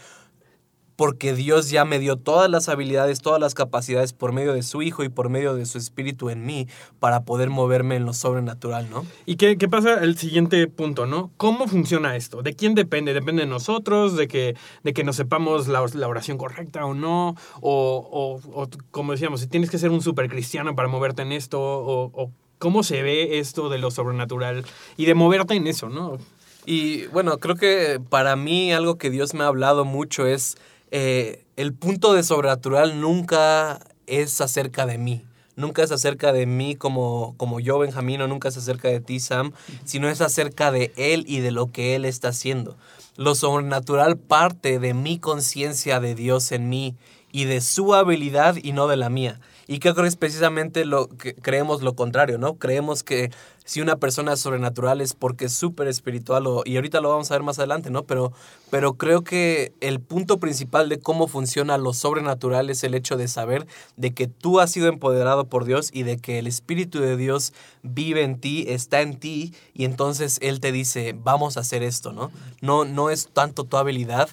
porque 0.97 1.33
Dios 1.33 1.69
ya 1.69 1.85
me 1.85 1.99
dio 1.99 2.17
todas 2.17 2.49
las 2.49 2.67
habilidades, 2.69 3.21
todas 3.21 3.39
las 3.39 3.53
capacidades 3.53 4.13
por 4.13 4.33
medio 4.33 4.53
de 4.53 4.63
su 4.63 4.81
Hijo 4.81 5.03
y 5.03 5.09
por 5.09 5.29
medio 5.29 5.53
de 5.53 5.65
su 5.65 5.77
Espíritu 5.77 6.29
en 6.31 6.45
mí 6.45 6.67
para 6.99 7.23
poder 7.23 7.51
moverme 7.51 7.95
en 7.95 8.05
lo 8.05 8.13
sobrenatural, 8.13 8.89
¿no? 8.89 9.05
¿Y 9.25 9.35
qué, 9.35 9.57
qué 9.57 9.69
pasa? 9.69 10.03
El 10.03 10.17
siguiente 10.17 10.67
punto, 10.67 11.05
¿no? 11.05 11.29
¿Cómo 11.37 11.67
funciona 11.67 12.15
esto? 12.15 12.41
¿De 12.41 12.55
quién 12.55 12.73
depende? 12.73 13.13
¿Depende 13.13 13.43
de 13.43 13.47
nosotros? 13.47 14.17
¿De 14.17 14.27
que, 14.27 14.55
de 14.83 14.93
que 14.93 15.03
nos 15.03 15.15
sepamos 15.15 15.67
la, 15.67 15.85
la 15.93 16.07
oración 16.07 16.39
correcta 16.39 16.83
o 16.83 16.95
no? 16.95 17.35
O, 17.61 18.41
o, 18.51 18.61
o, 18.63 18.67
como 18.89 19.11
decíamos, 19.11 19.41
si 19.41 19.47
tienes 19.47 19.69
que 19.69 19.77
ser 19.77 19.91
un 19.91 20.01
super 20.01 20.27
cristiano 20.27 20.75
para 20.75 20.87
moverte 20.87 21.21
en 21.21 21.31
esto, 21.31 21.61
o, 21.61 22.11
o 22.11 22.31
cómo 22.59 22.83
se 22.83 23.01
ve 23.01 23.39
esto 23.39 23.69
de 23.69 23.77
lo 23.77 23.91
sobrenatural 23.91 24.65
y 24.97 25.05
de 25.05 25.13
moverte 25.13 25.55
en 25.55 25.67
eso, 25.67 25.89
¿no? 25.89 26.17
Y 26.65 27.05
bueno, 27.07 27.37
creo 27.39 27.55
que 27.55 28.01
para 28.09 28.35
mí 28.35 28.73
algo 28.73 28.97
que 28.97 29.09
Dios 29.09 29.33
me 29.33 29.43
ha 29.43 29.47
hablado 29.47 29.85
mucho 29.85 30.25
es 30.25 30.57
eh, 30.91 31.45
el 31.55 31.73
punto 31.73 32.13
de 32.13 32.23
sobrenatural 32.23 32.99
nunca 32.99 33.79
es 34.05 34.41
acerca 34.41 34.85
de 34.85 34.97
mí. 34.97 35.23
Nunca 35.55 35.81
es 35.81 35.91
acerca 35.91 36.33
de 36.33 36.45
mí 36.45 36.75
como, 36.75 37.33
como 37.37 37.59
yo, 37.59 37.79
Benjamín, 37.79 38.21
o 38.21 38.27
nunca 38.27 38.49
es 38.49 38.57
acerca 38.57 38.89
de 38.89 38.99
ti, 38.99 39.19
Sam, 39.19 39.53
sino 39.85 40.07
es 40.07 40.21
acerca 40.21 40.71
de 40.71 40.93
Él 40.97 41.25
y 41.27 41.39
de 41.39 41.51
lo 41.51 41.71
que 41.71 41.95
Él 41.95 42.05
está 42.05 42.27
haciendo. 42.27 42.77
Lo 43.15 43.33
sobrenatural 43.33 44.17
parte 44.17 44.77
de 44.77 44.93
mi 44.93 45.17
conciencia 45.17 45.99
de 45.99 46.13
Dios 46.13 46.51
en 46.51 46.69
mí 46.69 46.95
y 47.31 47.45
de 47.45 47.61
su 47.61 47.95
habilidad 47.95 48.55
y 48.61 48.71
no 48.71 48.87
de 48.87 48.97
la 48.97 49.09
mía. 49.09 49.39
Y 49.67 49.79
creo 49.79 49.93
que 49.93 50.07
es 50.07 50.15
precisamente 50.15 50.85
lo 50.85 51.09
que 51.09 51.35
creemos 51.35 51.81
lo 51.81 51.95
contrario, 51.95 52.37
¿no? 52.37 52.57
Creemos 52.57 53.03
que 53.03 53.31
si 53.67 53.81
una 53.81 53.97
persona 53.97 54.33
es 54.33 54.39
sobrenatural 54.39 55.01
es 55.01 55.13
porque 55.13 55.45
es 55.45 55.53
súper 55.53 55.89
espiritual, 55.89 56.47
o, 56.47 56.63
y 56.65 56.77
ahorita 56.77 57.01
lo 57.01 57.09
vamos 57.09 57.29
a 57.29 57.33
ver 57.33 57.43
más 57.43 57.59
adelante, 57.59 57.91
¿no? 57.91 58.03
Pero, 58.03 58.31
pero 58.71 58.93
creo 58.93 59.25
que 59.25 59.73
el 59.81 59.99
punto 59.99 60.39
principal 60.39 60.87
de 60.87 60.99
cómo 60.99 61.27
funciona 61.27 61.77
lo 61.77 61.93
sobrenatural 61.93 62.69
es 62.69 62.85
el 62.85 62.93
hecho 62.93 63.17
de 63.17 63.27
saber 63.27 63.67
de 63.97 64.13
que 64.13 64.27
tú 64.27 64.61
has 64.61 64.71
sido 64.71 64.87
empoderado 64.87 65.49
por 65.49 65.65
Dios 65.65 65.89
y 65.91 66.03
de 66.03 66.17
que 66.17 66.39
el 66.39 66.47
Espíritu 66.47 67.01
de 67.01 67.17
Dios 67.17 67.51
vive 67.83 68.23
en 68.23 68.39
ti, 68.39 68.63
está 68.69 69.01
en 69.01 69.19
ti, 69.19 69.53
y 69.73 69.83
entonces 69.83 70.39
Él 70.41 70.61
te 70.61 70.71
dice, 70.71 71.13
vamos 71.21 71.57
a 71.57 71.59
hacer 71.59 71.83
esto, 71.83 72.13
¿no? 72.13 72.31
No, 72.61 72.85
no 72.85 73.09
es 73.09 73.27
tanto 73.33 73.65
tu 73.65 73.75
habilidad, 73.75 74.29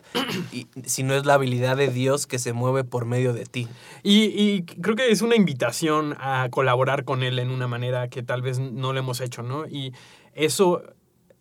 sino 0.87 1.12
es 1.12 1.27
la 1.27 1.35
habilidad 1.35 1.77
de 1.77 1.88
Dios 1.88 2.29
que 2.29 2.38
se 2.38 2.53
mueve 2.53 2.85
por 2.85 3.05
medio 3.05 3.33
de 3.33 3.47
ti. 3.47 3.66
Y, 4.05 4.27
y 4.27 4.62
creo 4.62 4.94
que 4.94 5.11
es 5.11 5.23
una 5.23 5.35
invitación 5.35 6.14
a 6.20 6.47
colaborar 6.53 7.05
con 7.05 7.25
él 7.25 7.40
en 7.40 7.51
una 7.51 7.66
manera 7.66 8.07
que 8.07 8.23
tal 8.23 8.40
vez 8.40 8.61
no 8.61 8.92
lo 8.92 9.01
hemos 9.01 9.24
¿no? 9.43 9.67
Y 9.67 9.93
eso 10.35 10.83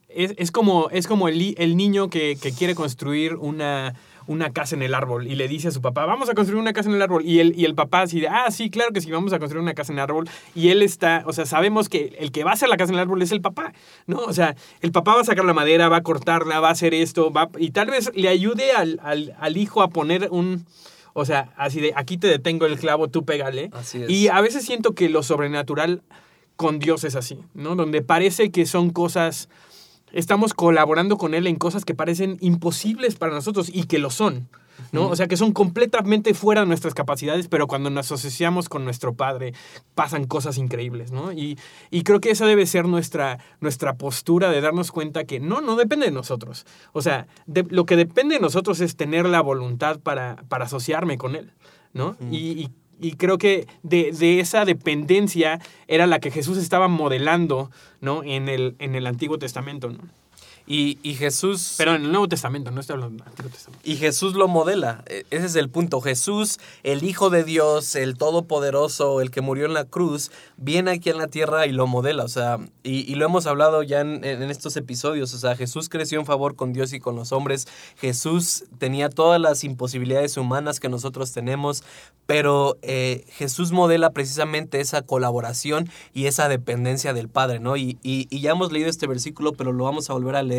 es, 0.09 0.33
es 0.37 0.51
como, 0.51 0.89
es 0.89 1.07
como 1.07 1.27
el, 1.27 1.55
el 1.57 1.75
niño 1.75 2.09
que, 2.09 2.37
que 2.41 2.51
quiere 2.51 2.75
construir 2.75 3.35
una, 3.35 3.95
una 4.27 4.51
casa 4.51 4.75
en 4.75 4.83
el 4.83 4.93
árbol 4.93 5.27
y 5.27 5.35
le 5.35 5.47
dice 5.47 5.69
a 5.69 5.71
su 5.71 5.81
papá, 5.81 6.05
vamos 6.05 6.29
a 6.29 6.33
construir 6.33 6.61
una 6.61 6.73
casa 6.73 6.89
en 6.89 6.95
el 6.95 7.01
árbol. 7.01 7.25
Y 7.25 7.39
el, 7.39 7.57
y 7.59 7.65
el 7.65 7.75
papá 7.75 8.01
así 8.01 8.19
de, 8.19 8.27
ah, 8.27 8.49
sí, 8.51 8.69
claro 8.69 8.91
que 8.93 9.01
sí, 9.01 9.11
vamos 9.11 9.33
a 9.33 9.39
construir 9.39 9.61
una 9.61 9.73
casa 9.73 9.91
en 9.91 9.99
el 9.99 10.03
árbol. 10.03 10.29
Y 10.55 10.69
él 10.69 10.81
está, 10.81 11.23
o 11.25 11.33
sea, 11.33 11.45
sabemos 11.45 11.89
que 11.89 12.15
el 12.19 12.31
que 12.31 12.43
va 12.43 12.51
a 12.51 12.53
hacer 12.53 12.69
la 12.69 12.77
casa 12.77 12.91
en 12.91 12.95
el 12.95 13.01
árbol 13.01 13.21
es 13.21 13.31
el 13.31 13.41
papá, 13.41 13.73
¿no? 14.05 14.17
O 14.19 14.33
sea, 14.33 14.55
el 14.81 14.91
papá 14.91 15.15
va 15.15 15.21
a 15.21 15.25
sacar 15.25 15.45
la 15.45 15.53
madera, 15.53 15.89
va 15.89 15.97
a 15.97 16.03
cortarla, 16.03 16.59
va 16.59 16.69
a 16.69 16.71
hacer 16.71 16.93
esto, 16.93 17.31
va, 17.31 17.49
y 17.57 17.71
tal 17.71 17.89
vez 17.89 18.11
le 18.15 18.29
ayude 18.29 18.71
al, 18.71 18.99
al, 19.03 19.35
al 19.39 19.57
hijo 19.57 19.81
a 19.81 19.89
poner 19.89 20.29
un... 20.31 20.65
O 21.15 21.25
sea, 21.25 21.53
así 21.57 21.79
de, 21.79 21.93
aquí 21.95 22.17
te 22.17 22.25
detengo 22.25 22.65
el 22.65 22.79
clavo, 22.79 23.07
tú 23.07 23.23
pégale. 23.23 23.69
Así 23.73 24.01
es. 24.01 24.09
Y 24.09 24.29
a 24.29 24.41
veces 24.41 24.65
siento 24.65 24.95
que 24.95 25.09
lo 25.09 25.21
sobrenatural 25.21 26.01
con 26.55 26.79
Dios 26.79 27.03
es 27.03 27.15
así, 27.15 27.39
¿no? 27.53 27.75
Donde 27.75 28.01
parece 28.01 28.51
que 28.51 28.65
son 28.65 28.89
cosas, 28.91 29.49
estamos 30.11 30.53
colaborando 30.53 31.17
con 31.17 31.33
Él 31.33 31.47
en 31.47 31.55
cosas 31.55 31.85
que 31.85 31.95
parecen 31.95 32.37
imposibles 32.41 33.15
para 33.15 33.33
nosotros 33.33 33.69
y 33.73 33.83
que 33.85 33.97
lo 33.99 34.09
son, 34.09 34.47
¿no? 34.91 35.07
O 35.09 35.15
sea, 35.15 35.27
que 35.27 35.37
son 35.37 35.51
completamente 35.53 36.33
fuera 36.33 36.61
de 36.61 36.67
nuestras 36.67 36.93
capacidades, 36.93 37.47
pero 37.47 37.67
cuando 37.67 37.89
nos 37.89 38.11
asociamos 38.11 38.69
con 38.69 38.83
nuestro 38.85 39.13
Padre 39.15 39.53
pasan 39.95 40.25
cosas 40.25 40.57
increíbles, 40.57 41.11
¿no? 41.11 41.31
Y, 41.31 41.57
y 41.91 42.03
creo 42.03 42.19
que 42.19 42.31
esa 42.31 42.45
debe 42.45 42.65
ser 42.65 42.85
nuestra, 42.87 43.39
nuestra 43.59 43.97
postura 43.97 44.49
de 44.49 44.61
darnos 44.61 44.91
cuenta 44.91 45.25
que 45.25 45.39
no, 45.39 45.61
no 45.61 45.75
depende 45.75 46.05
de 46.07 46.11
nosotros. 46.11 46.65
O 46.91 47.01
sea, 47.01 47.27
de- 47.45 47.65
lo 47.69 47.85
que 47.85 47.95
depende 47.95 48.35
de 48.35 48.41
nosotros 48.41 48.79
es 48.79 48.95
tener 48.95 49.25
la 49.27 49.41
voluntad 49.41 49.99
para, 49.99 50.37
para 50.49 50.65
asociarme 50.65 51.17
con 51.17 51.35
Él, 51.35 51.51
¿no? 51.93 52.15
y, 52.31 52.37
y- 52.37 52.69
y 52.99 53.13
creo 53.13 53.37
que 53.37 53.67
de, 53.83 54.11
de 54.11 54.39
esa 54.39 54.65
dependencia 54.65 55.59
era 55.87 56.07
la 56.07 56.19
que 56.19 56.31
Jesús 56.31 56.57
estaba 56.57 56.87
modelando, 56.87 57.71
¿no? 58.01 58.23
En 58.23 58.49
el, 58.49 58.75
en 58.79 58.95
el 58.95 59.07
Antiguo 59.07 59.37
Testamento, 59.37 59.89
¿no? 59.89 59.99
Y, 60.65 60.97
y 61.03 61.15
Jesús... 61.15 61.75
Pero 61.77 61.93
en 61.95 62.03
el 62.05 62.11
Nuevo 62.11 62.27
Testamento, 62.29 62.71
no 62.71 62.79
estoy 62.79 62.93
hablando 62.95 63.23
del 63.23 63.29
Antiguo 63.31 63.51
Testamento. 63.51 63.81
Y 63.87 63.97
Jesús 63.97 64.33
lo 64.35 64.47
modela. 64.47 65.03
E- 65.07 65.25
Ese 65.29 65.45
es 65.47 65.55
el 65.55 65.69
punto. 65.69 65.99
Jesús, 65.99 66.57
el 66.83 67.03
Hijo 67.03 67.29
de 67.29 67.43
Dios, 67.43 67.95
el 67.95 68.17
Todopoderoso, 68.17 69.19
el 69.19 69.29
que 69.29 69.41
murió 69.41 69.65
en 69.65 69.73
la 69.73 69.83
cruz, 69.85 70.31
viene 70.57 70.91
aquí 70.91 71.09
en 71.09 71.17
la 71.17 71.27
tierra 71.27 71.67
y 71.67 71.73
lo 71.73 71.85
modela. 71.85 72.23
O 72.23 72.27
sea, 72.29 72.59
y, 72.81 72.99
y 73.11 73.15
lo 73.15 73.25
hemos 73.25 73.45
hablado 73.45 73.83
ya 73.83 73.99
en, 74.01 74.23
en 74.23 74.43
estos 74.43 74.77
episodios. 74.77 75.33
O 75.33 75.37
sea, 75.37 75.55
Jesús 75.57 75.89
creció 75.89 76.19
en 76.19 76.25
favor 76.25 76.55
con 76.55 76.71
Dios 76.71 76.93
y 76.93 76.99
con 77.01 77.15
los 77.17 77.33
hombres. 77.33 77.67
Jesús 77.97 78.63
tenía 78.77 79.09
todas 79.09 79.41
las 79.41 79.65
imposibilidades 79.65 80.37
humanas 80.37 80.79
que 80.79 80.87
nosotros 80.87 81.33
tenemos, 81.33 81.83
pero 82.25 82.77
eh, 82.83 83.25
Jesús 83.31 83.73
modela 83.73 84.11
precisamente 84.11 84.79
esa 84.79 85.01
colaboración 85.01 85.89
y 86.13 86.27
esa 86.27 86.47
dependencia 86.47 87.13
del 87.13 87.27
Padre, 87.27 87.59
¿no? 87.59 87.75
Y, 87.75 87.97
y- 88.01 88.27
y 88.29 88.39
ya 88.39 88.51
hemos 88.51 88.71
leído 88.71 88.89
este 88.89 89.07
versículo, 89.07 89.51
pero 89.53 89.73
lo 89.73 89.83
vamos 89.83 90.09
a 90.09 90.13
volver 90.13 90.35
a 90.37 90.43
leer 90.43 90.52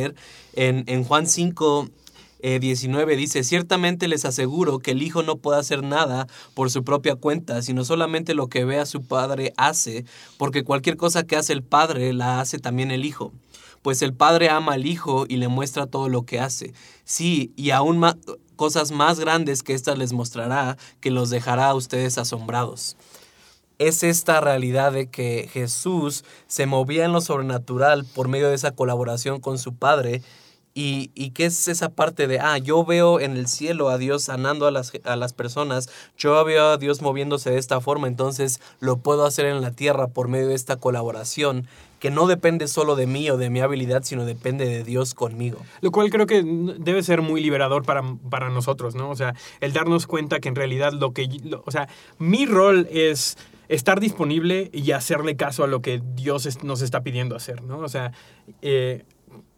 en, 0.54 1.04
Juan 1.04 1.26
5, 1.26 1.88
eh, 2.40 2.59
19 2.61 3.16
dice, 3.16 3.44
ciertamente 3.44 4.09
les 4.09 4.24
aseguro 4.24 4.78
que 4.78 4.92
el 4.92 5.02
Hijo 5.02 5.22
no 5.22 5.37
puede 5.37 5.59
hacer 5.59 5.83
nada 5.83 6.26
por 6.54 6.70
su 6.70 6.85
propia 6.85 7.16
cuenta, 7.16 7.62
sino 7.62 7.85
solamente 7.85 8.35
lo 8.35 8.48
que 8.48 8.64
ve 8.64 8.85
su 8.87 9.02
Padre 9.02 9.52
hace, 9.57 10.04
porque 10.37 10.64
cualquier 10.64 10.96
cosa 10.96 11.24
que 11.24 11.37
hace 11.37 11.52
el 11.52 11.62
Padre 11.62 12.12
la 12.12 12.40
hace 12.40 12.59
también 12.59 12.90
el 12.90 13.04
Hijo. 13.04 13.33
Pues 13.83 14.00
el 14.02 14.14
Padre 14.14 14.48
ama 14.48 14.74
al 14.74 14.87
Hijo 14.87 15.26
y 15.28 15.37
le 15.37 15.48
muestra 15.48 15.87
todo 15.87 16.09
lo 16.09 16.22
que 16.22 16.40
hace. 16.40 16.72
Sí, 17.04 17.52
y 17.57 17.70
aún 17.70 18.02
cosas 18.57 18.92
más 18.92 19.20
grandes 19.20 19.62
que 19.62 19.74
éstas 19.74 19.98
les 19.98 20.12
mostrará, 20.12 20.78
que 21.00 21.11
los 21.11 21.28
dejará 21.28 21.68
a 21.68 21.74
ustedes 21.74 22.16
asombrados 22.18 22.96
es 23.88 24.03
esta 24.03 24.40
realidad 24.40 24.92
de 24.92 25.09
que 25.09 25.49
Jesús 25.53 26.25
se 26.47 26.66
movía 26.66 27.05
en 27.05 27.12
lo 27.12 27.20
sobrenatural 27.20 28.05
por 28.05 28.29
medio 28.29 28.49
de 28.49 28.55
esa 28.55 28.73
colaboración 28.73 29.40
con 29.40 29.59
su 29.59 29.75
Padre. 29.75 30.23
Y, 30.77 31.12
y 31.14 31.31
qué 31.31 31.47
es 31.47 31.68
esa 31.68 31.90
parte 31.90 32.27
de, 32.27 32.40
ah, 32.40 32.59
yo 32.59 32.85
veo 32.85 33.20
en 33.20 33.37
el 33.37 33.47
cielo 33.47 33.90
a 33.90 33.97
Dios 33.97 34.25
sanando 34.25 34.66
a 34.66 34.73
las, 34.73 34.90
a 35.05 35.14
las 35.14 35.33
personas, 35.33 35.88
yo 36.18 36.44
veo 36.44 36.70
a 36.70 36.79
Dios 36.79 37.01
moviéndose 37.01 37.51
de 37.51 37.59
esta 37.59 37.81
forma, 37.81 38.09
entonces 38.09 38.61
lo 38.81 38.97
puedo 38.97 39.25
hacer 39.25 39.47
en 39.47 39.61
la 39.61 39.70
tierra 39.70 40.09
por 40.09 40.27
medio 40.27 40.49
de 40.49 40.57
esta 40.57 40.75
colaboración 40.75 41.68
que 42.01 42.11
no 42.11 42.27
depende 42.27 42.66
solo 42.66 42.97
de 42.97 43.07
mí 43.07 43.31
o 43.31 43.37
de 43.37 43.51
mi 43.51 43.61
habilidad, 43.61 44.03
sino 44.03 44.25
depende 44.25 44.66
de 44.66 44.83
Dios 44.83 45.14
conmigo. 45.14 45.59
Lo 45.81 45.92
cual 45.92 46.11
creo 46.11 46.27
que 46.27 46.42
debe 46.44 47.05
ser 47.05 47.23
muy 47.23 47.40
liberador 47.40 47.85
para, 47.85 48.03
para 48.29 48.51
nosotros, 48.51 48.97
¿no? 48.97 49.11
O 49.11 49.14
sea, 49.14 49.37
el 49.61 49.73
darnos 49.73 50.09
cuenta 50.09 50.40
que 50.40 50.49
en 50.49 50.57
realidad 50.57 50.92
lo 50.92 51.12
que... 51.12 51.29
lo- 51.44 51.62
o 51.64 51.70
sea, 51.70 51.88
mi 52.18 52.47
rol 52.47 52.88
es 52.90 53.38
estar 53.68 54.00
disponible 54.00 54.70
y 54.72 54.92
hacerle 54.92 55.37
caso 55.37 55.64
a 55.64 55.66
lo 55.66 55.81
que 55.83 56.03
Dios 56.14 56.62
nos 56.64 56.83
está 56.83 57.03
pidiendo 57.03 57.37
hacer, 57.37 57.62
¿no? 57.62 57.79
O 57.79 57.88
sea, 57.88 58.12
eh, 58.62 59.05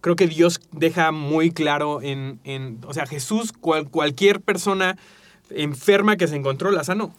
creo 0.01 0.17
que 0.17 0.27
Dios 0.27 0.61
deja 0.73 1.13
muy 1.13 1.51
claro 1.51 2.01
en... 2.03 2.41
en- 2.45 2.81
o 2.87 2.95
sea, 2.95 3.07
Jesús, 3.07 3.53
cual- 3.53 3.89
cualquier 3.91 4.41
persona 4.41 4.97
enferma 5.51 6.17
que 6.17 6.27
se 6.29 6.37
encontró, 6.37 6.71
la 6.71 6.85
sanó. 6.85 7.15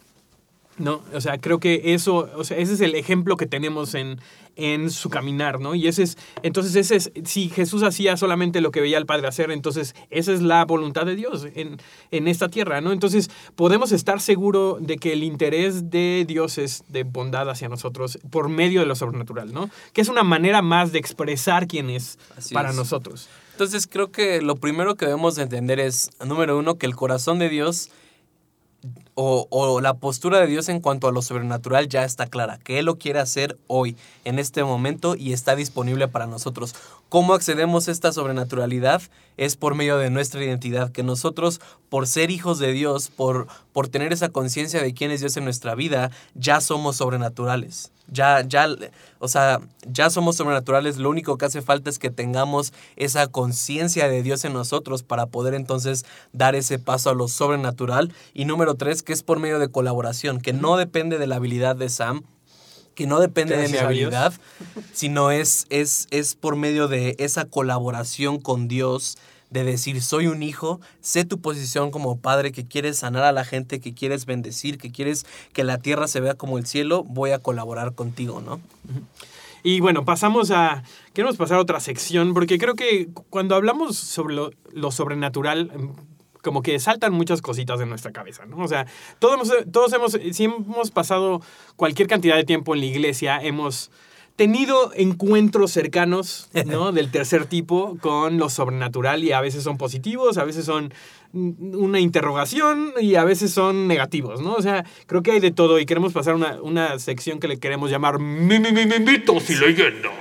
¿No? 0.77 1.01
O 1.13 1.21
sea, 1.21 1.37
creo 1.39 1.59
que 1.59 1.93
eso, 1.93 2.29
o 2.35 2.43
sea, 2.43 2.57
ese 2.57 2.73
es 2.73 2.81
el 2.81 2.95
ejemplo 2.95 3.37
que 3.37 3.45
tenemos 3.47 3.95
en, 3.95 4.19
en 4.55 4.89
su 4.89 5.09
caminar, 5.09 5.59
¿no? 5.59 5.75
Y 5.75 5.87
ese 5.87 6.03
es, 6.03 6.17
entonces 6.43 6.75
ese 6.75 6.95
es, 6.95 7.11
si 7.25 7.49
Jesús 7.49 7.83
hacía 7.83 8.17
solamente 8.17 8.61
lo 8.61 8.71
que 8.71 8.81
veía 8.81 8.97
al 8.97 9.05
Padre 9.05 9.27
hacer, 9.27 9.51
entonces 9.51 9.95
esa 10.09 10.33
es 10.33 10.41
la 10.41 10.65
voluntad 10.65 11.05
de 11.05 11.15
Dios 11.15 11.47
en, 11.55 11.77
en 12.11 12.27
esta 12.27 12.49
tierra, 12.49 12.81
¿no? 12.81 12.91
Entonces 12.91 13.29
podemos 13.55 13.91
estar 13.91 14.21
seguros 14.21 14.77
de 14.85 14.97
que 14.97 15.13
el 15.13 15.23
interés 15.23 15.89
de 15.89 16.25
Dios 16.27 16.57
es 16.57 16.83
de 16.89 17.03
bondad 17.03 17.49
hacia 17.49 17.69
nosotros 17.69 18.19
por 18.29 18.49
medio 18.49 18.79
de 18.79 18.85
lo 18.85 18.95
sobrenatural, 18.95 19.53
¿no? 19.53 19.69
Que 19.93 20.01
es 20.01 20.09
una 20.09 20.23
manera 20.23 20.61
más 20.61 20.91
de 20.91 20.99
expresar 20.99 21.67
quién 21.67 21.89
es 21.89 22.19
Así 22.35 22.53
para 22.53 22.69
es. 22.69 22.75
nosotros. 22.75 23.29
Entonces 23.53 23.87
creo 23.87 24.11
que 24.11 24.41
lo 24.41 24.55
primero 24.55 24.95
que 24.95 25.05
debemos 25.05 25.35
de 25.35 25.43
entender 25.43 25.79
es, 25.79 26.11
número 26.23 26.57
uno, 26.59 26.77
que 26.77 26.85
el 26.85 26.95
corazón 26.95 27.39
de 27.39 27.49
Dios 27.49 27.89
o, 29.19 29.81
la 29.81 29.95
postura 29.95 30.39
de 30.39 30.45
Dios 30.45 30.69
en 30.69 30.79
cuanto 30.79 31.07
a 31.07 31.11
lo 31.11 31.23
sobrenatural 31.23 31.89
ya 31.89 32.03
está 32.03 32.27
clara, 32.27 32.59
que 32.59 32.77
Él 32.77 32.85
lo 32.85 32.99
quiere 32.99 33.19
hacer 33.19 33.57
hoy, 33.65 33.97
en 34.25 34.37
este 34.37 34.63
momento, 34.63 35.15
y 35.15 35.33
está 35.33 35.55
disponible 35.55 36.07
para 36.07 36.27
nosotros. 36.27 36.75
¿Cómo 37.09 37.33
accedemos 37.33 37.87
a 37.87 37.91
esta 37.91 38.11
sobrenaturalidad? 38.11 39.01
Es 39.35 39.55
por 39.55 39.73
medio 39.73 39.97
de 39.97 40.11
nuestra 40.11 40.43
identidad, 40.43 40.91
que 40.91 41.01
nosotros, 41.01 41.61
por 41.89 42.05
ser 42.05 42.29
hijos 42.29 42.59
de 42.59 42.73
Dios, 42.73 43.09
por, 43.09 43.47
por 43.77 43.89
tener 43.89 44.11
esa 44.11 44.29
conciencia 44.29 44.81
de 44.81 44.91
quién 44.95 45.11
es 45.11 45.19
Dios 45.19 45.37
en 45.37 45.43
nuestra 45.43 45.75
vida, 45.75 46.09
ya 46.33 46.61
somos 46.61 46.95
sobrenaturales. 46.95 47.91
Ya, 48.11 48.41
ya, 48.41 48.67
o 49.19 49.27
sea, 49.27 49.59
ya 49.87 50.09
somos 50.09 50.35
sobrenaturales. 50.35 50.97
Lo 50.97 51.11
único 51.11 51.37
que 51.37 51.45
hace 51.45 51.61
falta 51.61 51.91
es 51.91 51.99
que 51.99 52.09
tengamos 52.09 52.73
esa 52.95 53.27
conciencia 53.27 54.09
de 54.09 54.23
Dios 54.23 54.43
en 54.45 54.53
nosotros 54.53 55.03
para 55.03 55.27
poder 55.27 55.53
entonces 55.53 56.05
dar 56.33 56.55
ese 56.55 56.79
paso 56.79 57.11
a 57.11 57.13
lo 57.13 57.27
sobrenatural. 57.27 58.11
Y 58.33 58.45
número 58.45 58.73
tres, 58.73 59.03
que 59.03 59.13
es 59.13 59.21
por 59.21 59.39
medio 59.39 59.59
de 59.59 59.69
colaboración, 59.69 60.41
que 60.41 60.53
no 60.53 60.75
depende 60.75 61.19
de 61.19 61.27
la 61.27 61.35
habilidad 61.35 61.75
de 61.75 61.89
Sam, 61.89 62.23
que 62.95 63.05
no 63.05 63.19
depende 63.19 63.57
de 63.57 63.69
mi 63.69 63.77
habilidad, 63.77 64.33
sino 64.91 65.29
es, 65.29 65.67
es, 65.69 66.07
es 66.09 66.33
por 66.33 66.55
medio 66.55 66.87
de 66.87 67.15
esa 67.19 67.45
colaboración 67.45 68.39
con 68.39 68.67
Dios, 68.67 69.19
de 69.49 69.63
decir, 69.63 70.01
soy 70.01 70.27
un 70.27 70.43
hijo, 70.43 70.81
sé 70.99 71.25
tu 71.25 71.39
posición 71.39 71.91
como 71.91 72.19
padre, 72.19 72.51
que 72.51 72.67
quieres 72.67 72.97
sanar 72.97 73.23
a 73.23 73.31
la 73.31 73.45
gente, 73.45 73.79
que 73.79 73.93
quieres 73.93 74.25
bendecir, 74.25 74.77
que 74.77 74.91
quieres 74.91 75.25
que 75.53 75.63
la 75.63 75.77
tierra 75.77 76.07
se 76.07 76.19
vea 76.19 76.33
como 76.33 76.57
el 76.57 76.65
cielo, 76.65 77.03
voy 77.03 77.31
a 77.31 77.39
colaborar 77.39 77.93
contigo, 77.93 78.41
¿no? 78.41 78.59
Y 79.63 79.79
bueno, 79.79 80.05
pasamos 80.05 80.51
a. 80.51 80.83
Queremos 81.13 81.37
pasar 81.37 81.57
a 81.57 81.61
otra 81.61 81.79
sección, 81.79 82.33
porque 82.33 82.57
creo 82.57 82.75
que 82.75 83.09
cuando 83.29 83.55
hablamos 83.55 83.97
sobre 83.97 84.35
lo, 84.35 84.51
lo 84.71 84.91
sobrenatural, 84.91 85.71
em, 85.73 85.91
como 86.43 86.61
que 86.61 86.79
saltan 86.79 87.13
muchas 87.13 87.41
cositas 87.41 87.81
en 87.81 87.89
nuestra 87.89 88.11
cabeza, 88.11 88.45
¿no? 88.45 88.57
O 88.59 88.67
sea, 88.67 88.85
todos 89.19 89.51
todos 89.71 89.91
hemos, 89.93 90.17
si 90.31 90.43
hemos 90.43 90.91
pasado 90.91 91.41
cualquier 91.75 92.07
cantidad 92.07 92.35
de 92.35 92.45
tiempo 92.45 92.75
en 92.75 92.81
la 92.81 92.85
iglesia, 92.85 93.39
hemos 93.41 93.91
tenido 94.37 94.91
encuentros 94.95 95.71
cercanos, 95.71 96.47
¿no? 96.65 96.91
Del 96.93 97.11
tercer 97.11 97.45
tipo 97.47 97.97
con 97.99 98.37
lo 98.37 98.49
sobrenatural 98.49 99.23
y 99.25 99.33
a 99.33 99.41
veces 99.41 99.63
son 99.63 99.77
positivos, 99.77 100.37
a 100.37 100.45
veces 100.45 100.63
son 100.63 100.93
mm, 101.33 101.75
una 101.75 101.99
interrogación 101.99 102.93
y 103.01 103.15
a 103.15 103.25
veces 103.25 103.51
son 103.51 103.87
negativos, 103.89 104.39
¿no? 104.41 104.53
O 104.53 104.61
sea, 104.61 104.85
creo 105.07 105.21
que 105.23 105.31
hay 105.31 105.39
de 105.41 105.51
todo 105.51 105.79
y 105.79 105.85
queremos 105.85 106.13
pasar 106.13 106.35
una, 106.35 106.61
una 106.61 106.97
sección 106.99 107.39
que 107.41 107.49
le 107.49 107.57
queremos 107.59 107.91
llamar 107.91 108.19
mi- 108.19 108.59
mi- 108.59 108.71
mi- 108.71 108.85
mi- 108.85 108.99
mitos 108.99 109.49
y 109.49 109.55
leyendas. 109.55 110.13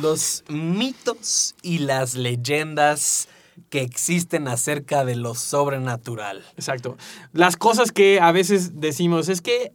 Los 0.00 0.44
mitos 0.48 1.54
y 1.62 1.78
las 1.78 2.14
leyendas 2.14 3.28
que 3.68 3.82
existen 3.82 4.48
acerca 4.48 5.04
de 5.04 5.16
lo 5.16 5.34
sobrenatural. 5.34 6.44
Exacto. 6.56 6.96
Las 7.32 7.56
cosas 7.56 7.92
que 7.92 8.20
a 8.20 8.32
veces 8.32 8.80
decimos 8.80 9.28
es 9.28 9.40
que, 9.42 9.72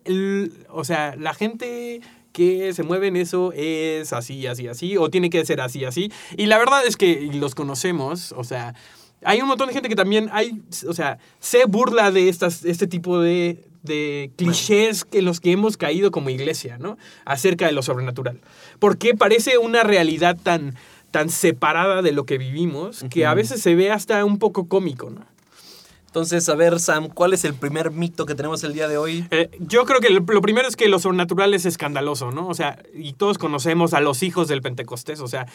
o 0.70 0.84
sea, 0.84 1.16
la 1.18 1.34
gente 1.34 2.02
que 2.36 2.74
se 2.74 2.84
mueve 2.84 3.08
en 3.08 3.16
eso 3.16 3.54
es 3.56 4.12
así, 4.12 4.46
así, 4.46 4.68
así, 4.68 4.98
o 4.98 5.10
tiene 5.10 5.30
que 5.30 5.46
ser 5.46 5.62
así, 5.62 5.86
así. 5.86 6.12
Y 6.36 6.48
la 6.48 6.58
verdad 6.58 6.86
es 6.86 6.98
que 6.98 7.30
los 7.34 7.56
conocemos, 7.56 8.34
o 8.34 8.44
sea, 8.44 8.76
hay 9.24 9.40
un 9.40 9.48
montón 9.48 9.70
de 9.70 9.74
gente 9.74 9.88
que 9.88 9.96
también 9.96 10.30
hay, 10.34 10.62
o 10.86 10.94
sea, 10.94 11.18
se 11.40 11.64
burla 11.64 12.12
de 12.12 12.28
estas, 12.28 12.66
este 12.66 12.88
tipo 12.88 13.22
de, 13.22 13.64
de 13.84 14.32
clichés 14.36 15.08
en 15.14 15.24
los 15.24 15.40
que 15.40 15.54
hemos 15.54 15.78
caído 15.78 16.12
como 16.12 16.30
iglesia, 16.30 16.78
¿no? 16.78 16.98
Acerca 17.24 17.68
de 17.68 17.72
lo 17.72 17.82
sobrenatural. 17.82 18.42
Porque 18.80 19.16
parece 19.16 19.58
una 19.58 19.84
realidad 19.84 20.38
tan, 20.44 20.76
tan 21.12 21.30
separada 21.30 22.02
de 22.02 22.12
lo 22.12 22.26
que 22.26 22.38
vivimos 22.38 23.06
que 23.10 23.26
a 23.26 23.34
veces 23.34 23.62
se 23.62 23.76
ve 23.76 23.92
hasta 23.92 24.26
un 24.26 24.40
poco 24.40 24.68
cómico, 24.68 25.10
¿no? 25.10 25.26
Entonces, 26.16 26.48
a 26.48 26.56
ver, 26.56 26.80
Sam, 26.80 27.10
¿cuál 27.10 27.34
es 27.34 27.44
el 27.44 27.56
primer 27.56 27.92
mito 27.92 28.26
que 28.26 28.36
tenemos 28.36 28.64
el 28.64 28.72
día 28.72 28.88
de 28.88 28.98
hoy? 28.98 29.28
Eh, 29.32 29.50
yo 29.60 29.84
creo 29.84 30.00
que 30.00 30.10
lo, 30.10 30.24
primero 30.24 30.66
es 30.66 30.78
que 30.78 30.88
lo 30.88 30.98
sobrenatural 30.98 31.54
es 31.54 31.66
escandaloso, 31.66 32.32
¿no? 32.32 32.48
O 32.48 32.54
sea, 32.54 32.82
y 32.94 33.12
todos 33.12 33.38
conocemos 33.38 33.94
a 33.94 34.00
los 34.00 34.24
hijos 34.24 34.48
del 34.48 34.62
Pentecostés, 34.62 35.20
o 35.20 35.28
sea, 35.28 35.46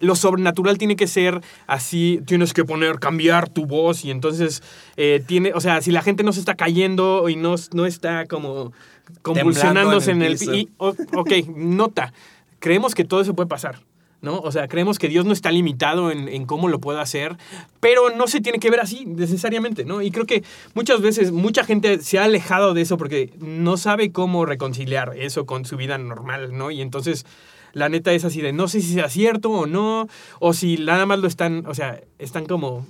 lo 0.00 0.14
sobrenatural 0.14 0.76
tiene 0.76 0.94
que 0.96 1.06
ser 1.06 1.40
así, 1.66 2.20
tienes 2.26 2.52
que 2.52 2.66
poner, 2.66 2.98
cambiar 2.98 3.48
tu 3.48 3.64
voz 3.64 4.04
y 4.04 4.10
entonces 4.10 4.62
eh, 4.98 5.24
tiene, 5.26 5.52
o 5.54 5.60
sea, 5.62 5.80
si 5.80 5.90
la 5.90 6.02
gente 6.02 6.22
no 6.22 6.34
se 6.34 6.40
está 6.40 6.54
cayendo 6.54 7.30
y 7.30 7.36
no, 7.36 7.54
no 7.72 7.86
está 7.86 8.26
como 8.26 8.74
convulsionándose 9.22 10.10
en 10.10 10.20
el... 10.20 10.34
en 10.42 10.48
el 10.50 10.54
y- 10.54 10.68
ok, 10.78 11.32
nota, 11.56 12.12
creemos 12.58 12.94
que 12.94 13.04
todo 13.04 13.22
eso 13.22 13.32
puede 13.34 13.48
pasar. 13.48 13.80
¿No? 14.24 14.40
O 14.40 14.50
sea, 14.50 14.66
creemos 14.66 14.98
que 14.98 15.08
Dios 15.08 15.24
no 15.24 15.32
está 15.32 15.52
limitado 15.52 16.10
en, 16.10 16.28
en 16.28 16.46
cómo 16.46 16.68
lo 16.68 16.80
puede 16.80 17.00
hacer, 17.00 17.36
pero 17.78 18.10
no 18.10 18.26
se 18.26 18.40
tiene 18.40 18.58
que 18.58 18.70
ver 18.70 18.80
así 18.80 19.04
necesariamente, 19.06 19.84
¿no? 19.84 20.02
Y 20.02 20.10
creo 20.10 20.26
que 20.26 20.42
muchas 20.74 21.00
veces 21.00 21.30
mucha 21.30 21.64
gente 21.64 22.00
se 22.00 22.18
ha 22.18 22.24
alejado 22.24 22.74
de 22.74 22.82
eso 22.82 22.96
porque 22.96 23.32
no 23.38 23.76
sabe 23.76 24.10
cómo 24.10 24.46
reconciliar 24.46 25.12
eso 25.16 25.46
con 25.46 25.64
su 25.64 25.76
vida 25.76 25.98
normal, 25.98 26.56
¿no? 26.56 26.72
Y 26.72 26.80
entonces 26.80 27.26
la 27.74 27.88
neta 27.88 28.12
es 28.12 28.24
así 28.24 28.40
de 28.40 28.52
no 28.52 28.68
sé 28.68 28.80
si 28.80 28.94
sea 28.94 29.08
cierto 29.08 29.50
o 29.50 29.66
no, 29.66 30.08
o 30.40 30.54
si 30.54 30.78
nada 30.78 31.06
más 31.06 31.18
lo 31.18 31.28
están, 31.28 31.66
o 31.66 31.74
sea, 31.74 32.00
están 32.18 32.46
como, 32.46 32.86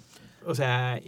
o 0.46 0.54
sea, 0.54 1.00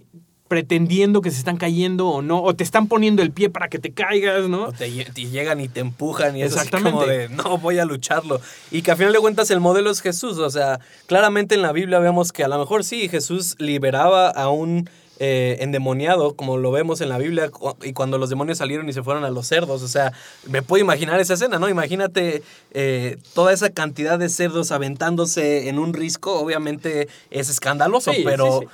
pretendiendo 0.48 1.20
que 1.22 1.30
se 1.30 1.38
están 1.38 1.56
cayendo 1.56 2.08
o 2.08 2.22
no, 2.22 2.42
o 2.42 2.54
te 2.54 2.62
están 2.64 2.86
poniendo 2.86 3.22
el 3.22 3.30
pie 3.32 3.50
para 3.50 3.68
que 3.68 3.78
te 3.78 3.92
caigas, 3.92 4.48
¿no? 4.48 4.64
O 4.66 4.72
te, 4.72 4.88
lle- 4.88 5.12
te 5.12 5.26
llegan 5.26 5.60
y 5.60 5.68
te 5.68 5.80
empujan 5.80 6.36
y 6.36 6.42
es 6.42 6.52
así 6.56 6.66
Exactamente. 6.68 6.92
como 6.92 7.06
de, 7.06 7.28
no, 7.30 7.58
voy 7.58 7.78
a 7.78 7.84
lucharlo. 7.84 8.40
Y 8.70 8.82
que 8.82 8.90
a 8.92 8.96
final 8.96 9.12
de 9.12 9.18
cuentas 9.18 9.50
el 9.50 9.60
modelo 9.60 9.90
es 9.90 10.00
Jesús. 10.00 10.38
O 10.38 10.50
sea, 10.50 10.80
claramente 11.06 11.54
en 11.54 11.62
la 11.62 11.72
Biblia 11.72 11.98
vemos 11.98 12.32
que 12.32 12.44
a 12.44 12.48
lo 12.48 12.58
mejor 12.58 12.84
sí, 12.84 13.08
Jesús 13.08 13.56
liberaba 13.58 14.28
a 14.30 14.48
un 14.48 14.88
eh, 15.18 15.56
endemoniado, 15.60 16.34
como 16.36 16.58
lo 16.58 16.70
vemos 16.70 17.00
en 17.00 17.08
la 17.08 17.16
Biblia, 17.16 17.50
y 17.82 17.94
cuando 17.94 18.18
los 18.18 18.28
demonios 18.28 18.58
salieron 18.58 18.86
y 18.88 18.92
se 18.92 19.02
fueron 19.02 19.24
a 19.24 19.30
los 19.30 19.46
cerdos. 19.46 19.82
O 19.82 19.88
sea, 19.88 20.12
me 20.46 20.60
puedo 20.62 20.82
imaginar 20.84 21.18
esa 21.20 21.34
escena, 21.34 21.58
¿no? 21.58 21.68
Imagínate 21.70 22.42
eh, 22.72 23.16
toda 23.34 23.52
esa 23.54 23.70
cantidad 23.70 24.18
de 24.18 24.28
cerdos 24.28 24.72
aventándose 24.72 25.68
en 25.70 25.78
un 25.78 25.94
risco. 25.94 26.38
Obviamente 26.38 27.08
es 27.30 27.48
escandaloso, 27.48 28.12
Sí, 28.12 28.22
pero... 28.24 28.60
sí, 28.60 28.66
sí. 28.66 28.72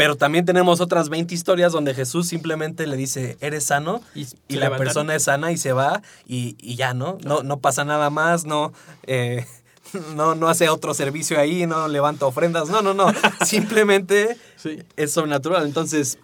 Pero 0.00 0.16
también 0.16 0.46
tenemos 0.46 0.80
otras 0.80 1.10
20 1.10 1.34
historias 1.34 1.72
donde 1.72 1.92
Jesús 1.92 2.26
simplemente 2.26 2.86
le 2.86 2.96
dice, 2.96 3.36
eres 3.42 3.64
sano, 3.64 4.00
Y 4.14 4.26
y, 4.48 4.56
la 4.56 4.74
persona 4.74 5.14
es 5.14 5.24
sana 5.24 5.52
y 5.52 5.58
se 5.58 5.74
va 5.74 6.00
y, 6.26 6.56
y 6.58 6.76
ya, 6.76 6.94
¿no? 6.94 7.18
No, 7.22 7.42
no 7.42 7.58
pasa 7.58 7.84
nada 7.84 8.08
más, 8.08 8.46
no, 8.46 8.72
eh, 9.06 9.44
no, 10.16 10.34
no 10.34 10.48
hace 10.48 10.70
otro 10.70 10.94
servicio 10.94 11.38
ahí, 11.38 11.66
no 11.66 11.86
levanta 11.86 12.24
ofrendas, 12.24 12.70
no, 12.70 12.80
no, 12.80 12.94
no. 12.94 13.12
Simplemente 13.44 14.38
Sí. 14.56 14.78
es 14.96 15.12
sobrenatural. 15.12 15.66
Entonces, 15.66 16.16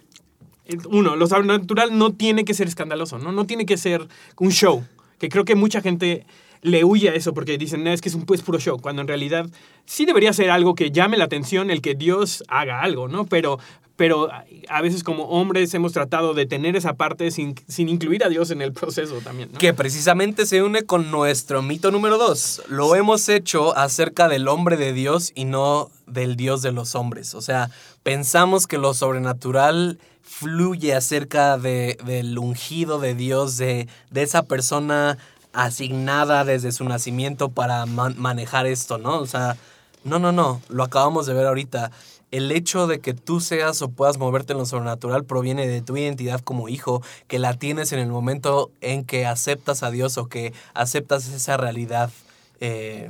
Uno, 0.89 1.15
lo 1.15 1.27
sobrenatural 1.27 1.95
no 1.95 2.13
tiene 2.13 2.45
que 2.45 2.55
ser 2.55 2.67
escandaloso, 2.67 3.19
¿no? 3.19 3.31
No 3.31 3.45
tiene 3.45 3.67
que 3.67 3.77
ser 3.77 4.07
un 4.39 4.49
show. 4.49 4.83
Que 5.19 5.29
creo 5.29 5.45
que 5.45 5.53
mucha 5.53 5.81
gente 5.81 6.25
le 6.61 6.83
huye 6.83 7.09
a 7.09 7.13
eso 7.13 7.33
porque 7.33 7.57
dicen, 7.57 7.83
no, 7.83 7.91
es 7.91 8.01
que 8.01 8.09
es 8.09 8.15
un 8.15 8.25
pues 8.25 8.41
puro 8.41 8.59
show, 8.59 8.79
cuando 8.79 9.01
en 9.01 9.07
realidad 9.07 9.47
sí 9.85 10.05
debería 10.05 10.33
ser 10.33 10.49
algo 10.49 10.75
que 10.75 10.91
llame 10.91 11.17
la 11.17 11.25
atención 11.25 11.71
el 11.71 11.81
que 11.81 11.95
Dios 11.95 12.43
haga 12.47 12.81
algo, 12.81 13.07
¿no? 13.07 13.25
Pero, 13.25 13.59
pero 13.95 14.29
a 14.69 14.81
veces 14.81 15.03
como 15.03 15.23
hombres 15.25 15.73
hemos 15.73 15.93
tratado 15.93 16.33
de 16.33 16.45
tener 16.45 16.75
esa 16.75 16.93
parte 16.93 17.31
sin, 17.31 17.55
sin 17.67 17.89
incluir 17.89 18.23
a 18.23 18.29
Dios 18.29 18.51
en 18.51 18.61
el 18.61 18.73
proceso 18.73 19.15
también, 19.23 19.49
¿no? 19.51 19.59
que 19.59 19.73
precisamente 19.73 20.45
se 20.45 20.61
une 20.61 20.83
con 20.83 21.11
nuestro 21.11 21.61
mito 21.61 21.91
número 21.91 22.17
dos. 22.17 22.61
Lo 22.69 22.95
hemos 22.95 23.27
hecho 23.29 23.75
acerca 23.75 24.27
del 24.27 24.47
hombre 24.47 24.77
de 24.77 24.93
Dios 24.93 25.31
y 25.35 25.45
no 25.45 25.89
del 26.05 26.35
Dios 26.35 26.61
de 26.61 26.71
los 26.71 26.95
hombres. 26.95 27.33
O 27.33 27.41
sea, 27.41 27.69
pensamos 28.03 28.67
que 28.67 28.77
lo 28.77 28.93
sobrenatural 28.93 29.99
fluye 30.21 30.93
acerca 30.93 31.57
de, 31.57 31.97
del 32.05 32.37
ungido 32.37 32.99
de 32.99 33.15
Dios, 33.15 33.57
de, 33.57 33.87
de 34.11 34.21
esa 34.21 34.43
persona 34.43 35.17
asignada 35.57 36.45
desde 36.45 36.71
su 36.71 36.83
nacimiento 36.85 37.49
para 37.49 37.87
man- 37.87 38.13
manejar 38.17 38.67
esto, 38.67 38.99
¿no? 38.99 39.17
O 39.17 39.25
sea, 39.25 39.57
no, 40.03 40.19
no, 40.19 40.31
no, 40.31 40.61
lo 40.69 40.83
acabamos 40.83 41.25
de 41.25 41.33
ver 41.33 41.47
ahorita. 41.47 41.91
El 42.29 42.51
hecho 42.51 42.85
de 42.85 42.99
que 42.99 43.15
tú 43.15 43.39
seas 43.39 43.81
o 43.81 43.89
puedas 43.89 44.19
moverte 44.19 44.53
en 44.53 44.59
lo 44.59 44.65
sobrenatural 44.67 45.23
proviene 45.23 45.67
de 45.67 45.81
tu 45.81 45.97
identidad 45.97 46.41
como 46.41 46.69
hijo, 46.69 47.01
que 47.27 47.39
la 47.39 47.55
tienes 47.55 47.91
en 47.91 47.99
el 47.99 48.09
momento 48.09 48.69
en 48.81 49.03
que 49.03 49.25
aceptas 49.25 49.81
a 49.81 49.89
Dios 49.89 50.17
o 50.19 50.27
que 50.27 50.53
aceptas 50.75 51.27
esa 51.29 51.57
realidad 51.57 52.11
eh, 52.59 53.09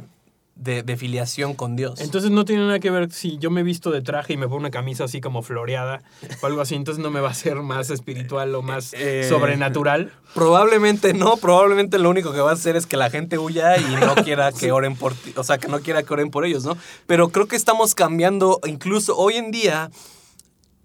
de, 0.58 0.84
de 0.84 0.98
filiación 0.98 1.54
con 1.54 1.76
Dios. 1.76 2.02
Entonces 2.02 2.32
no 2.32 2.44
tiene 2.46 2.66
nada 2.66 2.80
que 2.80 2.90
ver 2.90 3.12
si 3.12 3.38
yo 3.38 3.52
me 3.52 3.64
visto 3.64 3.92
de 3.92 4.02
traje 4.02 4.34
y 4.34 4.38
me 4.38 4.48
pongo 4.48 4.58
una 4.58 4.72
camisa 4.72 5.04
así 5.04 5.22
como 5.22 5.42
floreada 5.42 6.02
o 6.42 6.46
algo 6.46 6.62
así, 6.62 6.76
entonces 6.76 7.04
no 7.04 7.12
me 7.12 7.20
va 7.20 7.30
a 7.30 7.34
ser 7.34 7.58
más 7.58 7.90
espiritual 7.90 8.54
o 8.56 8.62
más 8.62 8.94
Eh, 8.94 9.26
sobrenatural. 9.30 10.12
Probablemente 10.34 11.14
no, 11.14 11.38
probablemente 11.38 12.00
lo 12.00 12.10
único 12.10 12.34
que 12.34 12.40
va 12.40 12.52
a 12.52 12.54
hacer 12.54 12.76
es 12.76 12.86
que 12.86 12.98
la 12.98 13.10
gente 13.10 13.38
huya 13.38 13.78
y 13.78 13.96
no 13.96 14.16
quiera 14.16 14.52
que 14.52 14.72
oren 14.72 14.96
por 14.96 15.14
ti, 15.14 15.34
o 15.36 15.44
sea, 15.44 15.58
que 15.58 15.68
no 15.68 15.80
quiera 15.80 16.04
que 16.04 16.14
oren 16.14 16.32
por 16.32 16.46
ellos, 16.46 16.66
¿no? 16.66 16.78
Pero 17.06 17.30
creo 17.30 17.48
que 17.48 17.56
estamos 17.56 17.96
cambiando, 17.96 18.60
incluso 18.66 19.16
hoy 19.16 19.36
en 19.36 19.52
día, 19.52 19.90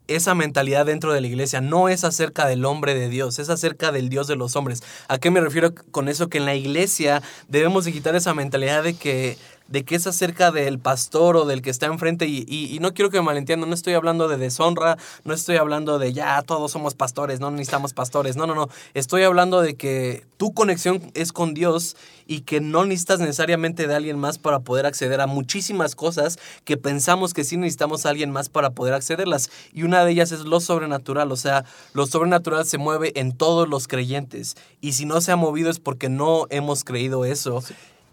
esa 0.09 0.35
mentalidad 0.35 0.85
dentro 0.85 1.13
de 1.13 1.21
la 1.21 1.27
iglesia 1.27 1.61
no 1.61 1.89
es 1.89 2.05
acerca 2.05 2.47
del 2.47 2.65
hombre 2.65 2.95
de 2.95 3.09
Dios, 3.09 3.39
es 3.39 3.49
acerca 3.49 3.93
del 3.93 4.09
Dios 4.09 4.27
de 4.27 4.37
los 4.37 4.57
hombres. 4.57 4.83
¿A 5.09 5.19
qué 5.19 5.31
me 5.31 5.41
refiero 5.41 5.73
con 5.91 6.09
eso? 6.09 6.29
Que 6.29 6.39
en 6.39 6.45
la 6.45 6.55
iglesia 6.55 7.23
debemos 7.49 7.85
de 7.85 7.93
quitar 7.93 8.15
esa 8.15 8.35
mentalidad 8.35 8.83
de 8.83 8.95
que, 8.95 9.39
de 9.73 9.85
que 9.85 9.95
es 9.97 10.07
acerca 10.07 10.53
del 10.53 10.79
pastor 10.79 11.37
o 11.37 11.47
del 11.47 11.63
que 11.63 11.71
está 11.71 11.87
enfrente 11.87 12.27
y, 12.27 12.45
y- 12.47 12.77
y 12.77 12.79
no 12.79 12.93
quiero 12.93 13.11
que 13.11 13.17
me 13.19 13.25
malentiendan, 13.25 13.69
no 13.71 13.75
estoy 13.75 13.95
hablando 13.95 14.29
de 14.29 14.37
deshonra, 14.37 14.99
no 15.25 15.33
estoy 15.33 15.57
hablando 15.57 15.99
de 15.99 16.13
ya 16.13 16.43
todos 16.43 16.71
somos 16.71 16.95
pastores, 16.95 17.41
no 17.41 17.51
necesitamos 17.51 17.95
pastores, 17.95 18.37
no, 18.37 18.47
no, 18.47 18.55
no, 18.55 18.69
estoy 18.95 19.23
hablando 19.23 19.63
de 19.63 19.75
que 19.75 20.25
tu 20.37 20.53
conexión 20.53 21.01
es 21.15 21.33
con 21.33 21.55
Dios 21.55 21.97
y 22.27 22.41
que 22.43 22.61
no 22.61 22.85
necesitas 22.85 23.19
necesariamente 23.21 23.87
de 23.87 23.95
alguien 23.95 24.19
más 24.19 24.39
para 24.39 24.61
poder 24.61 24.85
acceder 24.87 25.21
a 25.21 25.27
muchísimas 25.27 25.95
cosas 25.95 26.39
que 26.65 26.77
pensamos 26.77 27.33
que 27.33 27.43
sí 27.45 27.57
necesitamos 27.57 28.05
a 28.05 28.11
alguien 28.11 28.31
más 28.31 28.49
para 28.49 28.71
poder 28.71 28.95
accederlas. 28.95 29.51
Y 29.73 29.83
una 29.85 30.05
de 30.05 30.13
ellas 30.13 30.33
es 30.33 30.41
lo 30.41 30.61
sobrenatural, 30.61 31.33
o 31.33 31.37
sea, 31.37 31.65
lo 31.95 32.07
sobrenatural 32.07 32.67
se 32.67 32.79
mueve 32.79 33.13
en 33.19 33.33
todos 33.33 33.69
los 33.69 33.89
creyentes. 33.89 34.57
Y 34.81 34.93
si 34.93 35.05
no 35.07 35.21
se 35.21 35.33
ha 35.33 35.37
movido 35.37 35.71
es 35.71 35.79
porque 35.81 36.09
no 36.09 36.47
hemos 36.51 36.85
creído 36.85 37.25
eso. 37.25 37.63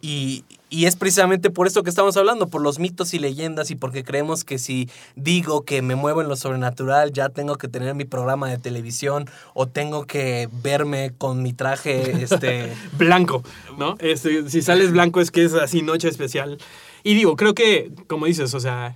Y, 0.01 0.43
y 0.69 0.85
es 0.85 0.95
precisamente 0.95 1.49
por 1.49 1.67
esto 1.67 1.83
que 1.83 1.89
estamos 1.89 2.15
hablando, 2.17 2.47
por 2.47 2.61
los 2.61 2.79
mitos 2.79 3.13
y 3.13 3.19
leyendas 3.19 3.71
y 3.71 3.75
porque 3.75 4.03
creemos 4.03 4.43
que 4.43 4.59
si 4.59 4.89
digo 5.15 5.63
que 5.63 5.81
me 5.81 5.95
muevo 5.95 6.21
en 6.21 6.27
lo 6.27 6.35
sobrenatural, 6.35 7.11
ya 7.11 7.29
tengo 7.29 7.57
que 7.57 7.67
tener 7.67 7.95
mi 7.95 8.05
programa 8.05 8.49
de 8.49 8.57
televisión 8.57 9.29
o 9.53 9.67
tengo 9.67 10.05
que 10.05 10.47
verme 10.63 11.11
con 11.17 11.41
mi 11.41 11.53
traje, 11.53 12.23
este... 12.23 12.71
blanco, 12.97 13.43
¿no? 13.77 13.95
Este, 13.99 14.49
si 14.49 14.61
sales 14.61 14.91
blanco 14.91 15.21
es 15.21 15.31
que 15.31 15.43
es 15.43 15.53
así 15.53 15.81
noche 15.81 16.07
especial. 16.07 16.57
Y 17.03 17.15
digo, 17.15 17.35
creo 17.35 17.53
que, 17.53 17.91
como 18.07 18.25
dices, 18.25 18.53
o 18.53 18.59
sea, 18.59 18.95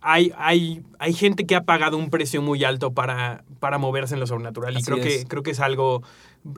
hay, 0.00 0.32
hay, 0.36 0.82
hay 0.98 1.12
gente 1.14 1.46
que 1.46 1.54
ha 1.54 1.62
pagado 1.62 1.96
un 1.96 2.10
precio 2.10 2.42
muy 2.42 2.64
alto 2.64 2.92
para, 2.92 3.44
para 3.60 3.78
moverse 3.78 4.14
en 4.14 4.20
lo 4.20 4.26
sobrenatural. 4.26 4.76
Así 4.76 4.82
y 4.82 4.84
creo 4.84 4.96
que, 5.00 5.14
es. 5.16 5.24
creo 5.26 5.42
que 5.42 5.52
es 5.52 5.60
algo 5.60 6.02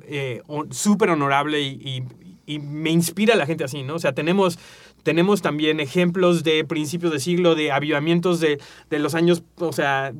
eh, 0.07 0.43
súper 0.71 1.11
honorable 1.11 1.61
y, 1.61 1.69
y- 1.69 2.34
y 2.47 2.59
me 2.59 2.91
inspira 2.91 3.35
la 3.35 3.47
gente 3.47 3.65
así, 3.65 3.83
¿no? 3.83 3.95
O 3.95 3.99
sea, 3.99 4.13
tenemos, 4.13 4.59
tenemos 5.03 5.43
también 5.43 5.81
ejemplos 5.81 6.45
de 6.45 6.65
principios 6.65 7.13
de 7.13 7.21
siglo, 7.21 7.55
de 7.55 7.73
avivamientos 7.73 8.41
de, 8.41 8.61
de 8.91 8.99
los 8.99 9.15
años, 9.15 9.43
o 9.59 9.73
sea, 9.73 10.13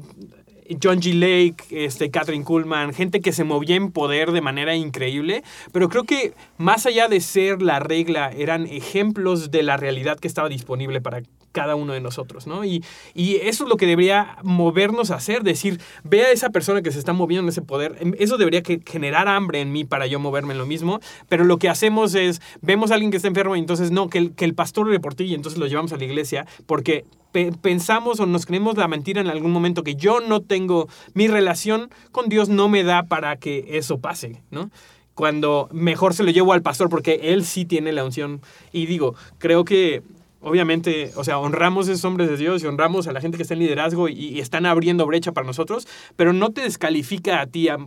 John 0.83 1.01
G. 1.01 1.13
Lake, 1.15 1.65
este, 1.71 2.11
Catherine 2.11 2.45
Kuhlman, 2.45 2.95
gente 2.95 3.21
que 3.21 3.33
se 3.33 3.45
movía 3.45 3.77
en 3.77 3.93
poder 3.93 4.33
de 4.33 4.41
manera 4.41 4.75
increíble, 4.75 5.43
pero 5.73 5.89
creo 5.89 6.05
que 6.05 6.35
más 6.57 6.87
allá 6.87 7.09
de 7.09 7.21
ser 7.21 7.61
la 7.61 7.81
regla, 7.81 8.31
eran 8.31 8.67
ejemplos 8.67 9.51
de 9.51 9.63
la 9.63 9.77
realidad 9.77 10.19
que 10.19 10.29
estaba 10.29 10.49
disponible 10.49 11.01
para 11.01 11.23
cada 11.55 11.77
uno 11.77 11.93
de 11.95 12.01
nosotros, 12.01 12.47
¿no? 12.47 12.65
Y, 12.65 12.85
y 13.15 13.37
eso 13.37 13.65
es 13.65 13.71
lo 13.71 13.77
que 13.77 13.87
debería 13.87 14.37
movernos 14.43 15.11
a 15.11 15.15
hacer, 15.15 15.43
decir, 15.45 15.81
ve 16.03 16.25
a 16.25 16.33
esa 16.33 16.51
persona 16.51 16.83
que 16.83 16.91
se 16.91 16.99
está 16.99 17.13
moviendo 17.15 17.45
en 17.45 17.49
ese 17.49 17.63
poder, 17.63 17.97
em, 18.01 18.13
eso 18.19 18.37
debería 18.37 18.63
que 18.63 18.81
generar 18.85 19.29
hambre 19.29 19.61
en 19.61 19.73
mí 19.73 19.85
para 19.85 20.07
yo 20.07 20.19
moverme 20.21 20.53
en 20.53 20.59
lo 20.59 20.67
mismo, 20.67 21.01
pero 21.29 21.45
lo 21.45 21.59
que 21.59 21.69
hacemos 21.69 22.15
es, 22.15 22.43
vemos 22.61 22.91
a 22.91 22.95
alguien 22.95 23.11
que 23.13 23.17
está 23.19 23.29
enfermo 23.29 23.55
y 23.57 23.61
entonces 23.61 23.91
no, 23.93 24.09
que 24.11 24.19
el, 24.19 24.33
que 24.35 24.45
el 24.45 24.55
pastor 24.55 24.89
ore 24.89 25.01
por 25.01 25.15
ti 25.15 25.25
y 25.25 25.35
entonces 25.35 25.59
lo 25.59 25.67
llevamos 25.69 25.93
a 25.93 25.97
la 25.97 26.05
iglesia, 26.05 26.45
porque 26.67 27.05
pe- 27.31 27.53
pensamos 27.63 28.19
o 28.19 28.27
nos 28.27 28.47
creemos 28.47 28.77
la 28.77 28.89
mentira 28.89 29.21
en 29.21 29.29
algún 29.29 29.53
momento 29.53 29.85
que 29.85 29.95
yo 29.95 30.21
no 30.21 30.41
tengo, 30.41 30.89
mi 31.15 31.29
relación 31.29 31.89
con 32.11 32.29
Dios 32.29 32.49
no 32.49 32.69
me 32.69 32.83
da 32.83 33.05
para 33.05 33.37
que 33.37 33.65
eso 33.79 33.99
pase, 33.99 34.43
¿no? 34.51 34.71
Cuando 35.15 35.69
mejor 35.71 36.13
se 36.13 36.25
lo 36.25 36.33
llevo 36.33 36.53
al 36.53 36.63
pastor 36.63 36.89
porque 36.89 37.21
él 37.23 37.45
sí 37.45 37.65
tiene 37.65 37.93
la 37.93 38.05
unción. 38.05 38.41
Y 38.73 38.87
digo, 38.87 39.15
creo 39.39 39.65
que 39.65 40.03
obviamente, 40.45 41.11
o 41.17 41.25
sea, 41.25 41.39
honramos 41.39 41.89
a 41.89 41.93
esos 41.93 42.05
hombres 42.05 42.29
de 42.29 42.37
Dios 42.37 42.63
y 42.63 42.67
honramos 42.67 43.07
a 43.09 43.13
la 43.13 43.21
gente 43.21 43.37
que 43.37 43.43
está 43.43 43.55
en 43.55 43.61
liderazgo 43.61 44.09
y, 44.09 44.13
y 44.15 44.41
están 44.41 44.67
abriendo 44.67 45.07
brecha 45.07 45.33
para 45.33 45.47
nosotros, 45.47 45.87
pero 46.17 46.33
no 46.33 46.51
te 46.51 46.61
descalifica 46.63 47.41
a 47.41 47.47
ti 47.47 47.69
a- 47.69 47.79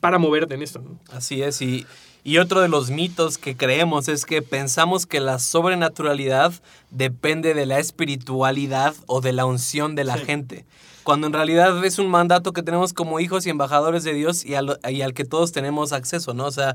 para 0.00 0.18
moverte 0.18 0.54
en 0.54 0.62
esto, 0.62 0.80
¿no? 0.80 0.98
Así 1.10 1.42
es, 1.42 1.60
y, 1.62 1.86
y 2.24 2.38
otro 2.38 2.60
de 2.60 2.68
los 2.68 2.90
mitos 2.90 3.38
que 3.38 3.56
creemos 3.56 4.08
es 4.08 4.24
que 4.24 4.42
pensamos 4.42 5.06
que 5.06 5.20
la 5.20 5.38
sobrenaturalidad 5.38 6.52
depende 6.90 7.54
de 7.54 7.66
la 7.66 7.78
espiritualidad 7.78 8.94
o 9.06 9.20
de 9.20 9.32
la 9.32 9.44
unción 9.44 9.94
de 9.94 10.04
la 10.04 10.16
Sí. 10.18 10.24
gente, 10.24 10.64
cuando 11.04 11.28
en 11.28 11.32
realidad 11.32 11.84
es 11.84 11.98
un 12.00 12.08
mandato 12.08 12.52
que 12.52 12.62
tenemos 12.64 12.92
como 12.92 13.20
hijos 13.20 13.46
y 13.46 13.50
embajadores 13.50 14.02
de 14.02 14.12
Dios 14.12 14.44
y 14.44 14.54
al, 14.54 14.80
y 14.90 15.02
al 15.02 15.14
que 15.14 15.24
todos 15.24 15.52
tenemos 15.52 15.92
acceso, 15.92 16.34
¿no? 16.34 16.46
O 16.46 16.50
sea, 16.50 16.74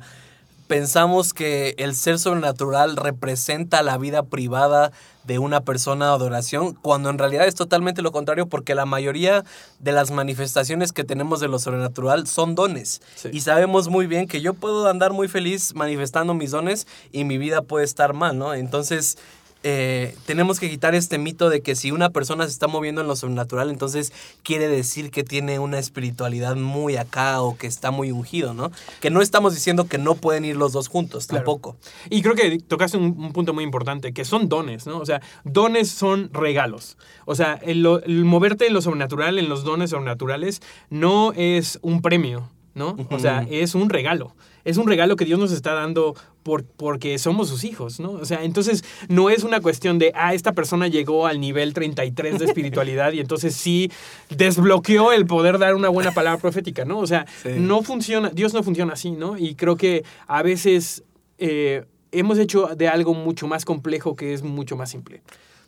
pensamos 0.71 1.33
que 1.33 1.75
el 1.79 1.95
ser 1.95 2.17
sobrenatural 2.17 2.95
representa 2.95 3.83
la 3.83 3.97
vida 3.97 4.23
privada 4.23 4.93
de 5.25 5.37
una 5.37 5.65
persona 5.65 6.05
de 6.05 6.13
adoración, 6.13 6.75
cuando 6.75 7.09
en 7.09 7.17
realidad 7.17 7.45
es 7.45 7.55
totalmente 7.55 8.01
lo 8.01 8.13
contrario, 8.13 8.47
porque 8.47 8.73
la 8.73 8.85
mayoría 8.85 9.43
de 9.79 9.91
las 9.91 10.11
manifestaciones 10.11 10.93
que 10.93 11.03
tenemos 11.03 11.41
de 11.41 11.49
lo 11.49 11.59
sobrenatural 11.59 12.25
son 12.25 12.55
dones. 12.55 13.01
Sí. 13.15 13.31
Y 13.33 13.41
sabemos 13.41 13.89
muy 13.89 14.07
bien 14.07 14.29
que 14.29 14.39
yo 14.39 14.53
puedo 14.53 14.87
andar 14.87 15.11
muy 15.11 15.27
feliz 15.27 15.75
manifestando 15.75 16.33
mis 16.33 16.51
dones 16.51 16.87
y 17.11 17.25
mi 17.25 17.37
vida 17.37 17.63
puede 17.63 17.83
estar 17.83 18.13
mal, 18.13 18.37
¿no? 18.37 18.53
Entonces, 18.53 19.17
eh, 19.63 20.15
tenemos 20.25 20.59
que 20.59 20.69
quitar 20.69 20.95
este 20.95 21.17
mito 21.17 21.49
de 21.49 21.61
que 21.61 21.75
si 21.75 21.91
una 21.91 22.09
persona 22.09 22.45
se 22.45 22.51
está 22.51 22.67
moviendo 22.67 23.01
en 23.01 23.07
lo 23.07 23.15
sobrenatural, 23.15 23.69
entonces 23.69 24.11
quiere 24.43 24.67
decir 24.67 25.11
que 25.11 25.23
tiene 25.23 25.59
una 25.59 25.79
espiritualidad 25.79 26.55
muy 26.55 26.97
acá 26.97 27.41
o 27.41 27.57
que 27.57 27.67
está 27.67 27.91
muy 27.91 28.11
ungido, 28.11 28.53
¿no? 28.53 28.71
Que 28.99 29.09
no 29.09 29.21
estamos 29.21 29.53
diciendo 29.53 29.85
que 29.87 29.97
no 29.97 30.15
pueden 30.15 30.45
ir 30.45 30.55
los 30.55 30.73
dos 30.73 30.87
juntos, 30.87 31.27
Claro. 31.27 31.43
tampoco. 31.45 31.77
Y 32.09 32.21
creo 32.21 32.35
que 32.35 32.59
tocaste 32.59 32.97
un, 32.97 33.15
un 33.17 33.33
punto 33.33 33.53
muy 33.53 33.63
importante, 33.63 34.13
que 34.13 34.25
son 34.25 34.49
dones, 34.49 34.87
¿no? 34.87 34.97
O 34.99 35.05
sea, 35.05 35.21
dones 35.43 35.89
son 35.89 36.29
regalos. 36.33 36.97
O 37.25 37.35
sea, 37.35 37.59
el 37.63 37.81
moverte 38.25 38.67
en 38.67 38.73
lo 38.73 38.81
sobrenatural, 38.81 39.37
en 39.37 39.49
los 39.49 39.63
dones 39.63 39.91
sobrenaturales, 39.91 40.61
no 40.89 41.33
es 41.33 41.79
un 41.81 42.01
premio, 42.01 42.49
¿no? 42.73 42.95
O 43.09 43.19
sea, 43.19 43.45
es 43.49 43.75
un 43.75 43.89
regalo. 43.89 44.35
Es 44.63 44.77
un 44.77 44.87
regalo 44.87 45.15
que 45.15 45.25
Dios 45.25 45.39
nos 45.39 45.51
está 45.51 45.73
dando 45.73 46.15
por, 46.43 46.63
porque 46.63 47.17
somos 47.17 47.49
sus 47.49 47.63
hijos, 47.63 47.99
¿no? 47.99 48.11
O 48.11 48.25
sea, 48.25 48.43
entonces 48.43 48.83
no 49.09 49.29
es 49.29 49.43
una 49.43 49.59
cuestión 49.59 49.97
de, 49.99 50.11
ah, 50.15 50.33
esta 50.33 50.53
persona 50.53 50.87
llegó 50.87 51.25
al 51.27 51.39
nivel 51.39 51.73
33 51.73 52.39
de 52.39 52.45
espiritualidad 52.45 53.11
y 53.13 53.19
entonces 53.19 53.55
sí 53.55 53.91
desbloqueó 54.29 55.11
el 55.11 55.25
poder 55.25 55.57
dar 55.59 55.75
una 55.75 55.89
buena 55.89 56.11
palabra 56.11 56.39
profética, 56.39 56.85
¿no? 56.85 56.99
O 56.99 57.07
sea, 57.07 57.25
Sí. 57.43 57.49
no 57.57 57.81
funciona, 57.81 58.29
Dios 58.29 58.53
no 58.53 58.63
funciona 58.63 58.93
así, 58.93 59.11
¿no? 59.11 59.37
Y 59.37 59.55
creo 59.55 59.75
que 59.77 60.03
a 60.27 60.41
veces 60.43 61.03
eh, 61.39 61.85
hemos 62.11 62.37
hecho 62.37 62.67
de 62.75 62.87
algo 62.87 63.13
mucho 63.13 63.47
más 63.47 63.65
complejo 63.65 64.15
que 64.15 64.33
es 64.33 64.43
mucho 64.43 64.77
más 64.77 64.89
simple. 64.91 65.21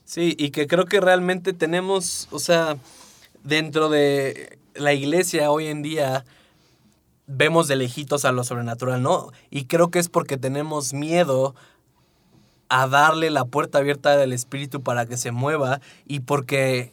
Sí, 0.05 0.35
y 0.37 0.51
que 0.51 0.67
creo 0.67 0.85
que 0.85 0.99
realmente 0.99 1.53
tenemos, 1.53 2.27
o 2.31 2.39
sea, 2.39 2.77
dentro 3.43 3.89
de 3.89 4.57
la 4.75 4.93
iglesia 4.93 5.49
hoy 5.51 5.67
en 5.67 5.81
día 5.81 6.25
vemos 7.27 7.67
de 7.67 7.75
lejitos 7.75 8.25
a 8.25 8.31
lo 8.31 8.43
sobrenatural, 8.43 9.01
¿no? 9.01 9.31
Y 9.49 9.65
creo 9.65 9.89
que 9.89 9.99
es 9.99 10.09
porque 10.09 10.37
tenemos 10.37 10.93
miedo 10.93 11.55
a 12.69 12.87
darle 12.87 13.29
la 13.29 13.45
puerta 13.45 13.77
abierta 13.77 14.17
del 14.17 14.33
espíritu 14.33 14.81
para 14.81 15.05
que 15.05 15.17
se 15.17 15.31
mueva 15.31 15.79
y 16.05 16.21
porque 16.21 16.91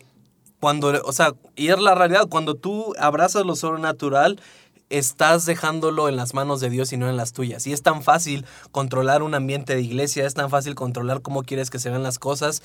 cuando, 0.61 0.93
o 1.05 1.12
sea, 1.12 1.35
y 1.57 1.69
es 1.69 1.79
la 1.79 1.95
realidad, 1.95 2.29
cuando 2.29 2.55
tú 2.55 2.95
abrazas 2.99 3.47
lo 3.47 3.57
sobrenatural, 3.57 4.40
estás 4.90 5.47
dejándolo 5.47 6.09
en 6.09 6.16
las 6.16 6.35
manos 6.35 6.61
de 6.61 6.69
Dios 6.69 6.93
y 6.93 6.97
no 6.97 7.09
en 7.09 7.16
las 7.16 7.33
tuyas. 7.33 7.66
Y 7.66 7.73
es 7.73 7.83
tan 7.83 8.03
fácil 8.03 8.45
controlar 8.73 9.23
un 9.23 9.35
ambiente 9.35 9.75
de 9.75 9.81
iglesia, 9.81 10.27
es 10.27 10.35
tan 10.35 10.51
fácil 10.51 10.75
controlar 10.75 11.23
cómo 11.23 11.45
quieres 11.45 11.71
que 11.71 11.79
se 11.79 11.88
vean 11.88 12.03
las 12.03 12.19
cosas, 12.19 12.62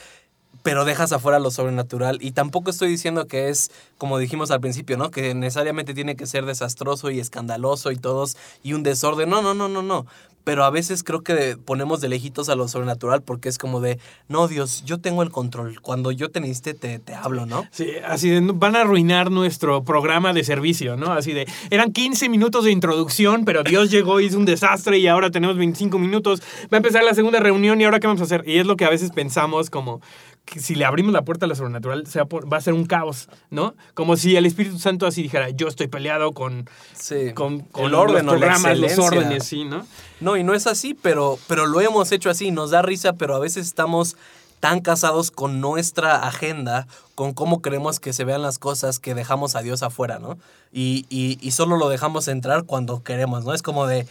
pero 0.63 0.85
dejas 0.85 1.11
afuera 1.11 1.39
lo 1.39 1.51
sobrenatural. 1.51 2.19
Y 2.21 2.31
tampoco 2.31 2.71
estoy 2.71 2.89
diciendo 2.89 3.27
que 3.27 3.49
es, 3.49 3.71
como 3.97 4.17
dijimos 4.17 4.51
al 4.51 4.61
principio, 4.61 4.97
¿no? 4.97 5.11
Que 5.11 5.33
necesariamente 5.33 5.93
tiene 5.93 6.15
que 6.15 6.27
ser 6.27 6.45
desastroso 6.45 7.11
y 7.11 7.19
escandaloso 7.19 7.91
y 7.91 7.97
todos, 7.97 8.37
y 8.63 8.73
un 8.73 8.83
desorden. 8.83 9.29
No, 9.29 9.41
no, 9.41 9.53
no, 9.53 9.67
no, 9.67 9.81
no. 9.81 10.05
Pero 10.45 10.63
a 10.63 10.69
veces 10.69 11.03
creo 11.03 11.21
que 11.21 11.57
ponemos 11.57 12.01
de 12.01 12.07
lejitos 12.07 12.49
a 12.49 12.55
lo 12.55 12.67
sobrenatural 12.67 13.23
porque 13.23 13.49
es 13.49 13.57
como 13.57 13.81
de, 13.81 13.97
no, 14.29 14.47
Dios, 14.47 14.83
yo 14.85 14.99
tengo 14.99 15.23
el 15.23 15.31
control. 15.31 15.81
Cuando 15.81 16.11
yo 16.11 16.29
te 16.29 16.39
necesite, 16.39 16.75
te, 16.75 16.99
te 16.99 17.15
hablo, 17.15 17.47
¿no? 17.47 17.65
Sí, 17.71 17.89
así 18.07 18.29
de, 18.29 18.41
van 18.53 18.75
a 18.75 18.81
arruinar 18.81 19.31
nuestro 19.31 19.83
programa 19.83 20.33
de 20.33 20.43
servicio, 20.43 20.97
¿no? 20.97 21.11
Así 21.13 21.33
de, 21.33 21.47
eran 21.71 21.91
15 21.91 22.29
minutos 22.29 22.63
de 22.63 22.71
introducción, 22.71 23.43
pero 23.43 23.63
Dios 23.63 23.89
llegó, 23.89 24.19
hizo 24.19 24.37
un 24.37 24.45
desastre 24.45 24.99
y 24.99 25.07
ahora 25.07 25.31
tenemos 25.31 25.57
25 25.57 25.97
minutos. 25.97 26.43
Va 26.71 26.75
a 26.75 26.77
empezar 26.77 27.03
la 27.03 27.15
segunda 27.15 27.39
reunión 27.39 27.81
y 27.81 27.85
ahora 27.85 27.99
qué 27.99 28.05
vamos 28.05 28.21
a 28.21 28.25
hacer? 28.25 28.43
Y 28.45 28.59
es 28.59 28.67
lo 28.67 28.77
que 28.77 28.85
a 28.85 28.89
veces 28.91 29.09
pensamos 29.09 29.71
como 29.71 29.99
si 30.45 30.75
le 30.75 30.85
abrimos 30.85 31.11
la 31.13 31.23
puerta 31.23 31.45
a 31.45 31.49
lo 31.49 31.55
sobrenatural 31.55 32.03
por- 32.29 32.51
va 32.51 32.57
a 32.57 32.61
ser 32.61 32.73
un 32.73 32.85
caos, 32.85 33.27
¿no? 33.49 33.75
Como 33.93 34.15
si 34.17 34.35
el 34.35 34.45
Espíritu 34.45 34.79
Santo 34.79 35.07
así 35.07 35.23
dijera, 35.23 35.49
yo 35.49 35.67
estoy 35.67 35.87
peleado 35.87 36.33
con, 36.33 36.69
Sí. 36.93 37.33
con, 37.33 37.61
con 37.61 37.85
el 37.85 37.93
orden 37.95 38.25
los 38.25 38.35
programas, 38.35 38.79
los 38.79 38.97
órdenes, 38.99 39.43
sí, 39.45 39.65
¿no? 39.65 39.85
No, 40.21 40.37
y 40.37 40.43
no 40.43 40.53
es 40.53 40.67
así, 40.67 40.93
pero, 40.93 41.37
pero 41.47 41.65
lo 41.65 41.81
hemos 41.81 42.11
hecho 42.11 42.29
así, 42.29 42.51
nos 42.51 42.71
da 42.71 42.81
risa, 42.81 43.13
pero 43.13 43.35
a 43.35 43.39
veces 43.39 43.67
estamos 43.67 44.15
tan 44.59 44.79
casados 44.81 45.29
con 45.31 45.59
nuestra 45.61 46.25
agenda, 46.27 46.87
con 47.13 47.33
cómo 47.33 47.61
queremos 47.61 47.99
que 47.99 48.13
se 48.13 48.23
vean 48.23 48.41
las 48.41 48.57
cosas, 48.57 48.99
que 48.99 49.13
dejamos 49.13 49.55
a 49.55 49.61
Dios 49.61 49.83
afuera, 49.83 50.17
¿no? 50.19 50.37
Y, 50.71 51.05
y, 51.09 51.37
y 51.41 51.51
solo 51.51 51.77
lo 51.77 51.89
dejamos 51.89 52.27
entrar 52.27 52.63
cuando 52.63 53.03
queremos, 53.03 53.45
¿no? 53.45 53.53
Es 53.53 53.61
como 53.61 53.85
de, 53.85 54.07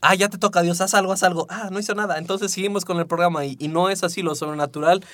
ah, 0.00 0.14
ya 0.14 0.28
te 0.28 0.38
toca 0.38 0.62
Dios, 0.62 0.80
haz 0.80 0.94
algo, 0.94 1.12
haz 1.12 1.22
algo, 1.22 1.46
ah, 1.48 1.68
no 1.70 1.78
hizo 1.78 1.94
nada, 1.94 2.18
entonces 2.18 2.52
seguimos 2.52 2.84
con 2.84 2.98
el 2.98 3.06
programa 3.06 3.44
y, 3.44 3.56
y 3.58 3.68
no 3.68 3.90
es 3.90 4.02
así, 4.02 4.22
lo 4.22 4.34
sobrenatural 4.34 5.04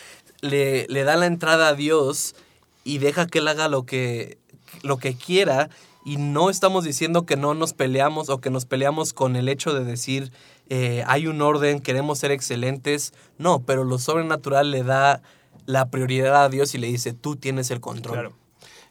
le, 0.40 0.86
le 0.88 1.04
da 1.04 1.16
la 1.16 1.26
entrada 1.26 1.68
a 1.68 1.74
Dios 1.74 2.34
y 2.84 2.98
deja 2.98 3.26
que 3.26 3.38
Él 3.38 3.48
haga 3.48 3.68
lo 3.68 3.84
que, 3.84 4.38
lo 4.82 4.96
que 4.98 5.14
quiera 5.14 5.70
y 6.04 6.18
no 6.18 6.50
estamos 6.50 6.84
diciendo 6.84 7.26
que 7.26 7.36
no 7.36 7.54
nos 7.54 7.72
peleamos 7.72 8.28
o 8.28 8.40
que 8.40 8.50
nos 8.50 8.64
peleamos 8.64 9.12
con 9.12 9.34
el 9.34 9.48
hecho 9.48 9.74
de 9.74 9.84
decir 9.84 10.32
eh, 10.68 11.02
hay 11.06 11.26
un 11.26 11.42
orden, 11.42 11.80
queremos 11.80 12.18
ser 12.18 12.30
excelentes, 12.30 13.12
no, 13.38 13.60
pero 13.60 13.84
lo 13.84 13.98
sobrenatural 13.98 14.70
le 14.70 14.82
da 14.82 15.22
la 15.64 15.90
prioridad 15.90 16.44
a 16.44 16.48
Dios 16.48 16.74
y 16.74 16.78
le 16.78 16.86
dice, 16.86 17.12
tú 17.12 17.36
tienes 17.36 17.70
el 17.70 17.80
control. 17.80 18.14
Claro. 18.14 18.32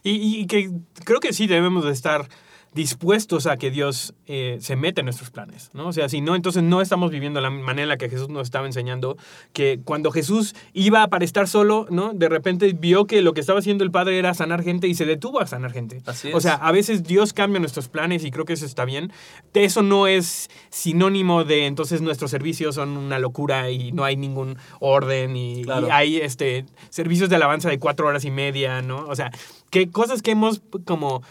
Y, 0.02 0.40
y 0.40 0.46
que 0.46 0.70
creo 1.04 1.20
que 1.20 1.32
sí 1.32 1.46
debemos 1.46 1.84
de 1.84 1.92
estar 1.92 2.28
dispuestos 2.76 3.46
a 3.46 3.56
que 3.56 3.70
Dios 3.70 4.14
eh, 4.26 4.58
se 4.60 4.76
meta 4.76 5.00
en 5.00 5.06
nuestros 5.06 5.30
planes, 5.30 5.70
¿no? 5.72 5.88
O 5.88 5.92
sea, 5.94 6.10
si 6.10 6.20
no, 6.20 6.36
entonces 6.36 6.62
no 6.62 6.82
estamos 6.82 7.10
viviendo 7.10 7.40
la 7.40 7.48
manera 7.48 7.84
en 7.84 7.88
la 7.88 7.96
que 7.96 8.10
Jesús 8.10 8.28
nos 8.28 8.42
estaba 8.42 8.66
enseñando, 8.66 9.16
que 9.54 9.80
cuando 9.82 10.10
Jesús 10.10 10.54
iba 10.74 11.08
para 11.08 11.24
estar 11.24 11.48
solo, 11.48 11.86
¿no? 11.88 12.12
De 12.12 12.28
repente 12.28 12.70
vio 12.78 13.06
que 13.06 13.22
lo 13.22 13.32
que 13.32 13.40
estaba 13.40 13.60
haciendo 13.60 13.82
el 13.82 13.90
Padre 13.90 14.18
era 14.18 14.34
sanar 14.34 14.62
gente 14.62 14.88
y 14.88 14.94
se 14.94 15.06
detuvo 15.06 15.40
a 15.40 15.46
sanar 15.46 15.72
gente. 15.72 16.02
Así 16.04 16.30
O 16.34 16.40
sea, 16.40 16.52
a 16.54 16.70
veces 16.70 17.02
Dios 17.02 17.32
cambia 17.32 17.60
nuestros 17.60 17.88
planes 17.88 18.24
y 18.24 18.30
creo 18.30 18.44
que 18.44 18.52
eso 18.52 18.66
está 18.66 18.84
bien. 18.84 19.10
Eso 19.54 19.82
no 19.82 20.06
es 20.06 20.50
sinónimo 20.68 21.44
de 21.44 21.64
entonces 21.64 22.02
nuestros 22.02 22.30
servicios 22.30 22.74
son 22.74 22.90
una 22.98 23.18
locura 23.18 23.70
y 23.70 23.90
no 23.92 24.04
hay 24.04 24.16
ningún 24.18 24.58
orden 24.80 25.34
y, 25.34 25.62
Claro. 25.64 25.88
y 25.88 25.90
hay 25.90 26.16
este, 26.18 26.66
servicios 26.90 27.30
de 27.30 27.36
alabanza 27.36 27.70
de 27.70 27.78
cuatro 27.78 28.06
horas 28.06 28.26
y 28.26 28.30
media, 28.30 28.82
¿no? 28.82 29.06
O 29.08 29.16
sea, 29.16 29.32
que 29.70 29.90
cosas 29.90 30.20
que 30.20 30.32
hemos 30.32 30.60
como 30.84 31.22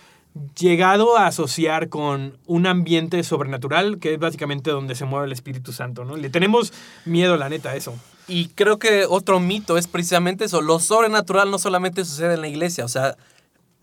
llegado 0.58 1.18
a 1.18 1.28
asociar 1.28 1.90
con 1.90 2.38
un 2.46 2.68
ambiente 2.68 3.24
sobrenatural, 3.24 4.00
que 4.00 4.14
es 4.14 4.20
básicamente 4.20 4.72
donde 4.72 4.96
se 4.96 5.06
mueve 5.06 5.28
el 5.28 5.32
Espíritu 5.32 5.72
Santo, 5.72 6.04
¿no? 6.04 6.18
Le 6.18 6.30
tenemos 6.30 6.74
miedo, 7.06 7.38
la 7.38 7.50
neta, 7.50 7.70
a 7.70 7.76
eso. 7.76 7.96
Y 8.28 8.50
creo 8.50 8.80
que 8.80 9.06
otro 9.08 9.40
mito 9.40 9.78
es 9.78 9.88
precisamente 9.88 10.46
eso. 10.46 10.62
Lo 10.62 10.80
sobrenatural 10.80 11.52
no 11.52 11.60
solamente 11.60 12.04
sucede 12.04 12.34
en 12.34 12.42
la 12.42 12.48
iglesia. 12.48 12.84
O 12.84 12.90
sea, 12.90 13.16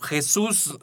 Jesús, 0.03 0.79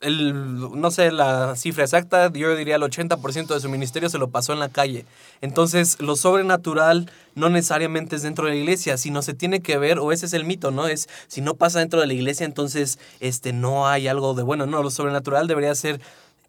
el, 0.00 0.78
no 0.78 0.90
sé 0.90 1.10
la 1.10 1.56
cifra 1.56 1.84
exacta, 1.84 2.30
yo 2.32 2.54
diría 2.54 2.76
el 2.76 2.82
80% 2.82 3.54
de 3.54 3.60
su 3.60 3.68
ministerio 3.68 4.08
se 4.08 4.18
lo 4.18 4.28
pasó 4.28 4.52
en 4.52 4.60
la 4.60 4.68
calle. 4.68 5.06
Entonces, 5.40 6.00
lo 6.00 6.16
sobrenatural 6.16 7.10
no 7.34 7.48
necesariamente 7.48 8.16
es 8.16 8.22
dentro 8.22 8.46
de 8.46 8.52
la 8.52 8.58
iglesia, 8.58 8.96
sino 8.98 9.22
se 9.22 9.34
tiene 9.34 9.60
que 9.60 9.78
ver, 9.78 9.98
o 9.98 10.12
ese 10.12 10.26
es 10.26 10.32
el 10.32 10.44
mito, 10.44 10.70
¿no? 10.70 10.86
Es 10.86 11.08
si 11.28 11.40
no 11.40 11.54
pasa 11.54 11.78
dentro 11.78 12.00
de 12.00 12.06
la 12.06 12.14
iglesia, 12.14 12.44
entonces 12.46 12.98
este, 13.20 13.52
no 13.52 13.88
hay 13.88 14.08
algo 14.08 14.34
de 14.34 14.42
bueno. 14.42 14.66
No, 14.66 14.82
lo 14.82 14.90
sobrenatural 14.90 15.46
debería 15.46 15.74
ser 15.74 16.00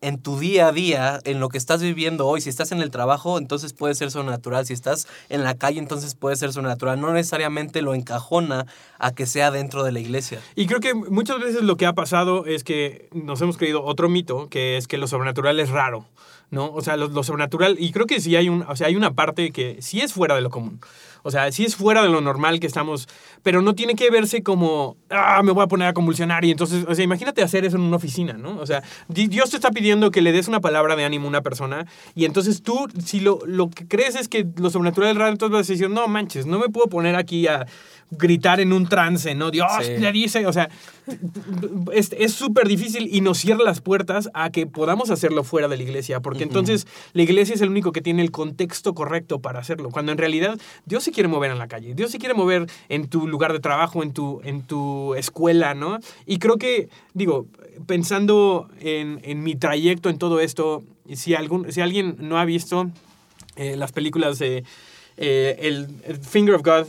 en 0.01 0.21
tu 0.21 0.39
día 0.39 0.67
a 0.67 0.71
día, 0.71 1.19
en 1.23 1.39
lo 1.39 1.49
que 1.49 1.57
estás 1.57 1.81
viviendo 1.81 2.27
hoy, 2.27 2.41
si 2.41 2.49
estás 2.49 2.71
en 2.71 2.81
el 2.81 2.91
trabajo, 2.91 3.37
entonces 3.37 3.73
puede 3.73 3.95
ser 3.95 4.11
sobrenatural, 4.11 4.65
si 4.65 4.73
estás 4.73 5.07
en 5.29 5.43
la 5.43 5.55
calle, 5.55 5.79
entonces 5.79 6.15
puede 6.15 6.35
ser 6.35 6.53
sobrenatural, 6.53 6.99
no 7.01 7.13
necesariamente 7.13 7.81
lo 7.81 7.95
encajona 7.95 8.65
a 8.99 9.11
que 9.11 9.25
sea 9.25 9.51
dentro 9.51 9.83
de 9.83 9.91
la 9.91 9.99
iglesia. 9.99 10.39
Y 10.55 10.67
creo 10.67 10.79
que 10.79 10.93
muchas 10.93 11.39
veces 11.39 11.63
lo 11.63 11.77
que 11.77 11.85
ha 11.85 11.93
pasado 11.93 12.45
es 12.45 12.63
que 12.63 13.09
nos 13.13 13.41
hemos 13.41 13.57
creído 13.57 13.83
otro 13.83 14.09
mito, 14.09 14.49
que 14.49 14.77
es 14.77 14.87
que 14.87 14.97
lo 14.97 15.07
sobrenatural 15.07 15.59
es 15.59 15.69
raro, 15.69 16.05
¿no? 16.49 16.71
O 16.71 16.81
sea, 16.81 16.97
lo, 16.97 17.07
lo 17.07 17.23
sobrenatural, 17.23 17.75
y 17.79 17.91
creo 17.91 18.05
que 18.05 18.19
sí 18.21 18.35
hay, 18.35 18.49
un, 18.49 18.63
o 18.67 18.75
sea, 18.75 18.87
hay 18.87 18.95
una 18.95 19.13
parte 19.13 19.51
que 19.51 19.81
sí 19.81 20.01
es 20.01 20.13
fuera 20.13 20.35
de 20.35 20.41
lo 20.41 20.49
común. 20.49 20.79
O 21.23 21.31
sea, 21.31 21.51
sí 21.51 21.65
es 21.65 21.75
fuera 21.75 22.03
de 22.03 22.09
lo 22.09 22.21
normal 22.21 22.61
que 22.61 22.67
estamos, 22.67 23.09
pero 23.43 23.61
no 23.61 23.75
tiene 23.75 23.95
que 23.95 24.09
verse 24.09 24.43
como, 24.43 24.97
ah, 25.09 25.41
me 25.43 25.51
voy 25.51 25.63
a 25.63 25.67
poner 25.67 25.87
a 25.87 25.93
convulsionar. 25.93 26.43
Y 26.45 26.51
entonces, 26.51 26.85
o 26.87 26.93
sea, 26.95 27.03
imagínate 27.03 27.41
hacer 27.43 27.65
eso 27.65 27.77
en 27.77 27.83
una 27.83 27.97
oficina, 27.97 28.33
¿no? 28.33 28.57
O 28.59 28.65
sea, 28.65 28.83
di- 29.07 29.27
Dios 29.27 29.49
te 29.49 29.55
está 29.57 29.71
pidiendo 29.71 30.11
que 30.11 30.21
le 30.21 30.31
des 30.31 30.47
una 30.47 30.59
palabra 30.61 30.95
de 30.95 31.05
ánimo 31.05 31.25
a 31.25 31.29
una 31.29 31.41
persona, 31.41 31.85
y 32.15 32.25
entonces 32.25 32.61
tú, 32.63 32.87
si 33.03 33.19
lo, 33.19 33.39
lo 33.45 33.69
que 33.69 33.87
crees 33.87 34.15
es 34.15 34.27
que 34.27 34.45
lo 34.57 34.69
sobrenatural 34.69 35.11
es 35.11 35.17
raro, 35.17 35.31
entonces 35.31 35.53
vas 35.53 35.69
a 35.69 35.73
decir, 35.73 35.89
no 35.89 36.07
manches, 36.07 36.45
no 36.45 36.59
me 36.59 36.69
puedo 36.69 36.87
poner 36.87 37.15
aquí 37.15 37.47
a 37.47 37.65
gritar 38.09 38.61
en 38.61 38.71
un 38.71 38.87
trance, 38.87 39.35
¿no? 39.35 39.51
Dios 39.51 39.67
Sí. 39.81 39.97
le 39.97 40.11
dice, 40.13 40.45
o 40.47 40.53
sea, 40.53 40.69
es 41.93 42.11
es 42.17 42.33
súper 42.33 42.67
difícil 42.67 43.09
y 43.13 43.19
nos 43.21 43.37
cierra 43.39 43.63
las 43.63 43.81
puertas 43.81 44.29
a 44.33 44.49
que 44.49 44.65
podamos 44.65 45.09
hacerlo 45.09 45.43
fuera 45.43 45.67
de 45.67 45.75
la 45.77 45.83
iglesia, 45.83 46.21
porque 46.21 46.43
entonces 46.43 46.87
la 47.13 47.23
iglesia 47.23 47.55
es 47.55 47.61
el 47.61 47.69
único 47.69 47.91
que 47.91 48.01
tiene 48.01 48.21
el 48.21 48.31
contexto 48.31 48.93
correcto 48.93 49.39
para 49.39 49.59
hacerlo, 49.59 49.89
cuando 49.89 50.11
en 50.13 50.17
realidad 50.17 50.57
Dios 50.85 51.03
se 51.03 51.11
quiere 51.11 51.27
mover 51.27 51.51
en 51.51 51.57
la 51.57 51.67
calle, 51.67 51.93
Dios 51.95 52.11
se 52.11 52.17
quiere 52.17 52.33
mover 52.33 52.67
en 52.89 53.07
tu 53.07 53.26
lugar 53.29 53.53
de 53.53 53.59
trabajo, 53.59 54.03
en 54.03 54.13
tu, 54.13 54.41
en 54.43 54.61
tu 54.61 55.15
escuela, 55.15 55.73
¿no? 55.73 55.99
Y 56.25 56.39
creo 56.39 56.57
que, 56.57 56.89
digo, 57.13 57.47
pensando 57.85 58.69
en, 58.79 59.19
en 59.23 59.43
mi 59.43 59.55
trayecto 59.55 60.09
en 60.09 60.17
todo 60.17 60.39
esto, 60.39 60.83
si, 61.13 61.35
algún, 61.35 61.71
si 61.71 61.81
alguien 61.81 62.15
no 62.19 62.37
ha 62.37 62.45
visto 62.45 62.89
eh, 63.55 63.75
las 63.75 63.91
películas 63.91 64.39
de 64.39 64.63
eh, 65.17 65.57
el, 65.61 65.87
el 66.05 66.17
Finger 66.17 66.55
of 66.55 66.63
God, 66.63 66.87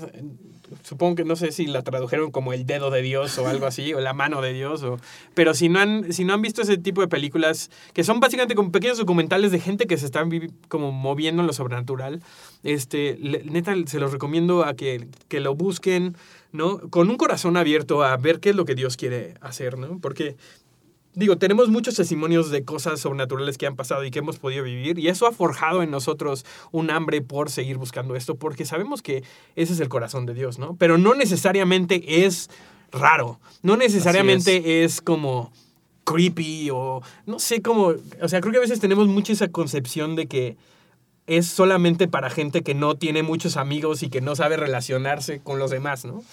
supongo 0.83 1.17
que 1.17 1.25
no 1.25 1.37
sé 1.37 1.53
si 1.53 1.67
la 1.67 1.83
tradujeron 1.83 2.31
como 2.31 2.53
el 2.53 2.67
dedo 2.67 2.91
de 2.91 3.03
Dios 3.03 3.39
o 3.39 3.47
algo 3.47 3.67
así, 3.67 3.95
o 3.95 4.01
la 4.01 4.13
mano 4.13 4.41
de 4.41 4.53
Dios, 4.53 4.83
o, 4.83 4.99
pero 5.35 5.55
si 5.55 5.69
no, 5.69 5.81
han, 5.81 6.13
si 6.13 6.25
no 6.25 6.35
han 6.35 6.43
visto 6.43 6.63
ese 6.63 6.79
tipo 6.79 7.01
de 7.01 7.09
películas, 7.09 7.71
que 7.93 8.05
son 8.05 8.21
básicamente 8.21 8.55
como 8.55 8.73
pequeños 8.73 8.99
documentales 8.99 9.53
de 9.53 9.61
gente 9.61 9.87
que 9.87 9.97
se 9.97 10.07
están 10.07 10.31
como 10.69 10.93
moviendo 10.93 11.43
en 11.43 11.47
lo 11.47 11.53
sobrenatural, 11.53 12.23
este, 12.63 13.19
neta 13.45 13.75
se 13.87 14.01
los 14.01 14.13
recomiendo 14.13 14.65
a 14.65 14.75
que, 14.75 15.09
que 15.29 15.41
lo 15.41 15.55
busquen, 15.55 16.17
¿no? 16.53 16.79
Con 16.91 17.11
un 17.11 17.17
corazón 17.17 17.57
abierto 17.57 18.03
a 18.03 18.17
ver 18.17 18.41
qué 18.41 18.51
es 18.51 18.57
lo 18.57 18.65
que 18.65 18.75
Dios 18.75 18.97
quiere 18.97 19.35
hacer, 19.41 19.79
¿no? 19.79 19.99
Porque 20.01 20.37
Digo, 21.15 21.37
tenemos 21.37 21.69
muchos 21.69 21.97
testimonios 21.97 22.51
de 22.51 22.65
cosas 22.65 23.01
sobrenaturales 23.01 23.59
que 23.59 23.67
han 23.67 23.77
pasado 23.77 24.05
y 24.05 24.11
que 24.11 24.21
hemos 24.21 24.39
podido 24.39 24.63
vivir, 24.63 24.99
y 24.99 25.09
eso 25.09 25.27
ha 25.27 25.33
forjado 25.33 25.83
en 25.83 25.91
nosotros 25.91 26.45
un 26.71 26.91
hambre 26.91 27.23
por 27.23 27.51
seguir 27.51 27.77
buscando 27.77 28.15
esto, 28.15 28.37
porque 28.37 28.65
sabemos 28.65 29.03
que 29.03 29.25
ese 29.57 29.73
es 29.73 29.81
el 29.81 29.89
corazón 29.89 30.27
de 30.27 30.35
Dios, 30.35 30.59
¿no? 30.59 30.77
Pero 30.77 30.99
no 30.99 31.15
necesariamente 31.15 32.25
es 32.25 32.51
raro, 32.93 33.41
no 33.63 33.77
necesariamente 33.77 34.85
es. 34.85 35.01
como 35.01 35.53
creepy 36.09 36.71
o 36.73 37.03
no 37.27 37.39
sé 37.39 37.61
cómo, 37.61 37.93
o 38.23 38.29
sea, 38.29 38.41
creo 38.41 38.53
que 38.53 38.59
a 38.59 38.63
veces 38.63 38.81
tenemos 38.81 39.09
mucho 39.09 39.33
esa 39.33 39.49
concepción 39.49 40.17
de 40.17 40.27
que 40.27 40.57
es 41.27 41.47
solamente 41.47 42.09
para 42.09 42.31
gente 42.31 42.63
que 42.63 42.75
no 42.75 42.97
tiene 42.97 43.23
muchos 43.23 43.59
amigos 43.59 44.03
y 44.03 44.09
que 44.09 44.23
no 44.23 44.35
sabe 44.35 44.57
relacionarse 44.57 45.41
con 45.41 45.59
los 45.59 45.71
demás, 45.71 46.07
¿no? 46.07 46.25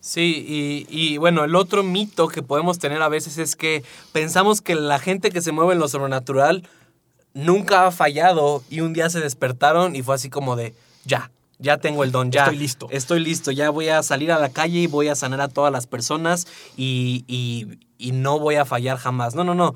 Sí, 0.00 0.44
y, 0.48 0.86
y 0.88 1.18
bueno, 1.18 1.44
el 1.44 1.54
otro 1.54 1.82
mito 1.82 2.28
que 2.28 2.42
podemos 2.42 2.78
tener 2.78 3.02
a 3.02 3.08
veces 3.08 3.36
es 3.38 3.54
que 3.54 3.84
pensamos 4.12 4.60
que 4.62 4.74
la 4.74 4.98
gente 4.98 5.30
que 5.30 5.42
se 5.42 5.52
mueve 5.52 5.74
en 5.74 5.78
lo 5.78 5.88
sobrenatural 5.88 6.66
nunca 7.34 7.86
ha 7.86 7.90
fallado 7.90 8.62
y 8.70 8.80
un 8.80 8.92
día 8.92 9.10
se 9.10 9.20
despertaron 9.20 9.94
y 9.94 10.02
fue 10.02 10.14
así 10.14 10.30
como 10.30 10.56
de, 10.56 10.74
ya, 11.04 11.30
ya 11.58 11.76
tengo 11.78 12.02
el 12.02 12.12
don, 12.12 12.30
ya. 12.32 12.44
Estoy 12.44 12.56
listo. 12.56 12.88
Estoy 12.90 13.20
listo, 13.20 13.50
ya 13.50 13.70
voy 13.70 13.88
a 13.88 14.02
salir 14.02 14.32
a 14.32 14.38
la 14.38 14.48
calle 14.48 14.80
y 14.80 14.86
voy 14.86 15.08
a 15.08 15.14
sanar 15.14 15.40
a 15.40 15.48
todas 15.48 15.72
las 15.72 15.86
personas 15.86 16.46
y, 16.76 17.24
y- 17.28 17.78
y 17.98 18.12
no 18.12 18.38
voy 18.38 18.54
a 18.54 18.64
fallar 18.64 18.96
jamás. 18.96 19.34
No, 19.34 19.44
no, 19.44 19.54
no. 19.54 19.74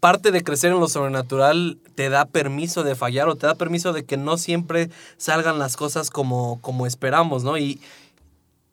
Parte 0.00 0.30
de 0.30 0.42
crecer 0.42 0.72
en 0.72 0.80
lo 0.80 0.88
sobrenatural 0.88 1.76
te 1.94 2.08
da 2.08 2.24
permiso 2.24 2.82
de 2.84 2.94
fallar 2.94 3.28
o 3.28 3.36
te 3.36 3.46
da 3.46 3.54
permiso 3.54 3.92
de 3.92 4.06
que 4.06 4.16
no 4.16 4.38
siempre 4.38 4.88
salgan 5.18 5.58
las 5.58 5.76
cosas 5.76 6.08
como, 6.08 6.58
como 6.62 6.86
esperamos, 6.86 7.44
¿no? 7.44 7.58
Y, 7.58 7.78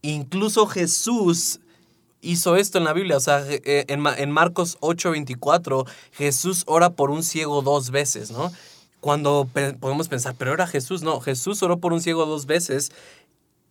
Incluso 0.07 0.67
Jesús 0.67 1.59
hizo 2.21 2.55
esto 2.55 2.77
en 2.77 2.85
la 2.85 2.93
Biblia. 2.93 3.17
O 3.17 3.19
sea, 3.19 3.43
eh, 3.49 3.83
en, 3.89 3.99
Ma- 3.99 4.15
en 4.17 4.31
Marcos 4.31 4.77
8:24, 4.79 5.85
Jesús 6.13 6.63
ora 6.65 6.91
por 6.91 7.11
un 7.11 7.23
ciego 7.23 7.61
dos 7.61 7.91
veces, 7.91 8.31
¿no? 8.31 8.51
Cuando 9.01 9.47
podemos 9.79 10.07
pensar, 10.07 10.35
pero 10.37 10.53
era 10.53 10.65
Jesús, 10.65 11.03
no, 11.03 11.19
Jesús 11.19 11.61
oró 11.61 11.77
por 11.77 11.91
un 11.93 12.01
ciego 12.01 12.25
dos 12.25 12.45
veces 12.45 12.91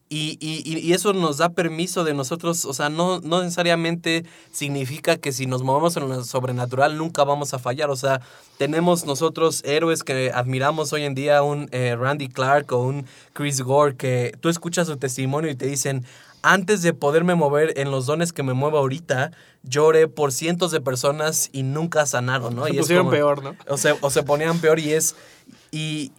y- 0.08 0.38
y 0.40 0.92
eso 0.92 1.12
nos 1.14 1.38
da 1.38 1.48
permiso 1.48 2.04
de 2.04 2.14
nosotros, 2.14 2.64
o 2.64 2.72
sea, 2.72 2.88
no, 2.90 3.18
no 3.20 3.42
necesariamente 3.42 4.24
significa 4.52 5.16
que 5.16 5.32
si 5.32 5.46
nos 5.46 5.64
movemos 5.64 5.96
en 5.96 6.08
lo 6.08 6.22
sobrenatural 6.22 6.96
nunca 6.96 7.24
vamos 7.24 7.54
a 7.54 7.58
fallar, 7.58 7.90
o 7.90 7.96
sea, 7.96 8.20
tenemos 8.56 9.04
nosotros 9.04 9.62
héroes 9.64 10.04
que 10.04 10.30
admiramos 10.32 10.92
hoy 10.92 11.02
en 11.02 11.16
día, 11.16 11.42
un 11.42 11.68
eh, 11.72 11.96
Randy 11.98 12.28
Clark 12.28 12.70
o 12.72 12.82
un 12.82 13.04
Chris 13.32 13.60
Gore, 13.62 13.96
que 13.96 14.32
tú 14.40 14.48
escuchas 14.48 14.86
su 14.86 14.96
testimonio 14.96 15.50
y 15.50 15.56
te 15.56 15.66
dicen, 15.66 16.04
antes 16.48 16.82
de 16.82 16.92
poderme 16.94 17.34
mover 17.34 17.78
en 17.78 17.90
los 17.90 18.06
dones 18.06 18.32
que 18.32 18.42
me 18.44 18.52
muevo 18.52 18.78
ahorita, 18.78 19.32
lloré 19.64 20.06
por 20.06 20.30
cientos 20.32 20.70
de 20.70 20.80
personas 20.80 21.50
y 21.52 21.62
nunca 21.64 22.06
sanaron, 22.06 22.54
¿no? 22.54 22.66
Se 22.66 22.70
Y 22.74 22.76
es 22.76 22.80
pusieron 22.82 23.06
como- 23.06 23.16
peor, 23.16 23.42
¿no? 23.42 23.56
o 23.68 23.76
se, 23.76 23.96
o 24.00 24.10
se 24.10 24.22
ponían 24.22 24.58
peor 24.60 24.78
y 24.78 24.92
es... 24.92 25.16
Y, 25.72 26.12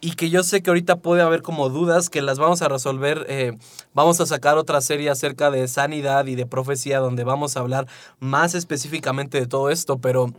y 0.00 0.12
que 0.12 0.30
yo 0.30 0.42
sé 0.42 0.62
que 0.62 0.70
ahorita 0.70 0.96
puede 0.96 1.22
haber 1.22 1.42
como 1.42 1.68
dudas 1.68 2.08
que 2.10 2.22
las 2.22 2.38
vamos 2.38 2.60
a 2.62 2.68
resolver. 2.68 3.24
eh, 3.28 3.56
vamos 3.94 4.20
a 4.20 4.26
sacar 4.26 4.56
otra 4.58 4.80
serie 4.80 5.10
acerca 5.10 5.50
de 5.50 5.66
sanidad 5.68 6.26
y 6.26 6.34
de 6.34 6.46
profecía 6.46 6.98
donde 7.00 7.24
vamos 7.24 7.56
a 7.56 7.60
hablar 7.60 7.86
más 8.20 8.54
específicamente 8.54 9.40
de 9.40 9.46
todo 9.46 9.70
esto, 9.70 9.98
pero, 9.98 10.32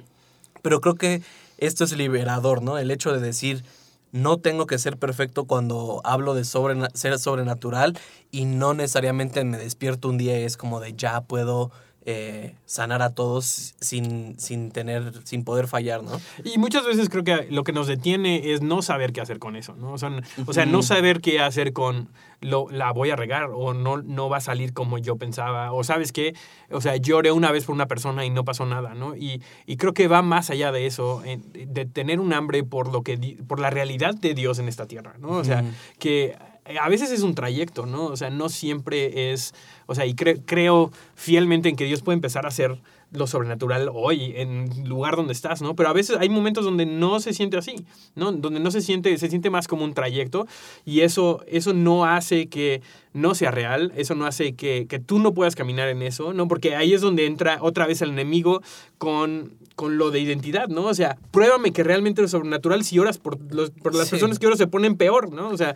pero 0.61 0.79
creo 0.81 0.95
que 0.95 1.21
esto 1.57 1.83
es 1.83 1.91
liberador, 1.95 2.61
¿no? 2.61 2.77
El 2.77 2.89
hecho 2.91 3.11
de 3.13 3.19
decir, 3.19 3.63
no 4.11 4.37
tengo 4.37 4.65
que 4.65 4.79
ser 4.79 4.97
perfecto 4.97 5.45
cuando 5.45 6.01
hablo 6.03 6.33
de 6.33 6.43
ser 6.45 7.19
sobrenatural 7.19 7.97
y 8.31 8.45
no 8.45 8.73
necesariamente 8.73 9.43
me 9.43 9.57
despierto 9.57 10.09
un 10.09 10.17
día 10.17 10.39
y 10.39 10.43
es 10.43 10.57
como 10.57 10.79
de 10.79 10.93
ya 10.93 11.21
puedo 11.21 11.71
eh, 12.05 12.55
sanar 12.65 13.01
a 13.01 13.13
todos 13.13 13.75
sin, 13.79 14.39
sin 14.39 14.71
tener, 14.71 15.11
sin 15.25 15.43
poder 15.43 15.67
fallar, 15.67 16.01
¿no? 16.01 16.19
Y 16.43 16.57
muchas 16.57 16.85
veces 16.85 17.09
creo 17.09 17.23
que 17.23 17.47
lo 17.51 17.63
que 17.63 17.73
nos 17.73 17.87
detiene 17.87 18.53
es 18.53 18.61
no 18.61 18.81
saber 18.81 19.11
qué 19.11 19.21
hacer 19.21 19.37
con 19.37 19.55
eso, 19.55 19.75
¿no? 19.75 19.91
O 19.91 19.97
sea, 19.97 20.09
o 20.45 20.53
sea, 20.53 20.65
no 20.65 20.81
saber 20.81 21.19
qué 21.19 21.41
hacer 21.41 21.73
con 21.73 22.09
lo, 22.41 22.69
la 22.69 22.91
voy 22.93 23.09
a 23.09 23.17
regar 23.17 23.49
o 23.53 23.73
no, 23.73 23.97
no 23.97 24.29
va 24.29 24.37
a 24.37 24.41
salir 24.41 24.73
como 24.73 24.97
yo 24.97 25.17
pensaba. 25.17 25.73
O 25.73 25.83
sabes 25.83 26.11
qué, 26.11 26.35
o 26.71 26.79
sea, 26.79 26.95
lloré 26.95 27.31
una 27.31 27.51
vez 27.51 27.65
por 27.65 27.75
una 27.75 27.87
persona 27.87 28.25
y 28.25 28.29
no 28.29 28.45
pasó 28.45 28.65
nada, 28.65 28.93
¿no? 28.93 29.15
Y, 29.15 29.41
y 29.65 29.77
creo 29.77 29.93
que 29.93 30.07
va 30.07 30.21
más 30.21 30.49
allá 30.49 30.71
de 30.71 30.85
eso, 30.85 31.21
de 31.53 31.85
tener 31.85 32.19
un 32.19 32.33
hambre 32.33 32.63
por, 32.63 32.91
lo 32.91 33.03
que, 33.03 33.37
por 33.47 33.59
la 33.59 33.69
realidad 33.69 34.15
de 34.15 34.33
Dios 34.33 34.57
en 34.59 34.67
esta 34.67 34.87
tierra, 34.87 35.15
¿no? 35.19 35.31
O 35.31 35.43
sea, 35.43 35.63
que 35.99 36.37
a 36.77 36.89
veces 36.89 37.11
es 37.11 37.21
un 37.21 37.35
trayecto, 37.35 37.85
¿no? 37.85 38.05
O 38.05 38.17
sea, 38.17 38.29
no 38.29 38.49
siempre 38.49 39.31
es, 39.31 39.53
o 39.87 39.95
sea, 39.95 40.05
y 40.05 40.13
cre- 40.13 40.41
creo 40.45 40.91
fielmente 41.15 41.69
en 41.69 41.75
que 41.75 41.85
Dios 41.85 42.01
puede 42.01 42.15
empezar 42.15 42.45
a 42.45 42.49
hacer 42.49 42.79
lo 43.11 43.25
sobrenatural 43.25 43.89
hoy, 43.91 44.33
en 44.35 44.71
el 44.71 44.87
lugar 44.87 45.15
donde 45.15 45.33
estás, 45.33 45.61
¿no? 45.63 45.75
Pero 45.75 45.89
a 45.89 45.93
veces 45.93 46.17
hay 46.19 46.29
momentos 46.29 46.63
donde 46.63 46.85
no 46.85 47.19
se 47.19 47.33
siente 47.33 47.57
así, 47.57 47.75
¿no? 48.15 48.31
Donde 48.31 48.59
no 48.59 48.69
se 48.69 48.81
siente, 48.81 49.17
se 49.17 49.29
siente 49.29 49.49
más 49.49 49.67
como 49.67 49.83
un 49.83 49.93
trayecto 49.95 50.45
y 50.85 51.01
eso, 51.01 51.43
eso 51.47 51.73
no 51.73 52.05
hace 52.05 52.47
que 52.47 52.81
no 53.13 53.33
sea 53.33 53.49
real, 53.49 53.91
eso 53.95 54.13
no 54.13 54.27
hace 54.27 54.53
que, 54.53 54.85
que 54.87 54.99
tú 54.99 55.17
no 55.17 55.33
puedas 55.33 55.55
caminar 55.55 55.89
en 55.89 56.03
eso, 56.03 56.33
¿no? 56.33 56.47
Porque 56.47 56.75
ahí 56.75 56.93
es 56.93 57.01
donde 57.01 57.25
entra 57.25 57.57
otra 57.61 57.87
vez 57.87 58.01
el 58.03 58.09
enemigo 58.11 58.61
con, 58.99 59.53
con 59.75 59.97
lo 59.97 60.11
de 60.11 60.19
identidad, 60.19 60.67
¿no? 60.67 60.83
O 60.85 60.93
sea, 60.93 61.17
pruébame 61.31 61.71
que 61.73 61.83
realmente 61.83 62.23
es 62.23 62.29
sobrenatural 62.29 62.83
si 62.83 62.99
oras 62.99 63.17
por, 63.17 63.39
los- 63.51 63.71
por 63.71 63.95
las 63.95 64.05
Sí. 64.07 64.11
personas 64.11 64.37
que 64.37 64.45
oran 64.45 64.57
se 64.59 64.67
ponen 64.67 64.95
peor, 64.97 65.33
¿no? 65.33 65.49
O 65.49 65.57
sea, 65.57 65.73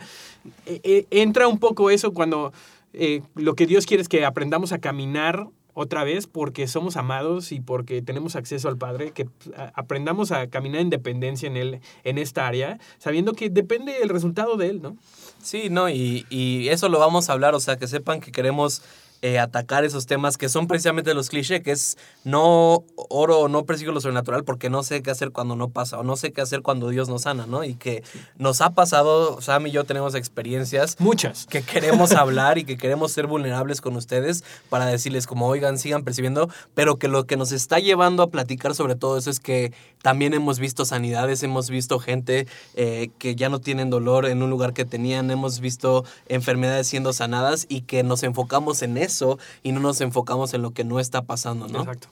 eh, 0.68 0.80
eh, 0.84 1.08
entra 1.10 1.48
un 1.48 1.58
poco 1.58 1.90
eso 1.90 2.14
cuando 2.14 2.54
eh, 2.94 3.24
lo 3.34 3.56
que 3.56 3.66
Dios 3.66 3.88
quiere 3.88 4.02
es 4.04 4.08
que 4.08 4.24
aprendamos 4.24 4.72
a 4.72 4.78
caminar 4.78 5.48
otra 5.74 6.04
vez 6.04 6.28
porque 6.28 6.68
somos 6.68 6.98
amados 6.98 7.52
y 7.52 7.60
porque 7.60 8.02
tenemos 8.02 8.36
acceso 8.36 8.68
al 8.70 8.78
Padre, 8.78 9.12
que 9.12 9.28
a- 9.58 9.72
aprendamos 9.76 10.32
a 10.32 10.48
caminar 10.48 10.82
en 10.82 10.90
dependencia 10.90 11.48
en 11.48 11.58
él, 11.58 11.80
en 12.04 12.18
esta 12.18 12.48
área, 12.48 12.80
sabiendo 13.00 13.34
que 13.34 13.50
depende 13.50 14.02
el 14.02 14.10
resultado 14.10 14.56
de 14.58 14.68
él, 14.70 14.82
¿no? 14.82 14.98
Sí, 15.42 15.70
no, 15.70 15.90
y, 15.90 16.26
y 16.30 16.70
eso 16.70 16.90
lo 16.90 17.00
vamos 17.00 17.30
a 17.30 17.34
hablar, 17.34 17.54
o 17.56 17.60
sea, 17.60 17.78
que 17.78 17.88
sepan 17.88 18.22
que 18.22 18.32
queremos 18.32 18.82
eh, 19.24 19.40
atacar 19.40 19.86
esos 19.86 20.06
temas 20.06 20.38
que 20.38 20.50
son 20.50 20.68
precisamente 20.68 21.14
los 21.14 21.30
clichés, 21.30 21.62
que 21.62 21.72
es 21.72 21.98
no 22.26 22.84
oro 22.98 23.40
o 23.40 23.48
no 23.48 23.66
persigo 23.66 23.94
lo 23.94 24.02
sobrenatural 24.02 24.44
porque 24.44 24.70
no 24.70 24.84
sé 24.84 25.02
qué 25.02 25.12
hacer 25.12 25.32
cuando 25.32 25.56
no 25.56 25.70
pasa, 25.70 25.98
o 25.98 26.04
no 26.04 26.18
sé 26.18 26.34
qué 26.34 26.42
hacer 26.42 26.62
cuando 26.62 26.90
Dios 26.90 27.08
nos 27.08 27.22
sana, 27.22 27.46
¿no? 27.46 27.64
Y 27.64 27.76
que 27.76 28.04
nos 28.38 28.60
ha 28.60 28.72
pasado, 28.72 29.40
Sam 29.40 29.68
y 29.68 29.72
yo 29.72 29.86
tenemos 29.86 30.14
experiencias 30.14 30.98
Muchas. 31.00 31.46
que 31.46 31.62
queremos 31.62 32.12
hablar 32.12 32.58
y 32.58 32.66
que 32.66 32.76
queremos 32.76 33.14
ser 33.14 33.28
vulnerables 33.28 33.80
con 33.80 33.96
ustedes 33.96 34.44
para 34.68 34.88
decirles 34.88 35.26
como, 35.26 35.48
oigan, 35.48 35.78
sigan 35.78 36.04
percibiendo, 36.04 36.50
pero 36.74 36.98
que 36.98 37.08
lo 37.08 37.26
que 37.26 37.38
nos 37.38 37.54
está 37.54 37.80
llevando 37.80 38.24
a 38.24 38.30
platicar 38.30 38.76
sobre 38.76 38.98
todo 38.98 39.18
eso 39.18 39.30
es 39.30 39.40
que 39.40 39.72
también 40.02 40.34
hemos 40.34 40.60
visto 40.60 40.84
sanidades, 40.84 41.44
hemos 41.44 41.70
visto 41.70 41.98
gente 41.98 42.46
eh, 42.74 43.10
que 43.20 43.36
ya 43.36 43.48
no 43.48 43.62
tienen 43.62 43.90
dolor 43.90 44.26
en 44.26 44.44
un 44.44 44.50
lugar 44.50 44.74
que 44.74 44.84
tenían, 44.84 45.32
hemos 45.32 45.62
visto 45.62 46.04
enfermedades 46.28 46.88
siendo 46.88 47.14
sanadas 47.14 47.68
y 47.70 47.84
que 47.84 48.04
nos 48.04 48.24
enfocamos 48.24 48.82
en 48.82 48.98
eso 48.98 49.13
y 49.62 49.72
no 49.72 49.80
nos 49.80 50.02
enfocamos 50.02 50.54
en 50.54 50.62
lo 50.62 50.72
que 50.72 50.84
no 50.84 51.00
está 51.00 51.24
pasando, 51.24 51.68
¿no? 51.68 51.80
Exacto. 51.80 52.08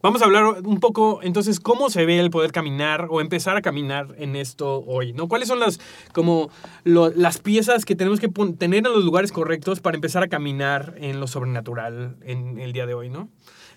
Vamos 0.00 0.22
a 0.22 0.26
hablar 0.26 0.44
un 0.64 0.78
poco, 0.78 1.20
entonces, 1.22 1.58
cómo 1.58 1.90
se 1.90 2.06
ve 2.06 2.20
el 2.20 2.30
poder 2.30 2.52
caminar 2.52 3.08
o 3.10 3.20
empezar 3.20 3.56
a 3.56 3.62
caminar 3.62 4.14
en 4.18 4.36
esto 4.36 4.84
hoy, 4.86 5.12
¿no? 5.12 5.26
¿Cuáles 5.26 5.48
son 5.48 5.58
las, 5.58 5.80
como, 6.12 6.50
las 6.84 7.38
piezas 7.38 7.84
que 7.84 7.96
tenemos 7.96 8.20
que 8.20 8.28
tener 8.28 8.86
en 8.86 8.92
los 8.92 9.04
lugares 9.04 9.32
correctos 9.32 9.80
para 9.80 9.96
empezar 9.96 10.22
a 10.22 10.28
caminar 10.28 10.94
en 10.98 11.18
lo 11.18 11.26
sobrenatural 11.26 12.16
en 12.22 12.60
el 12.60 12.72
día 12.72 12.86
de 12.86 12.94
hoy, 12.94 13.10
¿no? 13.10 13.28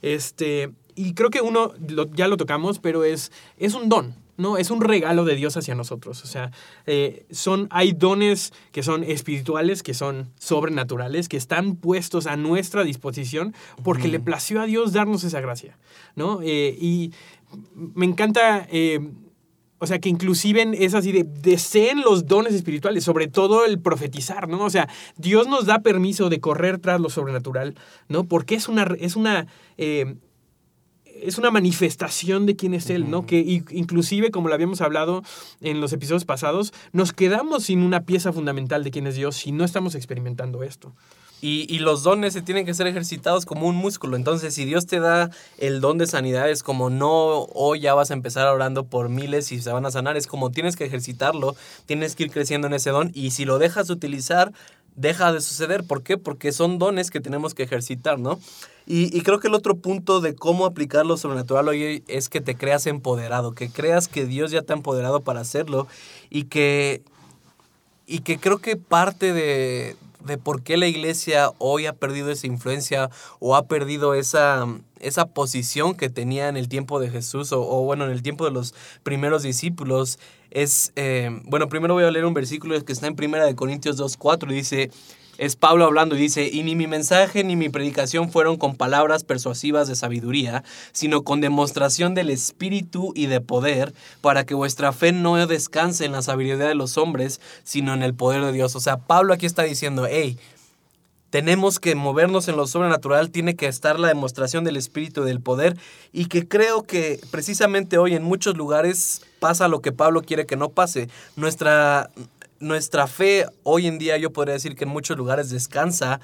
Este, 0.03 0.71
y 0.93 1.15
creo 1.15 1.31
que 1.31 1.41
uno, 1.41 1.73
ya 2.13 2.27
lo 2.27 2.37
tocamos, 2.37 2.77
pero 2.77 3.03
es, 3.03 3.31
es 3.57 3.73
un 3.73 3.89
don, 3.89 4.15
¿no? 4.41 4.57
Es 4.57 4.71
un 4.71 4.81
regalo 4.81 5.23
de 5.23 5.35
Dios 5.35 5.55
hacia 5.55 5.75
nosotros. 5.75 6.23
O 6.23 6.27
sea, 6.27 6.51
eh, 6.85 7.25
son, 7.31 7.67
hay 7.69 7.93
dones 7.93 8.53
que 8.71 8.83
son 8.83 9.03
espirituales, 9.03 9.83
que 9.83 9.93
son 9.93 10.31
sobrenaturales, 10.39 11.29
que 11.29 11.37
están 11.37 11.75
puestos 11.75 12.27
a 12.27 12.35
nuestra 12.35 12.83
disposición 12.83 13.53
porque 13.83 14.07
le 14.07 14.19
plació 14.19 14.61
a 14.61 14.65
Dios 14.65 14.93
darnos 14.93 15.23
esa 15.23 15.39
gracia, 15.41 15.77
¿no? 16.15 16.41
Eh, 16.41 16.75
y 16.79 17.13
me 17.73 18.05
encanta... 18.05 18.67
eh, 18.71 18.99
o 19.83 19.87
sea, 19.87 19.97
que 19.97 20.09
inclusive 20.09 20.85
es 20.85 20.93
así 20.93 21.11
de 21.11 21.23
deseen 21.23 22.01
los 22.01 22.27
dones 22.27 22.53
espirituales, 22.53 23.03
sobre 23.03 23.27
todo 23.27 23.65
el 23.65 23.79
profetizar, 23.79 24.47
¿no? 24.47 24.63
O 24.63 24.69
sea, 24.69 24.87
Dios 25.17 25.47
nos 25.47 25.65
da 25.65 25.79
permiso 25.79 26.29
de 26.29 26.39
correr 26.39 26.77
tras 26.77 27.01
lo 27.01 27.09
sobrenatural, 27.09 27.73
¿no? 28.07 28.25
Porque 28.25 28.53
es 28.53 28.67
una, 28.67 28.83
es 28.99 29.15
una, 29.15 29.47
eh, 29.79 30.17
es 31.22 31.38
una 31.38 31.51
manifestación 31.51 32.45
de 32.45 32.55
quién 32.55 32.74
es 32.74 32.89
Él, 32.89 33.09
¿no? 33.09 33.26
Que 33.26 33.39
inclusive, 33.72 34.32
como 34.32 34.47
lo 34.47 34.53
habíamos 34.53 34.82
hablado 34.82 35.24
en 35.61 35.82
los 35.82 35.93
episodios 35.93 36.26
pasados, 36.26 36.74
nos 36.91 37.13
quedamos 37.13 37.63
sin 37.65 37.84
una 37.84 38.05
pieza 38.05 38.34
fundamental 38.34 38.84
de 38.84 38.91
quién 38.91 39.07
es 39.07 39.15
Dios 39.15 39.36
si 39.36 39.51
no 39.51 39.63
estamos 39.63 39.95
experimentando 39.95 40.63
esto. 40.63 40.93
Y, 41.43 41.65
y 41.74 41.80
los 41.80 42.03
dones 42.03 42.34
se 42.34 42.43
tienen 42.43 42.67
que 42.67 42.76
ser 42.76 42.86
ejercitados 42.86 43.47
como 43.47 43.67
un 43.67 43.76
músculo. 43.76 44.15
Entonces, 44.15 44.53
si 44.53 44.63
Dios 44.63 44.86
te 44.86 44.99
da 44.99 45.32
el 45.57 45.82
don 45.82 45.97
de 45.97 46.05
sanidad, 46.05 46.47
es 46.51 46.61
como 46.61 46.91
no 46.91 47.45
hoy 47.53 47.80
ya 47.80 47.95
vas 47.95 48.11
a 48.11 48.13
empezar 48.13 48.47
orando 48.47 48.84
por 48.84 49.09
miles 49.09 49.51
y 49.51 49.59
se 49.59 49.72
van 49.72 49.88
a 49.88 49.91
sanar. 49.91 50.17
Es 50.17 50.28
como 50.28 50.51
tienes 50.51 50.76
que 50.76 50.86
ejercitarlo, 50.86 51.55
tienes 51.88 52.15
que 52.15 52.26
ir 52.26 52.32
creciendo 52.32 52.67
en 52.67 52.74
ese 52.74 52.91
don. 52.91 53.09
Y 53.15 53.32
si 53.32 53.45
lo 53.45 53.57
dejas 53.57 53.88
de 53.88 53.93
utilizar, 53.93 54.53
deja 54.95 55.31
de 55.31 55.41
suceder. 55.41 55.83
¿Por 55.83 56.03
qué? 56.03 56.17
Porque 56.17 56.51
son 56.51 56.79
dones 56.79 57.11
que 57.11 57.19
tenemos 57.19 57.53
que 57.53 57.63
ejercitar, 57.63 58.19
¿no? 58.19 58.39
Y, 58.85 59.15
y 59.15 59.21
creo 59.21 59.39
que 59.39 59.47
el 59.47 59.53
otro 59.53 59.75
punto 59.75 60.21
de 60.21 60.35
cómo 60.35 60.65
aplicar 60.65 61.05
lo 61.05 61.17
sobrenatural 61.17 61.67
hoy 61.67 62.03
es 62.07 62.29
que 62.29 62.41
te 62.41 62.55
creas 62.55 62.87
empoderado, 62.87 63.53
que 63.53 63.69
creas 63.69 64.07
que 64.07 64.25
Dios 64.25 64.51
ya 64.51 64.63
te 64.63 64.73
ha 64.73 64.75
empoderado 64.75 65.21
para 65.21 65.41
hacerlo 65.41 65.87
y 66.29 66.45
que 66.45 67.01
y 68.07 68.19
que 68.19 68.39
creo 68.39 68.57
que 68.57 68.75
parte 68.75 69.31
de, 69.31 69.95
de 70.25 70.37
por 70.37 70.63
qué 70.63 70.75
la 70.75 70.87
iglesia 70.87 71.51
hoy 71.59 71.85
ha 71.85 71.93
perdido 71.93 72.29
esa 72.29 72.47
influencia 72.47 73.09
o 73.39 73.55
ha 73.55 73.67
perdido 73.67 74.13
esa, 74.15 74.67
esa 75.01 75.25
posición 75.25 75.95
que 75.95 76.09
tenía 76.09 76.47
en 76.47 76.57
el 76.57 76.69
tiempo 76.69 76.99
de 76.99 77.09
Jesús 77.09 77.51
o, 77.51 77.83
bueno, 77.83 78.05
en 78.05 78.11
el 78.11 78.21
tiempo 78.21 78.45
de 78.45 78.51
los 78.51 78.73
primeros 79.03 79.43
discípulos 79.43 80.19
es, 80.49 80.91
eh, 80.95 81.29
bueno, 81.45 81.69
primero 81.69 81.93
voy 81.93 82.03
a 82.03 82.11
leer 82.11 82.25
un 82.25 82.33
versículo 82.33 82.79
que 82.83 82.93
está 82.93 83.07
en 83.07 83.15
Primera 83.15 83.45
de 83.45 83.55
Corintios 83.55 83.97
2.4 83.99 84.51
y 84.51 84.55
dice, 84.55 84.91
es 85.37 85.55
Pablo 85.55 85.85
hablando 85.85 86.15
y 86.15 86.19
dice, 86.19 86.49
y 86.51 86.61
ni 86.61 86.75
mi 86.75 86.85
mensaje 86.87 87.43
ni 87.43 87.55
mi 87.55 87.69
predicación 87.69 88.31
fueron 88.31 88.57
con 88.57 88.75
palabras 88.75 89.23
persuasivas 89.23 89.87
de 89.87 89.95
sabiduría, 89.95 90.63
sino 90.91 91.23
con 91.23 91.41
demostración 91.41 92.13
del 92.13 92.29
Espíritu 92.29 93.11
y 93.15 93.25
de 93.25 93.41
poder, 93.41 93.93
para 94.21 94.45
que 94.45 94.53
vuestra 94.53 94.91
fe 94.91 95.13
no 95.13 95.47
descanse 95.47 96.05
en 96.05 96.11
la 96.11 96.21
sabiduría 96.21 96.67
de 96.67 96.75
los 96.75 96.97
hombres, 96.97 97.41
sino 97.63 97.93
en 97.93 98.03
el 98.03 98.13
poder 98.13 98.45
de 98.45 98.51
Dios. 98.51 98.75
O 98.75 98.79
sea, 98.79 98.97
Pablo 98.97 99.33
aquí 99.33 99.45
está 99.47 99.63
diciendo, 99.63 100.05
hey, 100.07 100.37
tenemos 101.32 101.79
que 101.79 101.95
movernos 101.95 102.47
en 102.47 102.57
lo 102.57 102.67
sobrenatural, 102.67 103.32
tiene 103.32 103.55
que 103.55 103.65
estar 103.65 103.99
la 103.99 104.09
demostración 104.09 104.63
del 104.63 104.77
Espíritu 104.77 105.23
y 105.23 105.25
del 105.25 105.39
poder, 105.41 105.77
y 106.11 106.25
que 106.25 106.47
creo 106.47 106.84
que 106.84 107.19
precisamente 107.32 107.97
hoy 107.97 108.13
en 108.13 108.23
muchos 108.23 108.55
lugares 108.55 109.21
pasa 109.39 109.67
lo 109.67 109.82
que 109.82 109.91
Pablo 109.91 110.21
quiere 110.21 110.45
que 110.45 110.57
no 110.57 110.69
pase. 110.69 111.09
Nuestra 111.36 112.11
nuestra 112.59 113.07
fe 113.07 113.47
hoy 113.63 113.88
en 113.88 113.97
día 113.97 114.17
yo 114.17 114.32
podría 114.32 114.53
decir 114.53 114.75
que 114.75 114.84
en 114.84 114.91
muchos 114.91 115.17
lugares 115.17 115.49
descansa 115.49 116.19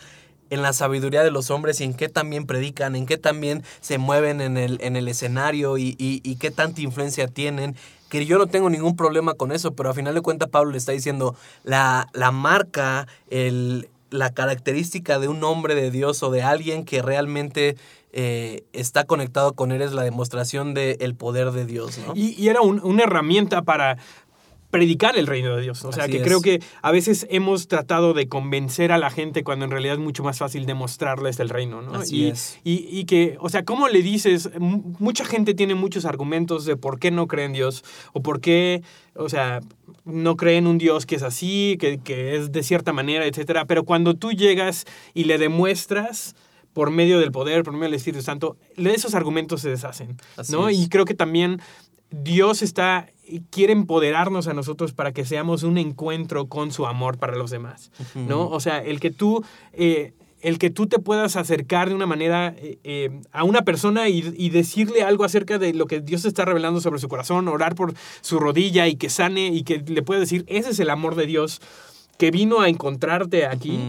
en 0.49 0.62
la 0.62 0.72
sabiduría 0.72 1.24
de 1.24 1.32
los 1.32 1.49
hombres 1.49 1.82
y 1.82 1.84
en 1.84 1.93
qué 1.93 2.10
también 2.10 2.45
predican, 2.45 2.95
en 2.95 3.05
qué 3.05 3.18
también 3.18 3.64
se 3.82 3.97
mueven 3.97 4.39
en 4.39 4.55
el, 4.55 4.78
en 4.82 4.95
el 4.95 5.08
escenario 5.08 5.78
y, 5.78 5.95
y, 5.97 6.22
y 6.24 6.36
qué 6.36 6.51
tanta 6.51 6.82
influencia 6.82 7.28
tienen. 7.28 7.76
Que 8.10 8.26
yo 8.26 8.38
no 8.38 8.47
tengo 8.47 8.70
ningún 8.70 8.95
problema 8.95 9.34
con 9.34 9.51
eso, 9.51 9.74
pero 9.74 9.89
a 9.89 9.93
final 9.93 10.14
de 10.14 10.22
cuentas 10.22 10.47
Pablo 10.47 10.72
le 10.72 10.78
está 10.78 10.93
diciendo 10.93 11.36
la, 11.64 12.08
la 12.14 12.32
marca, 12.32 13.08
el, 13.30 13.89
la 14.10 14.34
característica 14.34 15.20
de 15.20 15.28
un 15.28 15.43
hombre 15.43 15.76
de 15.76 15.91
Dios 15.91 16.24
o 16.24 16.32
de 16.32 16.41
alguien 16.41 16.86
que 16.86 17.01
realmente 17.01 17.78
eh, 18.14 18.64
está 18.74 19.03
conectado 19.03 19.53
con 19.53 19.72
él 19.72 19.82
es 19.82 19.91
la 19.91 20.03
demostración 20.03 20.74
del 20.74 21.16
poder 21.16 21.51
de 21.51 21.66
Dios. 21.66 21.97
¿no? 21.99 22.14
Y, 22.16 22.47
era 22.47 22.62
un, 22.62 22.82
una 22.84 23.03
herramienta 23.03 23.62
para 23.62 23.97
predicar 24.70 25.18
el 25.18 25.28
reino 25.28 25.55
de 25.55 25.61
Dios. 25.61 25.84
O 25.86 25.91
sea, 25.93 26.03
Así 26.03 26.11
que 26.11 26.18
es. 26.18 26.24
creo 26.24 26.41
que 26.41 26.61
a 26.82 26.91
veces 26.91 27.26
hemos 27.30 27.68
tratado 27.68 28.13
de 28.13 28.28
convencer 28.28 28.91
a 28.91 28.97
la 28.97 29.09
gente 29.09 29.43
cuando 29.43 29.63
en 29.65 29.72
realidad 29.72 29.93
es 29.95 29.99
mucho 29.99 30.24
más 30.24 30.38
fácil 30.39 30.65
demostrarles 30.65 31.39
el 31.39 31.49
reino, 31.49 31.82
¿no? 31.82 31.95
Así 31.95 32.24
y, 32.24 32.28
es. 32.28 32.59
Y, 32.65 32.86
y 32.91 33.05
que, 33.05 33.38
o 33.39 33.47
sea, 33.49 33.63
¿cómo 33.63 33.88
le 33.88 34.01
dices? 34.01 34.49
M- 34.53 34.82
mucha 34.99 35.24
gente 35.24 35.53
tiene 35.53 35.74
muchos 35.76 36.03
argumentos 36.05 36.65
de 36.65 36.76
por 36.76 36.99
qué 36.99 37.11
no 37.11 37.28
cree 37.28 37.45
en 37.45 37.53
Dios 37.53 37.84
o 38.11 38.22
por 38.22 38.41
qué, 38.41 38.82
o 39.15 39.30
sea, 39.30 39.61
no 40.03 40.36
cree 40.36 40.57
en 40.57 40.68
un 40.68 40.78
Dios 40.78 41.05
que 41.05 41.15
es 41.15 41.24
así, 41.24 41.78
que, 41.80 41.99
que 41.99 42.36
es 42.36 42.51
de 42.51 42.61
cierta 42.63 42.91
manera, 42.91 43.26
etcétera. 43.26 43.65
Pero 43.65 43.86
cuando 43.86 44.15
tú 44.15 44.32
llegas 44.34 44.86
y 45.13 45.24
le 45.26 45.38
demuestras 45.38 46.36
por 46.74 46.91
medio 46.91 47.20
del 47.20 47.32
poder, 47.32 47.63
por 47.63 47.74
medio 47.74 47.86
del 47.86 47.95
Espíritu 47.95 48.22
Santo, 48.24 48.55
esos 48.76 49.15
argumentos 49.15 49.61
se 49.61 49.70
deshacen, 49.70 50.18
Así 50.36 50.51
¿no? 50.51 50.70
es. 50.70 50.78
Y 50.78 50.89
creo 50.89 51.05
que 51.05 51.15
también 51.15 51.59
Dios 52.10 52.62
está 52.62 53.08
quiere 53.49 53.74
empoderarnos 53.74 54.47
a 54.47 54.53
nosotros 54.53 54.93
para 54.93 55.12
que 55.12 55.26
seamos 55.26 55.64
un 55.64 55.78
encuentro 55.78 56.47
con 56.47 56.72
su 56.72 56.86
amor 56.86 57.18
para 57.18 57.36
los 57.36 57.51
demás, 57.51 57.91
¿no? 58.16 58.47
O 58.47 58.60
sea, 58.60 58.80
el 58.80 58.99
que 58.99 59.12
tú 59.12 59.43
eh, 59.74 60.14
el 60.39 60.60
que 60.60 60.70
tú 60.70 60.86
te 60.86 60.99
puedas 60.99 61.36
acercar 61.36 61.89
de 61.89 61.95
una 61.95 62.05
manera 62.05 62.53
eh, 62.58 62.78
eh, 62.84 63.22
a 63.32 63.43
una 63.43 63.64
persona 63.64 64.08
y, 64.08 64.34
y, 64.38 64.49
decirle 64.49 65.01
algo 65.01 65.24
acerca 65.24 65.58
de 65.58 65.74
lo 65.74 65.88
que 65.88 65.99
Dios 65.99 66.26
está 66.26 66.45
revelando 66.45 66.80
sobre 66.80 66.99
su 66.99 67.10
corazón, 67.10 67.47
orar 67.47 67.74
por 67.74 67.95
su 68.22 68.39
rodilla 68.39 68.88
y 68.88 68.95
que 68.95 69.10
sane 69.10 69.47
y 69.47 69.64
que 69.64 69.80
le 69.80 70.03
pueda 70.03 70.20
decir, 70.20 70.45
ese 70.47 70.70
es 70.70 70.80
el 70.80 70.91
amor 70.91 71.16
de 71.16 71.26
Dios 71.26 71.60
que 72.20 72.30
vino 72.30 72.62
a 72.62 72.70
encontrarte 72.70 73.45
aquí, 73.45 73.80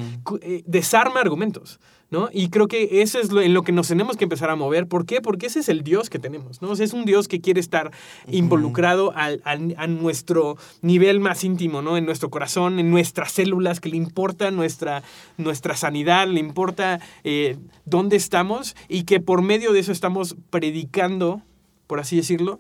desarma 0.66 1.21
argumentos. 1.21 1.81
¿No? 2.11 2.31
Y 2.33 2.49
creo 2.49 2.69
que 2.69 3.03
eso 3.03 3.21
es 3.21 3.33
lo, 3.33 3.43
en 3.43 3.53
lo 3.53 3.63
que 3.63 3.71
nos 3.71 3.89
tenemos 3.89 4.17
que 4.17 4.25
empezar 4.25 4.49
a 4.49 4.57
mover. 4.57 4.87
¿Por 4.87 5.05
qué? 5.05 5.21
Porque 5.21 5.45
ese 5.45 5.61
es 5.61 5.69
el 5.69 5.83
Dios 5.83 6.09
que 6.09 6.19
tenemos, 6.19 6.63
¿no? 6.63 6.71
O 6.71 6.77
sea, 6.77 6.87
es 6.87 6.95
un 6.95 7.05
Dios 7.05 7.29
que 7.29 7.43
quiere 7.43 7.61
estar 7.61 7.91
involucrado 8.27 9.13
al, 9.15 9.43
al, 9.45 9.75
a 9.77 9.87
nuestro 9.87 10.57
nivel 10.81 11.21
más 11.21 11.45
íntimo, 11.45 11.83
¿no? 11.83 11.99
En 11.99 12.07
nuestro 12.07 12.31
corazón, 12.31 12.79
en 12.79 12.91
nuestras 12.91 13.33
células, 13.33 13.81
que 13.81 13.91
le 13.91 13.99
importa 13.99 14.51
nuestra, 14.51 15.03
nuestra 15.37 15.77
sanidad, 15.77 16.27
le 16.29 16.41
importa 16.41 16.99
eh, 17.25 17.59
dónde 17.85 18.17
estamos 18.17 18.75
y 18.89 19.03
que 19.03 19.21
por 19.21 19.43
medio 19.43 19.75
de 19.75 19.81
eso 19.81 19.93
estamos 19.93 20.35
predicando, 20.49 21.43
por 21.87 22.01
así 22.01 22.17
decirlo, 22.17 22.59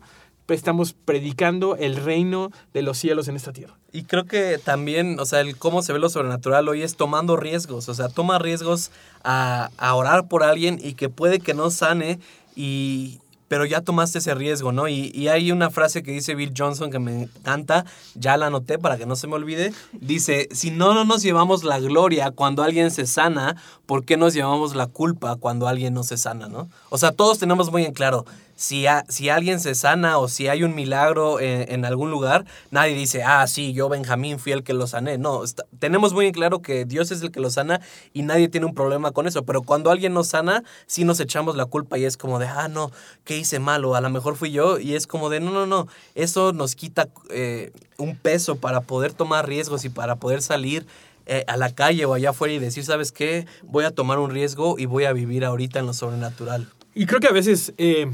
estamos 0.54 0.92
predicando 0.92 1.76
el 1.76 1.96
reino 1.96 2.50
de 2.72 2.82
los 2.82 2.98
cielos 2.98 3.28
en 3.28 3.36
esta 3.36 3.52
tierra. 3.52 3.78
Y 3.92 4.04
creo 4.04 4.24
que 4.26 4.58
también, 4.58 5.18
o 5.20 5.24
sea, 5.24 5.40
el 5.40 5.56
cómo 5.56 5.82
se 5.82 5.92
ve 5.92 5.98
lo 5.98 6.08
sobrenatural 6.08 6.68
hoy 6.68 6.82
es 6.82 6.96
tomando 6.96 7.36
riesgos, 7.36 7.88
o 7.88 7.94
sea, 7.94 8.08
toma 8.08 8.38
riesgos 8.38 8.90
a, 9.24 9.70
a 9.78 9.94
orar 9.94 10.28
por 10.28 10.42
alguien 10.42 10.78
y 10.82 10.94
que 10.94 11.08
puede 11.08 11.40
que 11.40 11.54
no 11.54 11.70
sane 11.70 12.18
y 12.54 13.20
pero 13.48 13.64
ya 13.64 13.80
tomaste 13.80 14.18
ese 14.18 14.34
riesgo, 14.34 14.72
¿no? 14.72 14.88
Y, 14.88 15.10
y, 15.14 15.28
hay 15.28 15.50
una 15.50 15.70
frase 15.70 16.02
que 16.02 16.12
dice 16.12 16.34
Bill 16.34 16.52
Johnson 16.56 16.90
que 16.90 16.98
me 16.98 17.22
encanta, 17.22 17.84
ya 18.14 18.36
la 18.36 18.46
anoté 18.46 18.78
para 18.78 18.98
que 18.98 19.06
no 19.06 19.16
se 19.16 19.26
me 19.26 19.34
olvide. 19.34 19.72
Dice, 19.92 20.48
si 20.52 20.70
no, 20.70 20.94
no 20.94 21.04
nos 21.04 21.22
llevamos 21.22 21.64
la 21.64 21.80
gloria 21.80 22.30
cuando 22.30 22.62
alguien 22.62 22.90
se 22.90 23.06
sana, 23.06 23.56
¿por 23.86 24.04
qué 24.04 24.16
nos 24.16 24.34
llevamos 24.34 24.76
la 24.76 24.86
culpa 24.86 25.36
cuando 25.36 25.66
alguien 25.66 25.94
no 25.94 26.04
se 26.04 26.18
sana, 26.18 26.48
¿no? 26.48 26.68
O 26.90 26.98
sea, 26.98 27.12
todos 27.12 27.38
tenemos 27.38 27.72
muy 27.72 27.84
en 27.84 27.94
claro, 27.94 28.26
si, 28.58 28.88
a, 28.88 29.04
si 29.08 29.28
alguien 29.28 29.60
se 29.60 29.76
sana 29.76 30.18
o 30.18 30.26
si 30.26 30.48
hay 30.48 30.64
un 30.64 30.74
milagro 30.74 31.38
en, 31.38 31.84
algún 31.84 32.10
lugar, 32.10 32.44
nadie 32.72 32.92
dice, 32.92 33.22
ah, 33.22 33.46
sí, 33.46 33.72
yo 33.72 33.88
Benjamín 33.88 34.40
fui 34.40 34.50
el 34.50 34.64
que 34.64 34.74
lo 34.74 34.88
sané. 34.88 35.16
No, 35.16 35.42
tenemos 35.78 36.12
muy 36.12 36.32
claro 36.32 36.60
que 36.60 36.84
Dios 36.84 37.12
es 37.12 37.22
el 37.22 37.30
que 37.30 37.38
lo 37.38 37.50
sana 37.50 37.80
y 38.12 38.22
nadie 38.22 38.48
tiene 38.48 38.66
un 38.66 38.74
problema 38.74 39.12
con 39.12 39.28
eso. 39.28 39.44
Pero 39.44 39.62
cuando 39.62 39.92
alguien 39.92 40.12
nos 40.12 40.26
sana, 40.26 40.64
sí 40.88 41.04
nos 41.04 41.20
echamos 41.20 41.54
la 41.54 41.66
culpa 41.66 41.98
y 41.98 42.04
es 42.04 42.16
como 42.16 42.40
de, 42.40 42.48
ah, 42.48 42.66
no, 42.66 42.90
¿qué 43.22 43.38
hice 43.38 43.60
malo? 43.60 43.94
A 43.94 44.00
lo 44.00 44.10
mejor 44.10 44.34
fui 44.34 44.50
yo. 44.50 44.80
Y 44.80 44.96
es 44.96 45.06
como 45.06 45.30
de, 45.30 45.38
no, 45.38 45.52
no, 45.52 45.66
no, 45.66 45.86
eso 46.16 46.52
nos 46.52 46.74
quita 46.74 47.08
eh, 47.30 47.70
un 47.96 48.16
peso 48.16 48.56
para 48.56 48.80
poder 48.80 49.12
tomar 49.12 49.46
riesgos 49.46 49.84
y 49.84 49.88
para 49.88 50.16
poder 50.16 50.42
salir 50.42 50.84
eh, 51.26 51.44
a 51.46 51.56
la 51.56 51.72
calle 51.72 52.06
o 52.06 52.14
allá 52.14 52.30
afuera 52.30 52.54
y 52.54 52.58
decir, 52.58 52.84
¿sabes 52.84 53.12
qué? 53.12 53.46
Voy 53.62 53.84
a 53.84 53.92
tomar 53.92 54.18
un 54.18 54.30
riesgo 54.30 54.80
y 54.80 54.86
voy 54.86 55.04
a 55.04 55.12
vivir 55.12 55.44
ahorita 55.44 55.78
en 55.78 55.86
lo 55.86 55.92
sobrenatural. 55.92 56.68
Y 56.92 57.06
creo 57.06 57.20
que 57.20 57.28
a 57.28 57.32
veces 57.32 57.72
eh, 57.78 58.10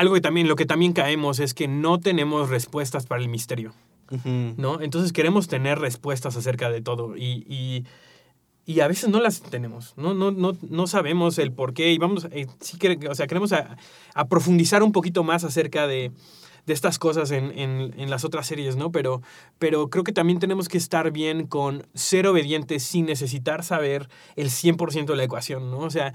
algo 0.00 0.14
que 0.14 0.22
también, 0.22 0.48
lo 0.48 0.56
que 0.56 0.64
también 0.64 0.94
caemos 0.94 1.40
es 1.40 1.52
que 1.52 1.68
no 1.68 2.00
tenemos 2.00 2.48
respuestas 2.48 3.04
para 3.04 3.20
el 3.20 3.28
misterio, 3.28 3.74
uh 4.10 4.16
-huh. 4.16 4.54
¿no? 4.56 4.80
Entonces 4.80 5.12
queremos 5.12 5.46
tener 5.46 5.78
respuestas 5.78 6.36
acerca 6.36 6.70
de 6.70 6.80
todo 6.80 7.18
y, 7.18 7.44
y, 7.46 7.84
y, 8.64 8.80
a 8.80 8.88
veces 8.88 9.10
no 9.10 9.20
las 9.20 9.42
tenemos, 9.42 9.92
no, 9.98 10.14
no, 10.14 10.30
no, 10.30 10.56
no 10.62 10.86
sabemos 10.86 11.38
el 11.38 11.52
por 11.52 11.74
qué 11.74 11.92
y 11.92 11.98
vamos, 11.98 12.26
eh, 12.32 12.46
sí 12.60 12.78
que, 12.78 12.98
o 13.10 13.14
sea, 13.14 13.26
queremos 13.26 13.52
a, 13.52 13.76
a, 14.14 14.26
profundizar 14.26 14.82
un 14.82 14.92
poquito 14.92 15.22
más 15.22 15.44
acerca 15.44 15.86
de, 15.86 16.12
de 16.64 16.72
estas 16.72 16.98
cosas 16.98 17.30
en, 17.30 17.50
en, 17.58 17.92
en, 17.98 18.08
las 18.08 18.24
otras 18.24 18.46
series, 18.46 18.76
¿no? 18.76 18.90
Pero, 18.90 19.20
pero 19.58 19.90
creo 19.90 20.02
que 20.02 20.12
también 20.12 20.38
tenemos 20.38 20.68
que 20.68 20.78
estar 20.78 21.10
bien 21.10 21.46
con 21.46 21.86
ser 21.92 22.26
obedientes 22.26 22.84
sin 22.84 23.04
necesitar 23.04 23.64
saber 23.64 24.08
el 24.36 24.48
100% 24.48 25.04
de 25.04 25.16
la 25.16 25.24
ecuación, 25.24 25.70
¿no? 25.70 25.80
O 25.80 25.90
sea, 25.90 26.14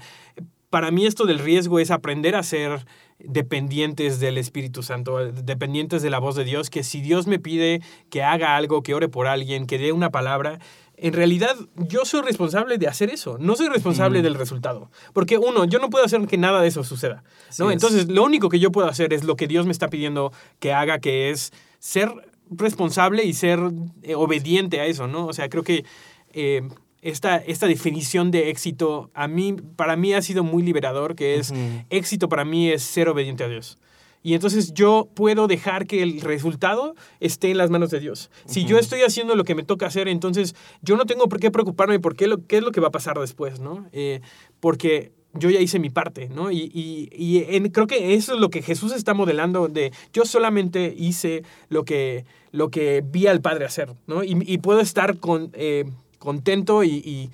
para 0.70 0.90
mí 0.90 1.06
esto 1.06 1.24
del 1.24 1.38
riesgo 1.38 1.78
es 1.78 1.92
aprender 1.92 2.34
a 2.34 2.42
ser 2.42 2.84
dependientes 3.18 4.20
del 4.20 4.38
Espíritu 4.38 4.82
Santo, 4.82 5.18
dependientes 5.32 6.02
de 6.02 6.10
la 6.10 6.18
voz 6.18 6.36
de 6.36 6.44
Dios, 6.44 6.70
que 6.70 6.82
si 6.82 7.00
Dios 7.00 7.26
me 7.26 7.38
pide 7.38 7.82
que 8.10 8.22
haga 8.22 8.56
algo, 8.56 8.82
que 8.82 8.94
ore 8.94 9.08
por 9.08 9.26
alguien, 9.26 9.66
que 9.66 9.78
dé 9.78 9.92
una 9.92 10.10
palabra, 10.10 10.58
en 10.96 11.12
realidad 11.12 11.54
yo 11.76 12.04
soy 12.04 12.22
responsable 12.22 12.78
de 12.78 12.88
hacer 12.88 13.10
eso, 13.10 13.36
no 13.38 13.56
soy 13.56 13.68
responsable 13.68 14.20
mm. 14.20 14.22
del 14.22 14.34
resultado. 14.34 14.90
Porque 15.12 15.38
uno, 15.38 15.64
yo 15.64 15.78
no 15.78 15.90
puedo 15.90 16.04
hacer 16.04 16.26
que 16.26 16.38
nada 16.38 16.60
de 16.60 16.68
eso 16.68 16.84
suceda. 16.84 17.22
¿no? 17.58 17.70
Entonces, 17.70 18.08
lo 18.08 18.24
único 18.24 18.48
que 18.48 18.58
yo 18.58 18.72
puedo 18.72 18.88
hacer 18.88 19.12
es 19.12 19.24
lo 19.24 19.36
que 19.36 19.46
Dios 19.46 19.66
me 19.66 19.72
está 19.72 19.88
pidiendo 19.88 20.32
que 20.58 20.72
haga, 20.72 20.98
que 20.98 21.30
es 21.30 21.52
ser 21.78 22.10
responsable 22.50 23.24
y 23.24 23.32
ser 23.32 23.58
eh, 24.02 24.14
obediente 24.14 24.80
a 24.80 24.86
eso, 24.86 25.06
¿no? 25.06 25.26
O 25.26 25.32
sea, 25.32 25.48
creo 25.48 25.62
que... 25.62 25.84
Eh, 26.32 26.62
esta, 27.08 27.36
esta 27.36 27.66
definición 27.66 28.30
de 28.30 28.50
éxito, 28.50 29.10
a 29.14 29.28
mí, 29.28 29.54
para 29.76 29.96
mí 29.96 30.12
ha 30.14 30.22
sido 30.22 30.42
muy 30.44 30.62
liberador, 30.62 31.14
que 31.14 31.36
es 31.36 31.52
éxito 31.90 32.28
para 32.28 32.44
mí 32.44 32.70
es 32.70 32.82
ser 32.82 33.08
obediente 33.08 33.44
a 33.44 33.48
Dios. 33.48 33.78
Y 34.22 34.34
entonces 34.34 34.74
yo 34.74 35.08
puedo 35.14 35.46
dejar 35.46 35.86
que 35.86 36.02
el 36.02 36.20
resultado 36.20 36.96
esté 37.20 37.52
en 37.52 37.58
las 37.58 37.70
manos 37.70 37.90
de 37.90 38.00
Dios. 38.00 38.28
Si 38.46 38.64
yo 38.64 38.76
estoy 38.78 39.02
haciendo 39.02 39.36
lo 39.36 39.44
que 39.44 39.54
me 39.54 39.62
toca 39.62 39.86
hacer, 39.86 40.08
entonces 40.08 40.56
yo 40.82 40.96
no 40.96 41.04
tengo 41.06 41.28
por 41.28 41.38
qué 41.38 41.52
preocuparme 41.52 42.00
por 42.00 42.16
qué, 42.16 42.26
lo, 42.26 42.44
qué 42.44 42.56
es 42.56 42.62
lo 42.64 42.72
que 42.72 42.80
va 42.80 42.88
a 42.88 42.90
pasar 42.90 43.18
después, 43.20 43.60
¿no? 43.60 43.86
Eh, 43.92 44.20
porque 44.58 45.12
yo 45.38 45.50
ya 45.50 45.60
hice 45.60 45.78
mi 45.78 45.90
parte, 45.90 46.28
¿no? 46.28 46.50
Y, 46.50 46.70
y- 46.74 47.08
y 47.14 47.44
en- 47.54 47.68
creo 47.70 47.86
que 47.86 48.14
eso 48.14 48.34
es 48.34 48.40
lo 48.40 48.48
que 48.50 48.62
Jesús 48.62 48.92
está 48.92 49.14
modelando 49.14 49.68
de 49.68 49.92
yo 50.12 50.24
solamente 50.24 50.92
hice 50.96 51.42
lo 51.68 51.84
que, 51.84 52.24
lo 52.52 52.70
que 52.70 53.04
vi 53.06 53.26
al 53.28 53.40
Padre 53.42 53.66
hacer, 53.66 53.94
¿no? 54.08 54.24
Y, 54.24 54.36
y 54.46 54.58
puedo 54.58 54.80
estar 54.80 55.18
con, 55.18 55.50
eh, 55.52 55.84
contento 56.18 56.84
y, 56.84 56.90
y- 56.96 57.30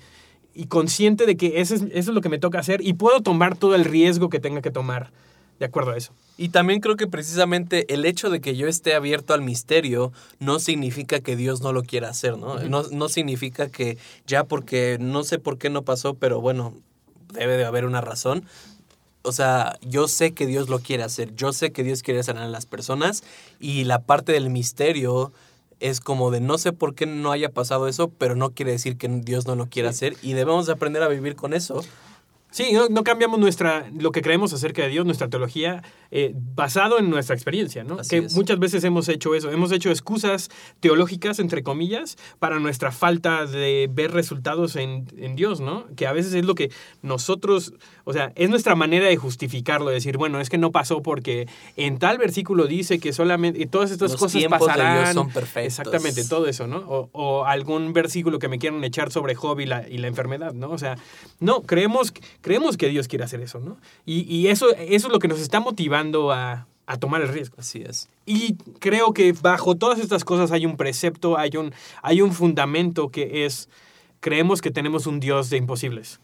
y 0.55 0.67
consciente 0.67 1.25
de 1.25 1.35
que 1.35 1.61
eso 1.61 1.73
es, 1.73 1.81
eso 1.81 1.91
es 1.93 2.07
lo 2.09 2.21
que 2.21 2.29
me 2.29 2.37
toca 2.37 2.59
hacer 2.59 2.81
y 2.85 2.93
puedo 2.93 3.21
tomar 3.21 3.57
todo 3.57 3.73
el 3.73 3.85
riesgo 3.85 4.29
que 4.29 4.39
tenga 4.39 4.61
que 4.61 4.69
tomar 4.69 5.11
de 5.59 5.65
acuerdo 5.65 5.91
a 5.91 5.97
eso. 5.97 6.13
Y 6.37 6.49
también 6.49 6.79
creo 6.79 6.95
que 6.95 7.07
precisamente 7.07 7.91
el 7.93 8.05
hecho 8.05 8.29
de 8.29 8.39
que 8.41 8.55
yo 8.55 8.67
esté 8.67 8.93
abierto 8.93 9.33
al 9.33 9.41
misterio 9.41 10.11
no 10.39 10.59
significa 10.59 11.21
que 11.21 11.35
Dios 11.35 11.61
no 11.61 11.73
lo 11.73 11.81
quiera 11.83 12.09
hacer, 12.09 12.37
¿no? 12.37 12.59
No, 12.59 12.83
no 12.83 13.09
significa 13.09 13.67
que 13.69 13.97
ya 14.27 14.43
porque 14.43 14.97
no 14.99 15.23
sé 15.23 15.39
por 15.39 15.57
qué 15.57 15.69
no 15.71 15.81
pasó, 15.83 16.13
pero 16.15 16.39
bueno, 16.41 16.75
debe 17.33 17.57
de 17.57 17.65
haber 17.65 17.85
una 17.85 18.01
razón. 18.01 18.43
O 19.23 19.31
sea, 19.31 19.77
yo 19.81 20.07
sé 20.07 20.33
que 20.33 20.45
Dios 20.45 20.69
lo 20.69 20.79
quiere 20.79 21.01
hacer, 21.03 21.33
yo 21.35 21.53
sé 21.53 21.71
que 21.71 21.83
Dios 21.83 22.03
quiere 22.03 22.21
sanar 22.23 22.43
a 22.43 22.47
las 22.49 22.65
personas 22.65 23.23
y 23.59 23.85
la 23.85 23.99
parte 24.01 24.33
del 24.33 24.49
misterio 24.49 25.31
es 25.83 25.99
como 25.99 26.31
de 26.31 26.39
no 26.39 26.57
sé 26.57 26.71
por 26.71 26.95
qué 26.95 27.05
no 27.05 27.31
haya 27.31 27.51
pasado 27.51 27.89
eso, 27.89 28.09
pero 28.09 28.35
no 28.35 28.51
quiere 28.51 28.71
decir 28.71 28.97
que 28.97 29.09
Dios 29.09 29.45
no 29.45 29.55
lo 29.55 29.67
quiera 29.67 29.89
hacer 29.89 30.15
y 30.21 30.31
debemos 30.31 30.65
de 30.65 30.73
aprender 30.73 31.03
a 31.03 31.09
vivir 31.09 31.35
con 31.35 31.53
eso. 31.53 31.83
Sí, 32.51 32.71
no, 32.71 32.87
no 32.87 33.03
cambiamos 33.03 33.39
nuestra, 33.39 33.89
lo 33.99 34.11
que 34.11 34.21
creemos 34.21 34.53
acerca 34.53 34.83
de 34.83 34.89
Dios, 34.89 35.07
nuestra 35.07 35.27
teología, 35.27 35.81
eh, 36.11 36.33
basado 36.35 36.99
en 36.99 37.09
nuestra 37.09 37.35
experiencia, 37.35 37.83
¿no? 37.83 37.99
Así 37.99 38.11
que 38.11 38.25
es. 38.27 38.35
muchas 38.35 38.59
veces 38.59 38.83
hemos 38.83 39.09
hecho 39.09 39.33
eso, 39.33 39.49
hemos 39.51 39.71
hecho 39.71 39.89
excusas 39.89 40.51
teológicas, 40.79 41.39
entre 41.39 41.63
comillas, 41.63 42.15
para 42.37 42.59
nuestra 42.59 42.91
falta 42.91 43.47
de 43.47 43.89
ver 43.91 44.11
resultados 44.11 44.75
en, 44.75 45.07
en 45.17 45.35
Dios, 45.35 45.61
¿no? 45.61 45.87
Que 45.95 46.05
a 46.05 46.13
veces 46.13 46.31
es 46.35 46.45
lo 46.45 46.53
que 46.53 46.69
nosotros, 47.01 47.73
o 48.05 48.13
sea, 48.13 48.33
es 48.35 48.49
nuestra 48.49 48.75
manera 48.75 49.07
de 49.07 49.15
justificarlo, 49.15 49.87
de 49.87 49.95
decir, 49.95 50.17
bueno, 50.17 50.39
es 50.39 50.49
que 50.49 50.57
no 50.57 50.71
pasó 50.71 51.01
porque 51.01 51.47
en 51.77 51.99
tal 51.99 52.17
versículo 52.17 52.67
dice 52.67 52.99
que 52.99 53.13
solamente, 53.13 53.61
y 53.61 53.65
todas 53.65 53.91
estas 53.91 54.11
Los 54.11 54.19
cosas 54.19 54.39
tiempos 54.39 54.59
de 54.59 54.65
Dios 54.65 54.77
pasarán. 54.77 55.13
son 55.13 55.29
perfectos. 55.29 55.79
Exactamente, 55.79 56.25
todo 56.25 56.47
eso, 56.47 56.67
¿no? 56.67 56.77
O, 56.79 57.09
o 57.13 57.45
algún 57.45 57.93
versículo 57.93 58.39
que 58.39 58.47
me 58.49 58.59
quieran 58.59 58.83
echar 58.83 59.11
sobre 59.11 59.35
Job 59.35 59.59
y 59.61 59.65
la, 59.65 59.87
y 59.87 59.99
la 59.99 60.07
enfermedad, 60.07 60.53
¿no? 60.53 60.71
O 60.71 60.77
sea, 60.77 60.97
no, 61.39 61.61
creemos, 61.61 62.13
creemos 62.41 62.77
que 62.77 62.89
Dios 62.89 63.07
quiere 63.07 63.23
hacer 63.23 63.41
eso, 63.41 63.59
¿no? 63.59 63.77
Y, 64.05 64.21
y 64.33 64.47
eso, 64.47 64.69
eso 64.75 65.07
es 65.07 65.13
lo 65.13 65.19
que 65.19 65.27
nos 65.27 65.39
está 65.39 65.59
motivando 65.59 66.31
a, 66.31 66.67
a 66.85 66.97
tomar 66.97 67.21
el 67.21 67.29
riesgo. 67.29 67.55
Así 67.59 67.81
es. 67.81 68.09
Y 68.25 68.55
creo 68.79 69.13
que 69.13 69.31
bajo 69.33 69.75
todas 69.75 69.99
estas 69.99 70.25
cosas 70.25 70.51
hay 70.51 70.65
un 70.65 70.77
precepto, 70.77 71.37
hay 71.37 71.55
un, 71.57 71.73
hay 72.01 72.21
un 72.21 72.33
fundamento 72.33 73.09
que 73.09 73.45
es, 73.45 73.69
creemos 74.19 74.61
que 74.61 74.71
tenemos 74.71 75.07
un 75.07 75.19
Dios 75.19 75.49
de 75.49 75.57
imposibles. 75.57 76.19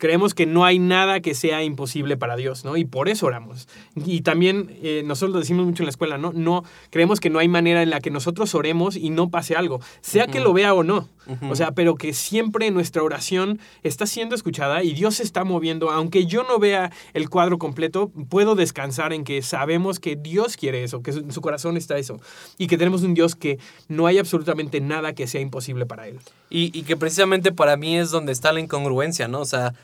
Creemos 0.00 0.32
que 0.32 0.46
no 0.46 0.64
hay 0.64 0.78
nada 0.78 1.20
que 1.20 1.34
sea 1.34 1.62
imposible 1.62 2.16
para 2.16 2.34
Dios, 2.34 2.64
¿no? 2.64 2.78
Y 2.78 2.86
por 2.86 3.10
eso 3.10 3.26
oramos. 3.26 3.68
Y 3.94 4.22
también 4.22 4.76
eh, 4.82 5.02
nosotros 5.04 5.34
lo 5.34 5.40
decimos 5.40 5.66
mucho 5.66 5.82
en 5.82 5.86
la 5.88 5.90
escuela, 5.90 6.16
¿no? 6.16 6.32
No, 6.32 6.64
creemos 6.88 7.20
que 7.20 7.28
no 7.28 7.38
hay 7.38 7.48
manera 7.48 7.82
en 7.82 7.90
la 7.90 8.00
que 8.00 8.10
nosotros 8.10 8.54
oremos 8.54 8.96
y 8.96 9.10
no 9.10 9.28
pase 9.28 9.56
algo, 9.56 9.80
sea 10.00 10.26
que 10.26 10.40
lo 10.40 10.54
vea 10.54 10.72
o 10.72 10.82
no. 10.82 11.08
O 11.48 11.54
sea, 11.54 11.72
pero 11.72 11.94
que 11.94 12.12
siempre 12.12 12.70
nuestra 12.70 13.02
oración 13.02 13.60
está 13.82 14.06
siendo 14.06 14.34
escuchada 14.34 14.82
y 14.82 14.94
Dios 14.94 15.16
se 15.16 15.22
está 15.22 15.44
moviendo. 15.44 15.90
Aunque 15.90 16.26
yo 16.26 16.42
no 16.42 16.58
vea 16.58 16.90
el 17.12 17.28
cuadro 17.28 17.58
completo, 17.58 18.10
puedo 18.28 18.54
descansar 18.54 19.12
en 19.12 19.22
que 19.22 19.42
sabemos 19.42 20.00
que 20.00 20.16
Dios 20.16 20.56
quiere 20.56 20.82
eso, 20.82 21.02
que 21.02 21.12
en 21.12 21.30
su 21.30 21.40
corazón 21.40 21.76
está 21.76 21.98
eso. 21.98 22.18
Y 22.58 22.66
que 22.66 22.78
tenemos 22.78 23.02
un 23.02 23.14
Dios 23.14 23.36
que 23.36 23.58
no 23.86 24.06
hay 24.06 24.18
absolutamente 24.18 24.80
nada 24.80 25.12
que 25.12 25.26
sea 25.26 25.40
imposible 25.40 25.86
para 25.86 26.08
Él. 26.08 26.18
Y, 26.48 26.76
y 26.76 26.82
que 26.82 26.96
precisamente 26.96 27.52
para 27.52 27.76
mí 27.76 27.96
es 27.96 28.10
donde 28.10 28.32
está 28.32 28.52
la 28.52 28.60
incongruencia, 28.60 29.28
¿no? 29.28 29.40
O 29.40 29.46
sea, 29.46 29.74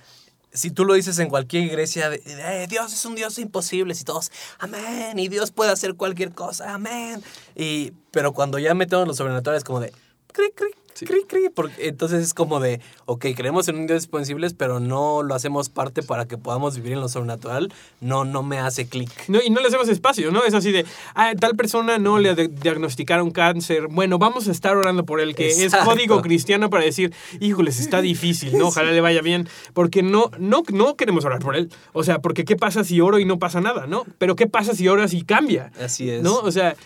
si 0.57 0.71
tú 0.71 0.85
lo 0.85 0.95
dices 0.95 1.19
en 1.19 1.29
cualquier 1.29 1.65
iglesia, 1.65 2.11
de, 2.11 2.23
"Eh, 2.27 2.67
Dios 2.69 2.93
es 2.93 3.05
un 3.05 3.15
Dios 3.15 3.39
imposible, 3.39 3.95
y 3.99 4.05
todos, 4.05 4.31
amén, 4.59 5.19
y 5.19 5.29
Dios 5.29 5.53
puede 5.53 5.71
hacer 5.71 5.95
cualquier 5.95 6.33
cosa, 6.33 6.75
amén. 6.75 7.23
Y, 7.55 7.93
pero 8.11 8.33
cuando 8.33 8.59
ya 8.59 8.75
metemos 8.75 9.05
en 9.05 9.09
lo 9.09 9.15
sobrenatural 9.15 9.57
es 9.57 9.65
como 9.65 9.81
de, 9.81 9.93
cri, 10.33 10.51
cri, 10.99 11.07
cri, 11.07 11.25
cri, 11.27 11.49
porque 11.55 11.89
entonces 11.89 12.23
es 12.23 12.35
como 12.35 12.61
de, 12.61 12.81
ok, 13.05 13.27
creemos 13.37 13.69
en 13.69 13.77
un 13.77 13.87
Dios 13.87 14.05
imposible, 14.05 14.49
pero 14.57 14.81
no 14.81 15.23
lo 15.23 15.35
hacemos 15.35 15.69
parte 15.69 16.03
para 16.03 16.27
que 16.27 16.39
podamos 16.39 16.77
vivir 16.77 16.93
en 16.93 17.01
lo 17.01 17.09
sobrenatural, 17.09 17.73
no, 18.01 18.25
no 18.25 18.43
me 18.43 18.59
hace 18.59 18.87
clic. 18.87 19.11
No, 19.29 19.39
y 19.45 19.51
no 19.51 19.61
le 19.61 19.69
hacemos 19.69 19.89
espacio, 19.89 20.31
¿no? 20.31 20.45
Es 20.45 20.55
así 20.55 20.73
de, 20.73 20.87
ah, 21.15 21.33
tal 21.39 21.57
persona 21.57 21.99
no 21.99 22.19
le 22.19 22.35
diagnosticaron 22.49 23.31
cáncer. 23.31 23.89
Bueno, 23.89 24.19
vamos 24.19 24.49
a 24.49 24.53
estar 24.53 24.77
orando 24.77 25.05
por 25.05 25.21
él, 25.21 25.35
que 25.35 25.49
Exacto. 25.49 25.79
es 25.79 25.97
código 25.97 26.23
cristiano 26.23 26.71
para 26.71 26.85
decir, 26.85 27.13
híjoles, 27.41 27.81
está 27.81 28.01
difícil, 28.01 28.57
¿no? 28.57 28.69
Ojalá 28.69 28.93
le 28.93 29.01
vaya 29.01 29.23
bien. 29.23 29.49
Porque 29.75 30.03
no, 30.03 30.31
no, 30.39 30.63
no 30.73 30.97
queremos 30.97 31.25
orar 31.25 31.41
por 31.41 31.57
él. 31.57 31.71
O 31.93 32.05
sea, 32.05 32.21
porque 32.21 32.45
¿qué 32.45 32.57
pasa 32.57 32.85
si 32.85 33.01
oro 33.01 33.19
y 33.19 33.25
no 33.25 33.39
pasa 33.39 33.61
nada, 33.61 33.87
¿no? 33.87 34.05
Pero 34.19 34.37
¿qué 34.37 34.47
pasa 34.47 34.75
si 34.75 34.89
oras 34.89 35.13
y 35.13 35.23
cambia? 35.23 35.73
Así 35.81 36.11
es. 36.11 36.23
¿No? 36.23 36.39
O 36.39 36.51
sea, 36.51 36.77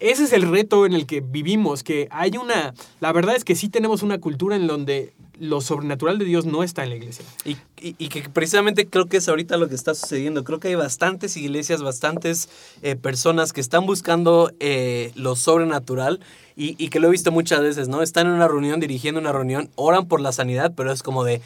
ese 0.00 0.24
es 0.24 0.32
el 0.32 0.42
reto 0.50 0.86
en 0.86 0.92
el 0.92 1.06
que 1.06 1.20
vivimos, 1.20 1.82
que 1.82 2.08
hay 2.10 2.36
una... 2.36 2.74
La 3.00 3.12
verdad 3.12 3.36
es 3.36 3.44
que 3.44 3.54
sí 3.54 3.68
tenemos 3.68 4.02
una 4.02 4.18
cultura 4.18 4.56
en 4.56 4.66
donde 4.66 5.12
lo 5.38 5.60
sobrenatural 5.60 6.18
de 6.18 6.24
Dios 6.24 6.46
no 6.46 6.62
está 6.62 6.84
en 6.84 6.90
la 6.90 6.96
iglesia. 6.96 7.24
Y, 7.44 8.08
que 8.08 8.28
precisamente 8.30 8.86
creo 8.86 9.06
que 9.06 9.18
es 9.18 9.28
ahorita 9.28 9.56
lo 9.56 9.68
que 9.68 9.74
está 9.74 9.94
sucediendo. 9.94 10.44
Creo 10.44 10.60
que 10.60 10.68
hay 10.68 10.74
bastantes 10.74 11.36
iglesias, 11.36 11.82
bastantes 11.82 12.48
eh, 12.82 12.96
personas 12.96 13.52
que 13.52 13.60
están 13.60 13.84
buscando 13.86 14.52
eh, 14.60 15.12
lo 15.16 15.36
sobrenatural 15.36 16.20
y, 16.56 16.82
y 16.82 16.88
que 16.88 17.00
lo 17.00 17.08
he 17.08 17.10
visto 17.10 17.32
muchas 17.32 17.60
veces, 17.60 17.88
¿no? 17.88 18.02
Están 18.02 18.26
en 18.26 18.34
una 18.34 18.48
reunión, 18.48 18.80
dirigiendo 18.80 19.20
una 19.20 19.32
reunión, 19.32 19.70
oran 19.74 20.06
por 20.06 20.20
la 20.20 20.32
sanidad, 20.32 20.72
pero 20.76 20.92
es 20.92 21.02
como 21.02 21.24
de... 21.24 21.40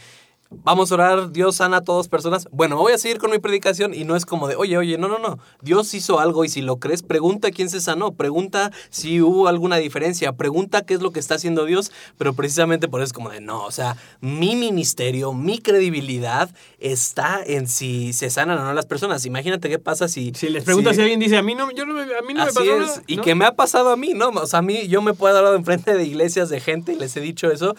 Vamos 0.50 0.90
a 0.90 0.94
orar, 0.94 1.30
Dios 1.30 1.56
sana 1.56 1.78
a 1.78 1.80
todas 1.82 2.08
personas. 2.08 2.48
Bueno, 2.50 2.76
voy 2.78 2.92
a 2.94 2.98
seguir 2.98 3.18
con 3.18 3.30
mi 3.30 3.38
predicación 3.38 3.92
y 3.92 4.04
no 4.04 4.16
es 4.16 4.24
como 4.24 4.48
de, 4.48 4.56
oye, 4.56 4.78
oye, 4.78 4.96
no, 4.96 5.06
no, 5.06 5.18
no. 5.18 5.38
Dios 5.60 5.92
hizo 5.92 6.20
algo 6.20 6.42
y 6.42 6.48
si 6.48 6.62
lo 6.62 6.76
crees, 6.78 7.02
pregunta 7.02 7.50
quién 7.50 7.68
se 7.68 7.82
sanó, 7.82 8.12
pregunta 8.12 8.72
si 8.88 9.20
hubo 9.20 9.46
alguna 9.48 9.76
diferencia, 9.76 10.32
pregunta 10.32 10.82
qué 10.86 10.94
es 10.94 11.02
lo 11.02 11.10
que 11.12 11.20
está 11.20 11.34
haciendo 11.34 11.66
Dios, 11.66 11.92
pero 12.16 12.32
precisamente 12.32 12.88
por 12.88 13.00
eso 13.02 13.08
es 13.08 13.12
como 13.12 13.28
de, 13.28 13.42
no, 13.42 13.62
o 13.64 13.70
sea, 13.70 13.98
mi 14.22 14.56
ministerio, 14.56 15.34
mi 15.34 15.58
credibilidad 15.58 16.48
está 16.78 17.42
en 17.44 17.68
si 17.68 18.14
se 18.14 18.30
sanan 18.30 18.58
o 18.58 18.64
no 18.64 18.72
las 18.72 18.86
personas. 18.86 19.26
Imagínate 19.26 19.68
qué 19.68 19.78
pasa 19.78 20.08
si... 20.08 20.32
Si 20.34 20.48
les 20.48 20.64
preguntas 20.64 20.92
si- 20.92 20.96
si 20.96 21.02
alguien 21.02 21.20
dice, 21.20 21.36
a 21.36 21.42
mí 21.42 21.54
no, 21.54 21.70
yo 21.72 21.84
no, 21.84 21.92
me- 21.92 22.02
a 22.02 22.22
mí 22.22 22.32
no 22.32 22.40
me 22.44 22.48
Así 22.48 22.54
pasó 22.54 22.62
es, 22.74 22.80
nada", 22.86 23.02
y 23.06 23.18
que 23.18 23.34
me 23.34 23.44
ha 23.44 23.52
pasado 23.54 23.90
a 23.90 23.96
mí, 23.98 24.14
¿no? 24.14 24.30
O 24.30 24.46
sea, 24.46 24.60
a 24.60 24.62
mí 24.62 24.88
yo 24.88 25.02
me 25.02 25.12
puedo 25.12 25.36
hablar 25.36 25.54
enfrente 25.56 25.92
de 25.94 26.04
iglesias 26.06 26.48
de 26.48 26.60
gente 26.60 26.94
y 26.94 26.96
les 26.96 27.14
he 27.18 27.20
dicho 27.20 27.50
eso 27.50 27.76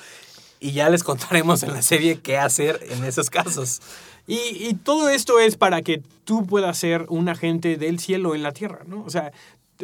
y 0.59 0.71
ya 0.71 0.89
les 0.89 1.03
contaremos 1.03 1.63
en 1.63 1.73
la 1.73 1.81
serie 1.81 2.19
qué 2.19 2.37
hacer 2.37 2.79
en 2.89 3.03
esos 3.03 3.29
casos. 3.29 3.81
Y, 4.27 4.35
y 4.67 4.73
todo 4.75 5.09
esto 5.09 5.39
es 5.39 5.55
para 5.57 5.81
que 5.81 6.01
tú 6.23 6.45
puedas 6.45 6.77
ser 6.77 7.05
un 7.09 7.29
agente 7.29 7.77
del 7.77 7.99
cielo 7.99 8.35
en 8.35 8.43
la 8.43 8.51
tierra, 8.51 8.81
¿no? 8.85 9.03
O 9.03 9.09
sea, 9.09 9.31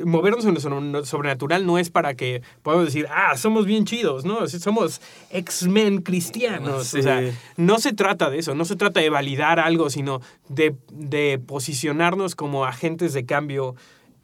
movernos 0.03 0.43
en 0.45 0.53
lo 0.53 0.59
sobre- 0.59 1.05
sobrenatural 1.05 1.65
no 1.65 1.77
es 1.79 1.89
para 1.89 2.15
que 2.15 2.41
podamos 2.61 2.85
decir, 2.85 3.07
ah, 3.09 3.37
somos 3.37 3.65
bien 3.65 3.85
chidos, 3.85 4.25
¿no? 4.25 4.45
Somos 4.47 5.01
X-Men 5.31 6.01
cristianos. 6.01 6.87
Sí. 6.87 6.99
O 6.99 7.03
sea, 7.03 7.21
no 7.57 7.79
se 7.79 7.93
trata 7.93 8.29
de 8.29 8.39
eso, 8.39 8.53
no 8.55 8.65
se 8.65 8.75
trata 8.75 8.99
de 8.99 9.09
validar 9.09 9.59
algo, 9.59 9.89
sino 9.89 10.21
de, 10.49 10.75
de 10.91 11.39
posicionarnos 11.39 12.35
como 12.35 12.65
agentes 12.65 13.13
de 13.13 13.25
cambio. 13.25 13.75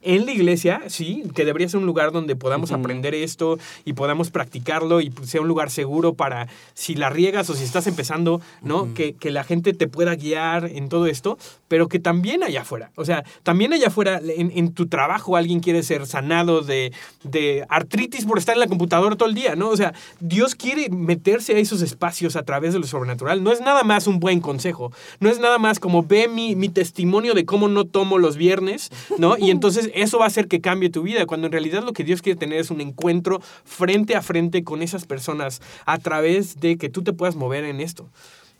En 0.02 0.26
la 0.26 0.32
iglesia, 0.32 0.82
sí, 0.88 1.22
que 1.34 1.44
debería 1.44 1.68
ser 1.68 1.80
un 1.80 1.86
lugar 1.86 2.12
donde 2.12 2.36
podamos 2.36 2.72
aprender 2.72 3.14
esto 3.14 3.58
y 3.84 3.92
podamos 3.92 4.30
practicarlo 4.30 5.00
y 5.00 5.10
pues, 5.10 5.30
sea 5.30 5.40
un 5.40 5.48
lugar 5.48 5.70
seguro 5.70 6.14
para 6.14 6.48
si 6.74 6.94
la 6.94 7.08
riegas 7.08 7.48
o 7.50 7.54
si 7.54 7.64
estás 7.64 7.86
empezando, 7.86 8.40
¿no? 8.62 8.92
Que, 8.94 9.14
que 9.14 9.30
la 9.30 9.44
gente 9.44 9.72
te 9.72 9.88
pueda 9.88 10.14
guiar 10.16 10.64
en 10.66 10.88
todo 10.88 11.06
esto, 11.06 11.38
pero 11.68 11.88
que 11.88 11.98
también 11.98 12.42
allá 12.42 12.62
afuera, 12.62 12.90
o 12.96 13.04
sea, 13.04 13.24
también 13.42 13.72
allá 13.72 13.88
afuera 13.88 14.20
en, 14.22 14.52
en 14.54 14.72
tu 14.72 14.86
trabajo 14.86 15.36
alguien 15.36 15.60
quiere 15.60 15.82
ser 15.82 16.06
sanado 16.06 16.62
de, 16.62 16.92
de 17.22 17.64
artritis 17.68 18.24
por 18.24 18.38
estar 18.38 18.54
en 18.54 18.60
la 18.60 18.66
computadora 18.66 19.16
todo 19.16 19.28
el 19.28 19.34
día, 19.34 19.56
¿no? 19.56 19.68
O 19.68 19.76
sea, 19.76 19.94
Dios 20.20 20.54
quiere 20.54 20.88
meterse 20.90 21.54
a 21.54 21.58
esos 21.58 21.80
espacios 21.82 22.36
a 22.36 22.42
través 22.42 22.72
de 22.72 22.80
lo 22.80 22.86
sobrenatural. 22.86 23.42
No 23.42 23.52
es 23.52 23.60
nada 23.60 23.84
más 23.84 24.06
un 24.06 24.20
buen 24.20 24.40
consejo, 24.40 24.92
no 25.20 25.30
es 25.30 25.38
nada 25.38 25.58
más 25.58 25.78
como 25.78 26.02
ve 26.02 26.28
mi, 26.28 26.56
mi 26.56 26.68
testimonio 26.68 27.34
de 27.34 27.44
cómo 27.44 27.68
no 27.68 27.84
tomo 27.84 28.18
los 28.18 28.36
viernes, 28.36 28.90
¿no? 29.18 29.36
Y 29.38 29.50
entonces 29.62 29.90
eso 29.94 30.18
va 30.18 30.24
a 30.24 30.28
hacer 30.28 30.48
que 30.48 30.60
cambie 30.60 30.90
tu 30.90 31.02
vida, 31.02 31.26
cuando 31.26 31.46
en 31.46 31.52
realidad 31.52 31.82
lo 31.82 31.92
que 31.92 32.04
Dios 32.04 32.22
quiere 32.22 32.38
tener 32.38 32.58
es 32.58 32.70
un 32.70 32.80
encuentro 32.80 33.40
frente 33.64 34.16
a 34.16 34.22
frente 34.22 34.64
con 34.64 34.82
esas 34.82 35.04
personas 35.04 35.60
a 35.86 35.98
través 35.98 36.60
de 36.60 36.76
que 36.76 36.88
tú 36.88 37.02
te 37.02 37.12
puedas 37.12 37.36
mover 37.36 37.64
en 37.64 37.80
esto. 37.80 38.08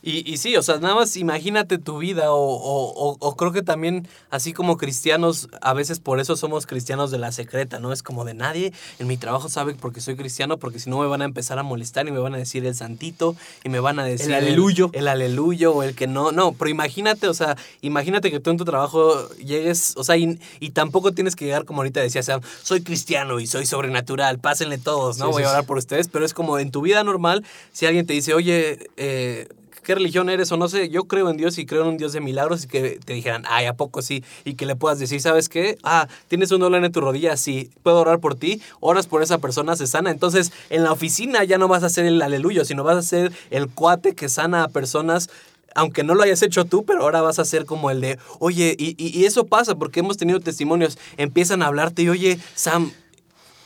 Y, 0.03 0.29
y 0.31 0.39
sí, 0.39 0.57
o 0.57 0.63
sea, 0.63 0.79
nada 0.79 0.97
más 0.97 1.17
imagínate 1.17 1.79
tu 1.79 1.99
vida 1.99 2.33
o, 2.33 2.41
o, 2.41 3.17
o, 3.21 3.37
creo 3.37 3.53
que 3.53 3.63
también 3.63 4.09
así 4.31 4.53
como 4.53 4.77
cristianos, 4.77 5.49
a 5.61 5.75
veces 5.75 6.01
por 6.01 6.19
eso 6.19 6.35
somos 6.35 6.67
cristianos 6.67 7.13
de 7.13 7.19
la 7.19 7.31
secreta, 7.31 7.79
¿no? 7.79 7.93
Es 7.93 8.03
como 8.03 8.25
de 8.25 8.35
nadie 8.35 8.73
en 8.99 9.07
mi 9.07 9.17
trabajo 9.17 9.49
sabe 9.49 9.75
porque 9.75 10.01
soy 10.01 10.17
cristiano, 10.17 10.57
porque 10.57 10.81
si 10.81 10.91
no 10.91 10.99
me 10.99 11.07
van 11.07 11.23
a 11.23 11.25
empezar 11.25 11.59
a 11.61 11.63
molestar 11.63 12.09
y 12.09 12.11
me 12.11 12.19
van 12.19 12.35
a 12.35 12.39
decir 12.39 12.67
el 12.67 12.75
santito 12.75 13.37
y 13.63 13.69
me 13.69 13.79
van 13.79 14.01
a 14.01 14.05
decir 14.05 14.27
el 14.27 14.35
aleluyo. 14.35 14.91
El, 14.93 15.03
el 15.03 15.09
aleluyo 15.09 15.73
o 15.73 15.85
el 15.85 15.95
que 15.95 16.09
no, 16.09 16.33
no, 16.33 16.53
pero 16.53 16.69
imagínate, 16.69 17.29
o 17.29 17.35
sea, 17.35 17.57
imagínate 17.81 18.33
que 18.33 18.41
tú 18.41 18.51
en 18.51 18.57
tu 18.57 18.65
trabajo 18.65 19.29
llegues, 19.37 19.95
o 19.97 20.03
sea, 20.03 20.17
y, 20.17 20.41
y 20.59 20.71
tampoco 20.71 21.13
tienes 21.13 21.37
que 21.37 21.45
llegar 21.45 21.65
como 21.65 21.81
ahorita 21.81 22.01
decía 22.01 22.25
Sam, 22.25 22.41
soy 22.63 22.83
cristiano 22.83 23.39
y 23.39 23.47
soy 23.47 23.67
sobrenatural, 23.67 24.41
pásenle 24.41 24.79
todos, 24.79 25.19
¿no? 25.19 25.27
Sí, 25.27 25.33
Voy 25.33 25.43
sí, 25.43 25.49
a 25.49 25.53
orar 25.53 25.65
por 25.65 25.79
ustedes, 25.79 26.09
pero 26.09 26.25
es 26.25 26.35
como 26.35 26.59
en 26.59 26.73
tu 26.73 26.81
vida 26.81 27.05
normal, 27.05 27.45
si 27.73 27.87
alguien 27.87 28.05
te 28.05 28.15
dice, 28.15 28.35
oye, 28.35 28.91
eh, 28.97 29.49
¿qué 29.83 29.95
religión 29.95 30.29
eres? 30.29 30.51
O 30.53 30.57
no 30.57 30.69
sé, 30.69 30.89
yo 30.89 31.05
creo 31.05 31.31
en 31.31 31.37
Dios 31.37 31.59
y 31.59 31.67
creo 31.67 31.83
en 31.83 31.89
un 31.89 31.97
Dios 31.97 32.13
de 32.13 32.21
milagros 32.21 32.65
y 32.65 32.69
que 32.69 33.01
te 33.05 33.13
dijeran, 33.13 33.45
ay, 33.49 33.67
¿a 33.67 33.75
poco 33.75 34.03
sí? 34.03 34.25
Y 34.45 34.55
que 34.55 34.67
le 34.67 34.77
puedas 34.77 34.99
decir, 34.99 35.21
¿sabes 35.21 35.49
qué? 35.49 35.79
Ah, 35.83 36.09
tienes 36.29 36.51
un 36.51 36.61
dolor 36.61 36.85
en 36.85 36.93
tu 36.93 37.01
rodilla, 37.01 37.37
sí, 37.37 37.71
puedo 37.83 38.01
orar 38.01 38.21
por 38.21 38.35
ti, 38.35 38.61
oras 38.81 39.07
por 39.07 39.23
esa 39.23 39.39
persona, 39.39 39.77
se 39.77 39.87
sana. 39.87 40.11
Entonces, 40.11 40.53
en 40.71 40.85
la 40.85 40.93
oficina 40.93 41.45
ya 41.45 41.59
no 41.59 41.69
vas 41.69 41.83
a 41.83 41.89
ser 41.89 42.07
el 42.07 42.21
aleluyo, 42.23 42.65
sino 42.65 42.85
vas 42.85 42.97
a 42.97 43.03
ser 43.03 43.33
el 43.51 43.69
cuate 43.69 44.15
que 44.15 44.29
sana 44.29 44.65
a 44.65 44.69
personas 44.69 45.31
aunque 45.75 46.05
no 46.05 46.15
lo 46.15 46.23
hayas 46.23 46.43
hecho 46.43 46.67
tú, 46.67 46.85
pero 46.85 47.03
ahora 47.03 47.23
vas 47.23 47.39
a 47.39 47.47
ser 47.47 47.65
como 47.65 47.91
el 47.91 48.03
de, 48.03 48.19
oye, 48.41 48.77
y, 48.79 48.95
y, 49.03 49.19
y 49.19 49.25
eso 49.25 49.47
pasa 49.47 49.75
porque 49.75 50.01
hemos 50.01 50.19
tenido 50.19 50.39
testimonios, 50.41 50.99
empiezan 51.17 51.63
a 51.63 51.67
hablarte 51.69 52.03
y, 52.03 52.09
oye, 52.11 52.39
Sam, 52.55 52.93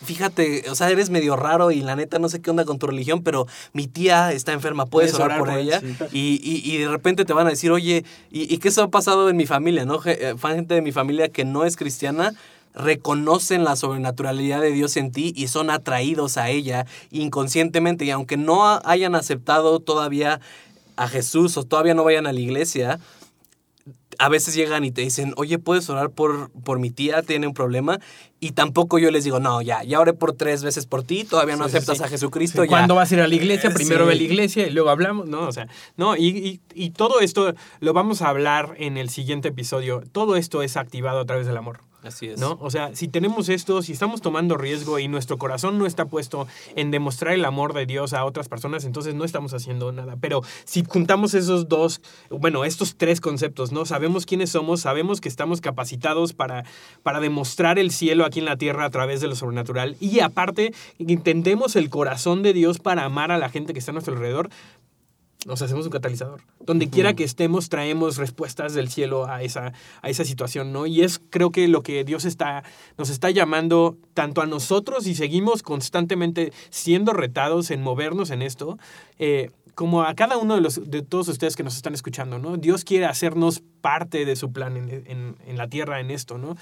fíjate, 0.04 0.64
o 0.70 0.74
sea, 0.74 0.90
eres 0.90 1.10
medio 1.10 1.36
raro 1.36 1.70
y 1.70 1.80
la 1.80 1.96
neta 1.96 2.18
no 2.18 2.28
sé 2.28 2.40
qué 2.40 2.50
onda 2.50 2.64
con 2.64 2.78
tu 2.78 2.86
religión, 2.86 3.22
pero 3.22 3.46
mi 3.72 3.86
tía 3.86 4.32
está 4.32 4.52
enferma, 4.52 4.86
puedes, 4.86 5.12
orar, 5.14 5.26
orar 5.26 5.38
por 5.38 5.48
por 5.48 5.58
ella. 5.58 5.80
Y, 6.12 6.40
y- 6.42 6.62
y 6.70 6.78
de 6.78 6.88
repente 6.88 7.24
te 7.24 7.32
van 7.32 7.46
a 7.46 7.50
decir, 7.50 7.70
oye, 7.70 8.04
¿y, 8.30 8.52
y 8.52 8.58
qué 8.58 8.68
eso 8.68 8.82
ha 8.82 8.90
pasado 8.90 9.28
en 9.30 9.36
mi 9.36 9.46
familia? 9.46 9.84
¿No? 9.84 10.00
Eh, 10.04 10.34
Gente 10.40 10.74
de 10.74 10.82
mi 10.82 10.92
familia 10.92 11.28
que 11.28 11.44
no 11.44 11.64
es 11.64 11.76
cristiana 11.76 12.34
reconocen 12.74 13.64
la 13.64 13.74
sobrenaturalidad 13.74 14.60
de 14.60 14.70
Dios 14.70 14.96
en 14.98 15.10
ti 15.10 15.32
y 15.34 15.48
son 15.48 15.70
atraídos 15.70 16.36
a 16.36 16.50
ella 16.50 16.86
inconscientemente 17.10 18.04
y 18.04 18.10
aunque 18.10 18.36
no 18.36 18.66
ha- 18.68 18.82
hayan 18.84 19.14
aceptado 19.14 19.80
todavía 19.80 20.40
a 20.96 21.08
Jesús 21.08 21.56
o 21.56 21.64
todavía 21.64 21.94
no 21.94 22.04
vayan 22.04 22.26
a 22.26 22.32
la 22.32 22.40
iglesia, 22.40 22.98
a 24.18 24.28
veces 24.28 24.54
llegan 24.54 24.84
y 24.84 24.90
te 24.90 25.00
dicen, 25.02 25.32
oye, 25.36 25.58
¿puedes 25.58 25.88
orar 25.90 26.10
por, 26.10 26.50
por 26.64 26.78
mi 26.78 26.90
tía? 26.90 27.22
Tiene 27.22 27.46
un 27.46 27.54
problema. 27.54 27.98
Y 28.40 28.50
tampoco 28.52 28.98
yo 28.98 29.10
les 29.10 29.24
digo, 29.24 29.40
no, 29.40 29.62
ya, 29.62 29.82
ya 29.82 29.98
oré 29.98 30.12
por 30.12 30.32
tres 30.34 30.62
veces 30.62 30.86
por 30.86 31.02
ti, 31.02 31.24
todavía 31.24 31.56
no 31.56 31.68
Sí, 31.68 31.76
aceptas 31.76 31.98
sí. 31.98 32.04
a 32.04 32.08
Jesucristo. 32.08 32.62
Sí, 32.62 32.66
ya. 32.68 32.70
¿Cuándo 32.70 32.94
vas 32.94 33.10
a 33.10 33.14
ir 33.14 33.20
a 33.22 33.28
la 33.28 33.34
iglesia? 33.34 33.70
Eh, 33.70 33.74
Primero 33.74 34.04
ve 34.06 34.12
a 34.12 34.16
la 34.16 34.22
iglesia 34.22 34.66
y 34.66 34.70
luego 34.70 34.90
hablamos, 34.90 35.26
¿no? 35.28 35.40
O 35.48 35.52
sea, 35.52 35.68
no, 35.96 36.16
y, 36.16 36.26
y- 36.28 36.60
y 36.74 36.90
todo 36.90 37.20
esto 37.20 37.54
lo 37.80 37.92
vamos 37.92 38.22
a 38.22 38.28
hablar 38.28 38.74
en 38.78 38.96
el 38.98 39.08
siguiente 39.08 39.48
episodio. 39.48 40.02
Todo 40.12 40.36
esto 40.36 40.62
es 40.62 40.76
activado 40.76 41.20
a 41.20 41.24
través 41.24 41.46
del 41.46 41.56
amor. 41.56 41.80
Así 42.06 42.28
es. 42.28 42.38
¿No? 42.38 42.58
O 42.60 42.70
sea, 42.70 42.94
si 42.94 43.08
tenemos 43.08 43.48
esto, 43.48 43.82
si 43.82 43.92
estamos 43.92 44.20
tomando 44.20 44.56
riesgo 44.56 44.98
y 44.98 45.08
nuestro 45.08 45.38
corazón 45.38 45.78
no 45.78 45.86
está 45.86 46.06
puesto 46.06 46.46
en 46.76 46.90
demostrar 46.90 47.34
el 47.34 47.44
amor 47.44 47.74
de 47.74 47.86
Dios 47.86 48.12
a 48.12 48.24
otras 48.24 48.48
personas, 48.48 48.84
entonces 48.84 49.14
no 49.14 49.24
estamos 49.24 49.52
haciendo 49.54 49.90
nada. 49.92 50.16
Pero 50.20 50.42
si 50.64 50.84
juntamos 50.84 51.34
esos 51.34 51.68
dos, 51.68 52.00
bueno, 52.30 52.64
estos 52.64 52.96
tres 52.96 53.20
conceptos, 53.20 53.72
¿no? 53.72 53.84
Sabemos 53.86 54.26
quiénes 54.26 54.50
somos, 54.50 54.80
sabemos 54.80 55.20
que 55.20 55.28
estamos 55.28 55.60
capacitados 55.60 56.32
para, 56.32 56.64
para 57.02 57.20
demostrar 57.20 57.78
el 57.78 57.90
cielo 57.90 58.24
aquí 58.24 58.38
en 58.38 58.44
la 58.44 58.56
tierra 58.56 58.84
a 58.84 58.90
través 58.90 59.20
de 59.20 59.28
lo 59.28 59.34
sobrenatural 59.34 59.96
y 60.00 60.20
aparte 60.20 60.72
entendemos 60.98 61.76
el 61.76 61.90
corazón 61.90 62.42
de 62.42 62.52
Dios 62.52 62.78
para 62.78 63.04
amar 63.04 63.32
a 63.32 63.38
la 63.38 63.48
gente 63.48 63.72
que 63.72 63.78
está 63.78 63.90
a 63.90 63.94
nuestro 63.94 64.14
alrededor, 64.14 64.50
nos 65.44 65.62
hacemos 65.62 65.84
un 65.86 65.92
catalizador. 65.92 66.40
Donde 66.60 66.88
quiera 66.88 67.14
que 67.14 67.22
estemos, 67.24 67.68
traemos 67.68 68.16
respuestas 68.16 68.74
del 68.74 68.88
cielo 68.88 69.26
a 69.28 69.42
esa, 69.42 69.72
a 70.02 70.08
esa 70.10 70.24
situación, 70.24 70.72
¿no? 70.72 70.86
Y 70.86 71.02
es, 71.02 71.20
creo 71.30 71.50
que 71.52 71.68
lo 71.68 71.82
que 71.82 72.02
Dios 72.04 72.24
está, 72.24 72.64
nos 72.98 73.10
está 73.10 73.30
llamando 73.30 73.96
tanto 74.14 74.40
a 74.40 74.46
nosotros 74.46 75.06
y 75.06 75.14
seguimos 75.14 75.62
constantemente 75.62 76.52
siendo 76.70 77.12
retados 77.12 77.70
en 77.70 77.82
movernos 77.82 78.30
en 78.30 78.42
esto, 78.42 78.78
eh, 79.18 79.50
como 79.76 80.02
a 80.04 80.14
cada 80.14 80.38
uno 80.38 80.54
de, 80.54 80.62
los, 80.62 80.90
de 80.90 81.02
todos 81.02 81.28
ustedes 81.28 81.54
que 81.54 81.62
nos 81.62 81.76
están 81.76 81.92
escuchando, 81.92 82.38
¿no? 82.38 82.56
Dios 82.56 82.82
quiere 82.82 83.04
hacernos 83.04 83.62
parte 83.82 84.24
de 84.24 84.34
su 84.34 84.50
plan 84.50 84.76
en, 84.78 84.88
en- 85.06 85.36
en 85.46 85.56
la 85.58 85.68
tierra, 85.68 86.00
en 86.00 86.10
esto, 86.10 86.38
¿no? 86.38 86.56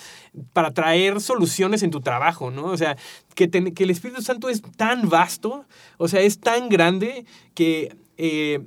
Para 0.52 0.72
traer 0.72 1.20
soluciones 1.20 1.84
en 1.84 1.92
tu 1.92 2.00
trabajo, 2.00 2.50
¿no? 2.50 2.64
O 2.66 2.76
sea, 2.76 2.96
que, 3.36 3.46
te- 3.46 3.72
que 3.72 3.84
el 3.84 3.90
Espíritu 3.90 4.20
Santo 4.20 4.48
es 4.48 4.60
tan 4.76 5.08
vasto, 5.08 5.64
o 5.96 6.08
sea, 6.08 6.20
es 6.20 6.40
tan 6.40 6.68
grande 6.68 7.24
que... 7.54 7.96
eh, 8.18 8.60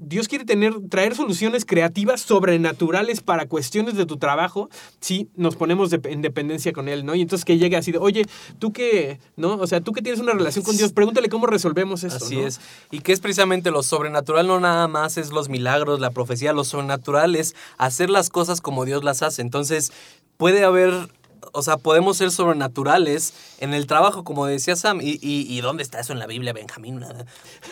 Dios 0.00 0.28
quiere 0.28 0.44
tener, 0.44 0.74
traer 0.88 1.16
soluciones 1.16 1.64
creativas 1.64 2.20
sobrenaturales 2.20 3.20
para 3.20 3.48
cuestiones 3.48 3.96
de 3.96 4.06
tu 4.06 4.16
trabajo 4.16 4.68
si 5.00 5.28
nos 5.34 5.56
ponemos 5.56 5.90
de- 5.90 6.00
en 6.04 6.22
dependencia 6.22 6.72
con 6.72 6.88
Él, 6.88 7.04
¿no? 7.04 7.16
Y 7.16 7.22
entonces 7.22 7.44
que 7.44 7.58
llegue 7.58 7.76
así 7.76 7.90
de, 7.90 7.98
oye, 7.98 8.24
tú 8.60 8.72
que, 8.72 9.18
¿no? 9.36 9.54
O 9.56 9.66
sea, 9.66 9.80
tú 9.80 9.90
que 9.92 10.00
tienes 10.00 10.20
una 10.20 10.34
relación 10.34 10.64
con 10.64 10.76
Dios, 10.76 10.92
pregúntale 10.92 11.28
cómo 11.28 11.48
resolvemos 11.48 12.04
esto. 12.04 12.24
Así 12.24 12.36
¿no? 12.36 12.46
es. 12.46 12.60
Y 12.92 13.00
que 13.00 13.12
es 13.12 13.18
precisamente 13.18 13.72
lo 13.72 13.82
sobrenatural, 13.82 14.46
no 14.46 14.60
nada 14.60 14.86
más 14.86 15.18
es 15.18 15.30
los 15.32 15.48
milagros, 15.48 15.98
la 15.98 16.10
profecía, 16.12 16.52
lo 16.52 16.62
sobrenatural 16.62 17.34
es 17.34 17.56
hacer 17.76 18.08
las 18.08 18.30
cosas 18.30 18.60
como 18.60 18.84
Dios 18.84 19.02
las 19.02 19.22
hace. 19.22 19.42
Entonces, 19.42 19.90
puede 20.36 20.62
haber, 20.64 21.08
o 21.52 21.62
sea, 21.62 21.76
podemos 21.76 22.16
ser 22.16 22.30
sobrenaturales 22.30 23.32
en 23.60 23.74
el 23.74 23.86
trabajo, 23.86 24.24
como 24.24 24.46
decía 24.46 24.76
Sam. 24.76 25.00
¿Y, 25.00 25.18
y, 25.22 25.60
dónde 25.60 25.82
está 25.82 26.00
eso 26.00 26.12
en 26.12 26.18
la 26.18 26.26
Biblia, 26.26 26.52
Benjamín? 26.52 27.04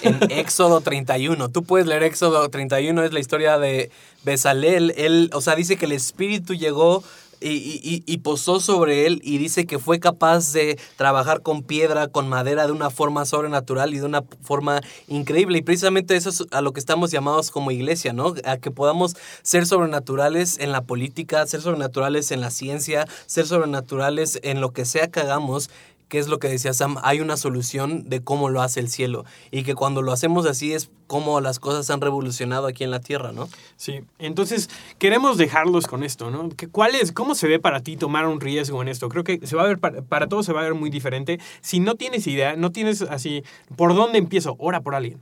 En 0.03 0.19
Éxodo 0.31 0.81
31. 0.81 1.49
Tú 1.51 1.65
puedes 1.65 1.87
leer 1.87 2.03
Éxodo 2.03 2.49
31, 2.49 3.05
es 3.05 3.13
la 3.13 3.21
historia 3.21 3.59
de 3.59 3.91
Bezalel. 4.25 4.93
Él, 4.97 5.31
o 5.33 5.41
sea, 5.41 5.55
dice 5.55 5.77
que 5.77 5.87
el 5.87 5.93
Espíritu 5.93 6.55
llegó 6.55 7.03
y, 7.41 7.49
y- 7.51 8.03
y- 8.07 8.19
posó 8.19 8.61
sobre 8.61 9.07
él 9.07 9.21
y 9.23 9.39
dice 9.39 9.67
que 9.67 9.79
fue 9.79 10.01
capaz 10.01 10.53
de 10.53 10.79
trabajar 10.97 11.43
con 11.43 11.63
piedra, 11.63 12.09
con 12.09 12.29
madera 12.29 12.67
de 12.67 12.73
una 12.73 12.91
forma 12.91 13.25
sobrenatural 13.25 13.95
y 13.95 13.99
de 13.99 14.07
una 14.07 14.25
forma 14.43 14.81
increíble. 15.09 15.59
Y 15.59 15.63
precisamente 15.63 16.17
eso 16.17 16.31
es 16.31 16.45
a 16.51 16.61
lo 16.61 16.73
que 16.73 16.81
estamos 16.81 17.11
llamados 17.11 17.51
como 17.51 17.71
iglesia, 17.71 18.13
¿no? 18.13 18.35
A 18.45 18.57
que 18.57 18.71
podamos 18.71 19.17
ser 19.43 19.67
sobrenaturales 19.67 20.59
en 20.59 20.73
la 20.73 20.83
política, 20.83 21.47
ser 21.47 21.61
sobrenaturales 21.61 22.31
en 22.31 22.41
la 22.41 22.51
ciencia, 22.51 23.07
ser 23.27 23.47
sobrenaturales 23.47 24.41
en 24.43 24.61
lo 24.61 24.73
que 24.73 24.85
sea 24.85 25.09
que 25.11 25.21
hagamos. 25.21 25.71
Que 26.09 26.19
es 26.21 26.29
lo 26.29 26.39
que 26.39 26.49
decía 26.49 26.73
Sam, 26.73 26.99
hay 27.03 27.21
una 27.21 27.37
solución 27.37 28.09
de 28.09 28.23
cómo 28.23 28.49
lo 28.49 28.63
hace 28.63 28.79
el 28.79 28.89
cielo. 28.89 29.25
Y 29.51 29.65
que 29.65 29.75
cuando 29.75 30.03
lo 30.03 30.13
hacemos 30.13 30.47
así 30.47 30.73
es 30.73 30.89
como 31.09 31.41
las 31.41 31.59
cosas 31.59 31.91
han 31.91 32.01
revolucionado 32.01 32.69
aquí 32.69 32.85
en 32.85 32.93
la 32.93 33.01
tierra, 33.01 33.33
¿no? 33.33 33.49
Sí, 33.77 34.01
entonces 34.19 34.71
queremos 34.99 35.37
dejarlos 35.37 35.87
con 35.89 36.05
esto, 36.05 36.31
¿no? 36.31 36.49
¿Qué- 36.51 36.69
¿Cuál 36.69 36.95
es, 36.95 37.11
cómo 37.11 37.35
se 37.35 37.49
ve 37.49 37.59
para 37.59 37.81
ti 37.81 37.97
tomar 37.97 38.27
un 38.27 38.41
riesgo 38.41 38.81
en 38.83 38.89
esto? 38.89 39.09
Creo 39.09 39.25
que 39.25 39.45
se 39.47 39.57
va 39.57 39.65
a 39.65 39.67
ver, 39.67 39.79
para, 39.79 40.29
todos 40.29 40.47
se 40.47 40.53
va 40.53 40.61
a 40.61 40.65
ver 40.65 40.75
muy 40.75 40.91
diferente. 40.91 41.41
Si 41.61 41.81
no 41.81 41.97
tienes 41.97 42.27
idea, 42.29 42.55
no 42.57 42.71
tienes 42.71 43.03
así, 43.03 43.43
¿por 43.77 43.95
dónde 43.95 44.19
empiezo? 44.19 44.55
Ora 44.59 44.81
por 44.83 44.95
alguien, 44.95 45.21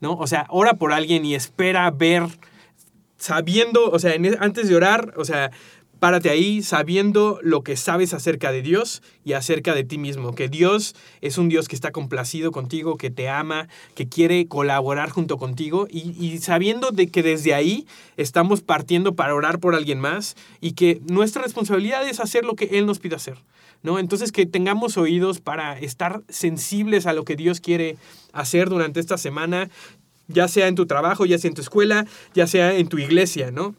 ¿no? 0.00 0.14
O 0.14 0.26
sea, 0.26 0.46
ora 0.50 0.74
por 0.74 0.92
alguien 0.92 1.24
y 1.24 1.34
espera 1.34 1.90
ver, 1.90 2.24
sabiendo, 3.18 3.90
o 3.90 3.98
sea, 3.98 4.14
en- 4.14 4.36
antes 4.42 4.68
de 4.68 4.76
orar, 4.76 5.14
o 5.16 5.24
sea, 5.24 5.50
párate 6.00 6.30
ahí 6.30 6.62
sabiendo 6.62 7.38
lo 7.42 7.62
que 7.62 7.76
sabes 7.76 8.14
acerca 8.14 8.50
de 8.50 8.62
Dios 8.62 9.02
y 9.22 9.34
acerca 9.34 9.74
de 9.74 9.84
ti 9.84 9.98
mismo, 9.98 10.34
que 10.34 10.48
Dios 10.48 10.96
es 11.20 11.38
un 11.38 11.48
Dios 11.50 11.68
que 11.68 11.76
está 11.76 11.92
complacido 11.92 12.50
contigo, 12.50 12.96
que 12.96 13.10
te 13.10 13.28
ama, 13.28 13.68
que 13.94 14.08
quiere 14.08 14.46
colaborar 14.46 15.10
junto 15.10 15.36
contigo 15.36 15.86
y, 15.90 16.38
sabiendo 16.38 16.90
de 16.90 17.08
que 17.08 17.22
desde 17.22 17.54
ahí 17.54 17.86
estamos 18.16 18.62
partiendo 18.62 19.14
para 19.14 19.34
orar 19.34 19.60
por 19.60 19.74
alguien 19.74 20.00
más 20.00 20.36
y 20.60 20.72
que 20.72 21.00
nuestra 21.08 21.42
responsabilidad 21.42 22.08
es 22.08 22.18
hacer 22.18 22.44
lo 22.44 22.54
que 22.54 22.78
Él 22.78 22.86
nos 22.86 22.98
pide 22.98 23.16
hacer. 23.16 23.36
¿No? 23.82 23.98
Entonces 23.98 24.30
que 24.30 24.44
tengamos 24.44 24.98
oídos 24.98 25.40
para 25.40 25.78
estar 25.78 26.22
sensibles 26.28 27.06
a 27.06 27.14
lo 27.14 27.24
que 27.24 27.34
Dios 27.34 27.60
quiere 27.60 27.96
hacer 28.34 28.68
durante 28.68 29.00
esta 29.00 29.16
semana, 29.16 29.70
ya 30.28 30.48
sea 30.48 30.68
en 30.68 30.74
tu 30.74 30.84
trabajo, 30.84 31.24
ya 31.24 31.38
sea 31.38 31.48
en 31.48 31.54
tu 31.54 31.62
escuela, 31.62 32.06
ya 32.34 32.46
sea 32.46 32.76
en 32.76 32.88
tu 32.88 32.98
iglesia, 32.98 33.50
¿no? 33.50 33.74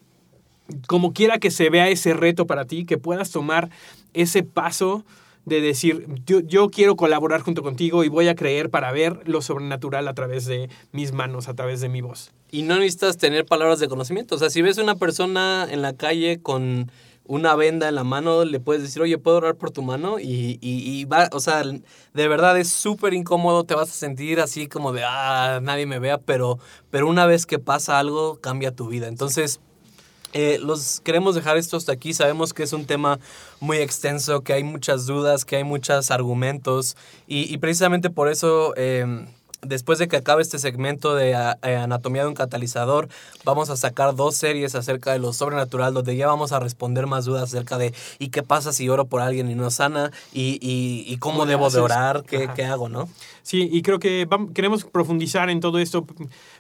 Como 0.88 1.14
quiera 1.14 1.40
que 1.40 1.52
se 1.52 1.70
vea 1.70 1.90
ese 1.90 2.14
reto 2.14 2.48
para 2.48 2.66
ti, 2.66 2.86
que 2.86 2.98
puedas 2.98 3.32
tomar 3.32 3.70
ese 4.14 4.44
paso 4.44 5.06
de 5.46 5.60
decir, 5.60 6.08
yo, 6.26 6.40
yo 6.42 6.70
quiero 6.70 6.96
colaborar 6.96 7.42
junto 7.42 7.64
contigo 7.64 8.04
y 8.04 8.10
voy 8.10 8.28
a 8.28 8.36
creer 8.36 8.70
para 8.70 8.92
ver 8.92 9.28
lo 9.28 9.42
sobrenatural 9.42 10.08
a 10.08 10.14
través 10.14 10.46
de 10.46 10.70
mis 10.92 11.14
manos, 11.14 11.48
a 11.48 11.56
través 11.56 11.82
de 11.82 11.90
mi 11.90 12.02
voz. 12.02 12.32
Y 12.52 12.62
no 12.64 12.76
necesitas 12.76 13.18
tener 13.18 13.46
palabras 13.46 13.80
de 13.80 13.88
conocimiento. 13.88 14.36
O 14.36 14.38
sea, 14.38 14.50
si 14.50 14.62
ves 14.62 14.78
una 14.78 14.96
persona 14.96 15.68
en 15.70 15.82
la 15.82 15.94
calle 15.94 16.40
con 16.42 16.92
una 17.26 17.56
venda 17.56 17.88
en 17.88 17.96
la 17.96 18.04
mano, 18.04 18.46
le 18.46 18.60
puedes 18.60 18.84
decir, 18.84 19.02
oye, 19.02 19.18
¿puedo 19.18 19.38
orar 19.38 19.56
por 19.56 19.72
tu 19.72 19.82
mano? 19.82 20.20
Y, 20.20 20.60
y, 20.62 20.84
y 20.84 21.06
va, 21.06 21.30
o 21.32 21.40
sea, 21.40 21.64
de 21.64 22.28
verdad 22.28 22.60
es 22.60 22.70
súper 22.70 23.14
incómodo, 23.14 23.64
te 23.64 23.74
vas 23.74 23.90
a 23.90 23.94
sentir 23.94 24.40
así 24.42 24.68
como 24.68 24.92
de, 24.92 25.04
ah, 25.06 25.60
nadie 25.62 25.86
me 25.86 26.00
vea, 26.00 26.18
pero, 26.20 26.60
pero 26.90 27.08
una 27.08 27.26
vez 27.26 27.46
que 27.46 27.58
pasa 27.58 28.00
algo, 28.00 28.40
cambia 28.42 28.76
tu 28.76 28.88
vida. 28.88 29.08
Entonces, 29.08 29.62
eh, 30.34 30.60
los 30.62 31.02
queremos 31.02 31.36
dejar 31.36 31.58
esto 31.58 31.78
hasta 31.78 31.92
aquí. 31.92 32.14
Sabemos 32.14 32.54
que 32.54 32.64
es 32.64 32.74
un 32.74 32.86
tema 32.86 33.20
muy 33.60 33.78
extenso, 33.78 34.42
que 34.42 34.54
hay 34.54 34.64
muchas 34.64 35.06
dudas, 35.06 35.46
que 35.46 35.58
hay 35.58 35.64
muchos 35.64 36.12
argumentos 36.12 36.96
y, 37.28 37.54
y 37.54 37.58
precisamente 37.58 38.10
por 38.10 38.30
eso 38.30 38.74
eh, 38.78 39.26
después 39.64 40.00
de 40.00 40.08
que 40.08 40.18
acabe 40.18 40.42
este 40.42 40.58
segmento 40.58 41.14
de 41.14 41.36
a- 41.36 41.60
eh, 41.62 41.76
Anatomía 41.76 42.24
de 42.24 42.30
un 42.30 42.34
catalizador, 42.34 43.10
vamos 43.44 43.70
a 43.70 43.78
sacar 43.78 44.16
dos 44.16 44.36
series 44.36 44.74
acerca 44.74 45.12
de 45.14 45.20
lo 45.20 45.34
sobrenatural, 45.34 45.94
donde 45.94 46.16
ya 46.16 46.26
vamos 46.26 46.52
a 46.52 46.60
responder 46.60 47.06
más 47.06 47.26
dudas 47.26 47.44
acerca 47.44 47.78
de 47.78 47.94
¿y 48.18 48.30
qué 48.30 48.42
pasa 48.42 48.74
si 48.74 48.90
oro 48.90 49.06
por 49.06 49.22
alguien 49.22 49.52
y 49.52 49.56
no 49.56 49.70
sana? 49.70 50.12
¿Y, 50.34 50.58
y, 50.62 51.06
y 51.08 51.18
cómo 51.18 51.34
¿Cómo 51.34 51.46
le 51.46 51.52
debo 51.52 51.70
de 51.70 51.80
orar? 51.80 52.24
¿Qué, 52.24 52.50
qué 52.56 52.66
hago, 52.66 52.90
no? 52.90 53.08
Sí, 53.44 53.70
y 53.72 53.82
creo 53.84 54.00
que 54.00 54.28
queremos 54.56 54.84
profundizar 54.86 55.50
en 55.52 55.60
todo 55.60 55.78
esto, 55.78 56.08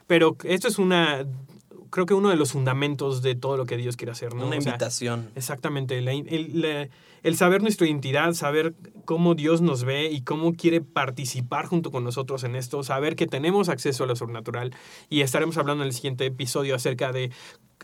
pero 0.05 0.35
esto 0.43 0.67
es 0.67 0.77
una, 0.77 1.25
creo 1.91 2.07
que 2.07 2.15
uno 2.15 2.29
de 2.29 2.35
los 2.37 2.53
fundamentos 2.53 3.21
de 3.21 3.35
todo 3.35 3.57
lo 3.57 3.65
que 3.67 3.77
Dios 3.77 3.95
quiere 3.97 4.11
hacer, 4.13 4.33
¿no? 4.33 4.47
Una 4.47 4.57
O 4.57 4.61
sea, 4.61 4.71
invitación. 4.71 5.29
Exactamente, 5.35 6.01
la- 6.01 6.13
el, 6.13 6.61
la- 6.61 6.89
el 7.23 7.35
saber 7.37 7.61
nuestra 7.61 7.85
identidad, 7.85 8.33
saber 8.33 8.73
cómo 9.05 9.35
Dios 9.35 9.61
nos 9.61 9.83
ve 9.83 10.09
y 10.11 10.21
cómo 10.21 10.53
quiere 10.53 10.81
participar 10.81 11.67
junto 11.67 11.91
con 11.91 12.03
nosotros 12.03 12.43
en 12.43 12.55
esto, 12.55 12.81
saber 12.81 13.15
que 13.15 13.27
tenemos 13.27 13.69
acceso 13.69 14.05
a 14.05 14.07
lo 14.07 14.15
sobrenatural 14.15 14.73
y 15.07 15.21
estaremos 15.21 15.57
hablando 15.57 15.83
en 15.83 15.87
el 15.89 15.93
siguiente 15.93 16.25
episodio 16.25 16.73
acerca 16.75 17.11
de 17.11 17.29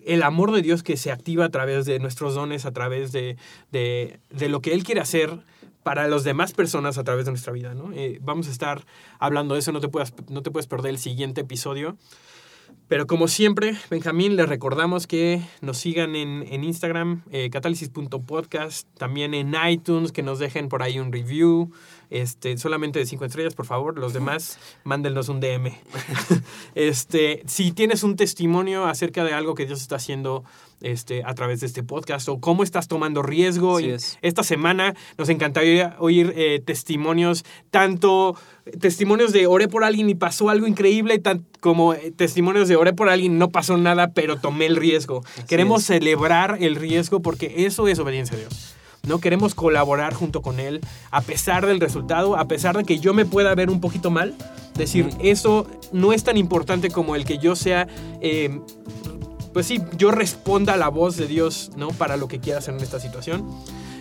el 0.05 0.23
amor 0.23 0.51
de 0.53 0.61
Dios 0.63 0.81
que 0.81 0.97
se 0.97 1.11
activa 1.11 1.45
a 1.45 1.49
través 1.49 1.85
de 1.85 1.99
nuestros 1.99 2.33
dones, 2.33 2.65
a 2.65 2.71
través 2.71 3.11
de, 3.11 3.37
de, 3.71 4.19
de 4.31 4.49
lo 4.49 4.61
que 4.61 4.73
Él 4.73 4.83
quiere 4.83 5.01
hacer 5.01 5.37
para 5.83 6.07
las 6.07 6.23
demás 6.23 6.53
personas 6.53 6.97
a 6.97 7.03
través 7.03 7.25
de 7.25 7.31
nuestra 7.31 7.53
vida, 7.53 7.73
¿no? 7.75 7.91
Eh, 7.93 8.19
vamos 8.21 8.47
a 8.47 8.51
estar 8.51 8.85
hablando 9.19 9.53
de 9.53 9.59
eso, 9.59 9.71
no 9.71 9.81
te, 9.81 9.87
puedas, 9.89 10.13
no 10.29 10.41
te 10.41 10.49
puedes 10.51 10.67
perder 10.67 10.91
el 10.91 10.97
siguiente 10.97 11.41
episodio. 11.41 11.95
Pero 12.88 13.05
como 13.05 13.28
siempre, 13.28 13.76
Benjamín, 13.89 14.38
les 14.38 14.47
recordamos 14.47 15.07
que 15.07 15.41
nos 15.61 15.78
sigan 15.78 16.15
en, 16.15 16.45
en 16.49 16.63
Instagram, 16.63 17.24
eh, 17.32 17.49
catálisis.podcast, 17.49 18.88
también 18.97 19.34
en 19.34 19.53
iTunes, 19.68 20.13
que 20.13 20.24
nos 20.24 20.39
dejen 20.39 20.70
por 20.70 20.84
ahí 20.84 20.97
un 20.97 21.11
review, 21.11 21.72
este, 22.09 22.57
solamente 22.57 22.99
de 22.99 23.05
cinco 23.05 23.25
estrellas, 23.25 23.55
por 23.55 23.65
favor. 23.65 23.97
Los 23.97 24.13
demás, 24.13 24.59
mándenos 24.83 25.29
un 25.29 25.39
DM. 25.39 25.71
este, 26.75 27.43
si 27.47 27.71
tienes 27.71 28.03
un 28.03 28.15
testimonio 28.15 28.85
acerca 28.85 29.23
de 29.23 29.33
algo 29.33 29.55
que 29.55 29.65
Dios 29.65 29.81
está 29.81 29.97
haciendo 29.97 30.43
este, 30.81 31.23
a 31.23 31.33
través 31.33 31.59
de 31.59 31.65
este 31.65 31.83
podcast 31.83 32.29
o 32.29 32.39
cómo 32.39 32.63
estás 32.63 32.87
tomando 32.87 33.23
riesgo, 33.23 33.79
es. 33.79 34.17
esta 34.21 34.43
semana 34.43 34.95
nos 35.17 35.29
encantaría 35.29 35.95
oír 35.99 36.33
eh, 36.35 36.61
testimonios, 36.63 37.45
tanto 37.71 38.35
testimonios 38.79 39.31
de 39.31 39.47
oré 39.47 39.67
por 39.67 39.83
alguien 39.83 40.09
y 40.09 40.15
pasó 40.15 40.49
algo 40.49 40.67
increíble, 40.67 41.17
tan, 41.19 41.45
como 41.61 41.93
eh, 41.93 42.11
testimonios 42.15 42.67
de 42.67 42.75
oré 42.75 42.93
por 42.93 43.09
alguien 43.09 43.37
no 43.37 43.49
pasó 43.49 43.77
nada, 43.77 44.11
pero 44.13 44.37
tomé 44.37 44.67
el 44.67 44.75
riesgo. 44.75 45.23
Queremos 45.47 45.81
es. 45.81 45.87
celebrar 45.87 46.57
el 46.61 46.75
riesgo 46.75 47.21
porque 47.21 47.65
eso 47.65 47.87
es 47.87 47.99
obediencia 47.99 48.35
a 48.35 48.39
Dios. 48.39 48.76
No 49.07 49.19
queremos 49.19 49.55
colaborar 49.55 50.13
junto 50.13 50.41
con 50.41 50.59
Él 50.59 50.81
a 51.11 51.21
pesar 51.21 51.65
del 51.65 51.79
resultado, 51.79 52.37
a 52.37 52.47
pesar 52.47 52.77
de 52.77 52.83
que 52.83 52.99
yo 52.99 53.13
me 53.13 53.25
pueda 53.25 53.55
ver 53.55 53.69
un 53.69 53.81
poquito 53.81 54.11
mal. 54.11 54.35
Decir, 54.75 55.09
eso 55.23 55.65
no 55.91 56.13
es 56.13 56.23
tan 56.23 56.37
importante 56.37 56.91
como 56.91 57.15
el 57.15 57.25
que 57.25 57.39
yo 57.39 57.55
sea 57.55 57.87
eh, 58.21 58.59
pues 59.57 59.65
sí, 59.65 59.81
yo 59.97 60.11
responda 60.11 60.75
a 60.75 60.77
la 60.77 60.87
voz 60.87 61.17
de 61.17 61.25
Dios, 61.25 61.71
¿no? 61.75 61.87
Para 61.87 62.15
lo 62.15 62.27
que 62.27 62.39
quiera 62.39 62.59
hacer 62.59 62.75
en 62.75 62.81
esta 62.81 62.99
situación. 62.99 63.43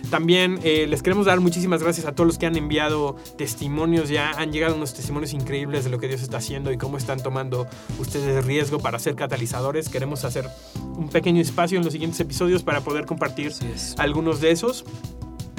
También 0.09 0.59
eh, 0.63 0.87
les 0.87 1.03
queremos 1.03 1.25
dar 1.25 1.41
muchísimas 1.41 1.83
gracias 1.83 2.05
a 2.05 2.13
todos 2.13 2.27
los 2.27 2.37
que 2.37 2.45
han 2.45 2.55
enviado 2.55 3.17
testimonios. 3.37 4.09
Ya 4.09 4.31
han 4.31 4.51
llegado 4.51 4.75
unos 4.75 4.93
testimonios 4.93 5.33
increíbles 5.33 5.83
de 5.83 5.89
lo 5.89 5.99
que 5.99 6.07
Dios 6.07 6.21
está 6.21 6.37
haciendo 6.37 6.71
y 6.71 6.77
cómo 6.77 6.97
están 6.97 7.21
tomando 7.21 7.67
ustedes 7.99 8.45
riesgo 8.45 8.79
para 8.79 8.99
ser 8.99 9.15
catalizadores. 9.15 9.89
Queremos 9.89 10.23
hacer 10.23 10.47
un 10.95 11.09
pequeño 11.09 11.41
espacio 11.41 11.77
en 11.77 11.83
los 11.83 11.93
siguientes 11.93 12.19
episodios 12.19 12.63
para 12.63 12.81
poder 12.81 13.05
compartir 13.05 13.51
algunos 13.97 14.39
de 14.39 14.51
esos. 14.51 14.85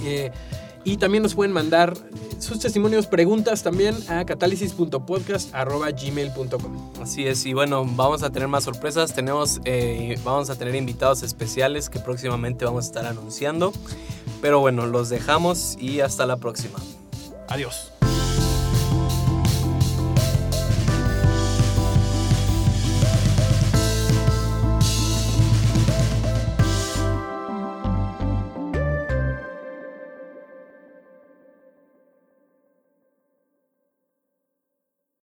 Eh, 0.04 0.30
y 0.88 0.96
también 0.96 1.22
nos 1.22 1.34
pueden 1.34 1.52
mandar 1.52 1.92
sus 2.38 2.60
testimonios, 2.60 3.06
preguntas 3.06 3.62
también 3.62 3.94
a 4.08 4.24
catálisis.podcast.gmail.com. 4.24 6.92
Así 7.02 7.26
es, 7.26 7.44
y 7.44 7.52
bueno, 7.52 7.84
vamos 7.84 8.22
a 8.22 8.30
tener 8.30 8.48
más 8.48 8.64
sorpresas. 8.64 9.12
Tenemos, 9.12 9.60
eh, 9.66 10.18
vamos 10.24 10.48
a 10.48 10.56
tener 10.56 10.74
invitados 10.74 11.22
especiales 11.22 11.90
que 11.90 11.98
próximamente 11.98 12.64
vamos 12.64 12.86
a 12.86 12.88
estar 12.88 13.04
anunciando. 13.04 13.74
Pero 14.40 14.60
bueno, 14.60 14.86
los 14.86 15.10
dejamos 15.10 15.76
y 15.78 16.00
hasta 16.00 16.24
la 16.24 16.38
próxima. 16.38 16.78
Adiós. 17.48 17.92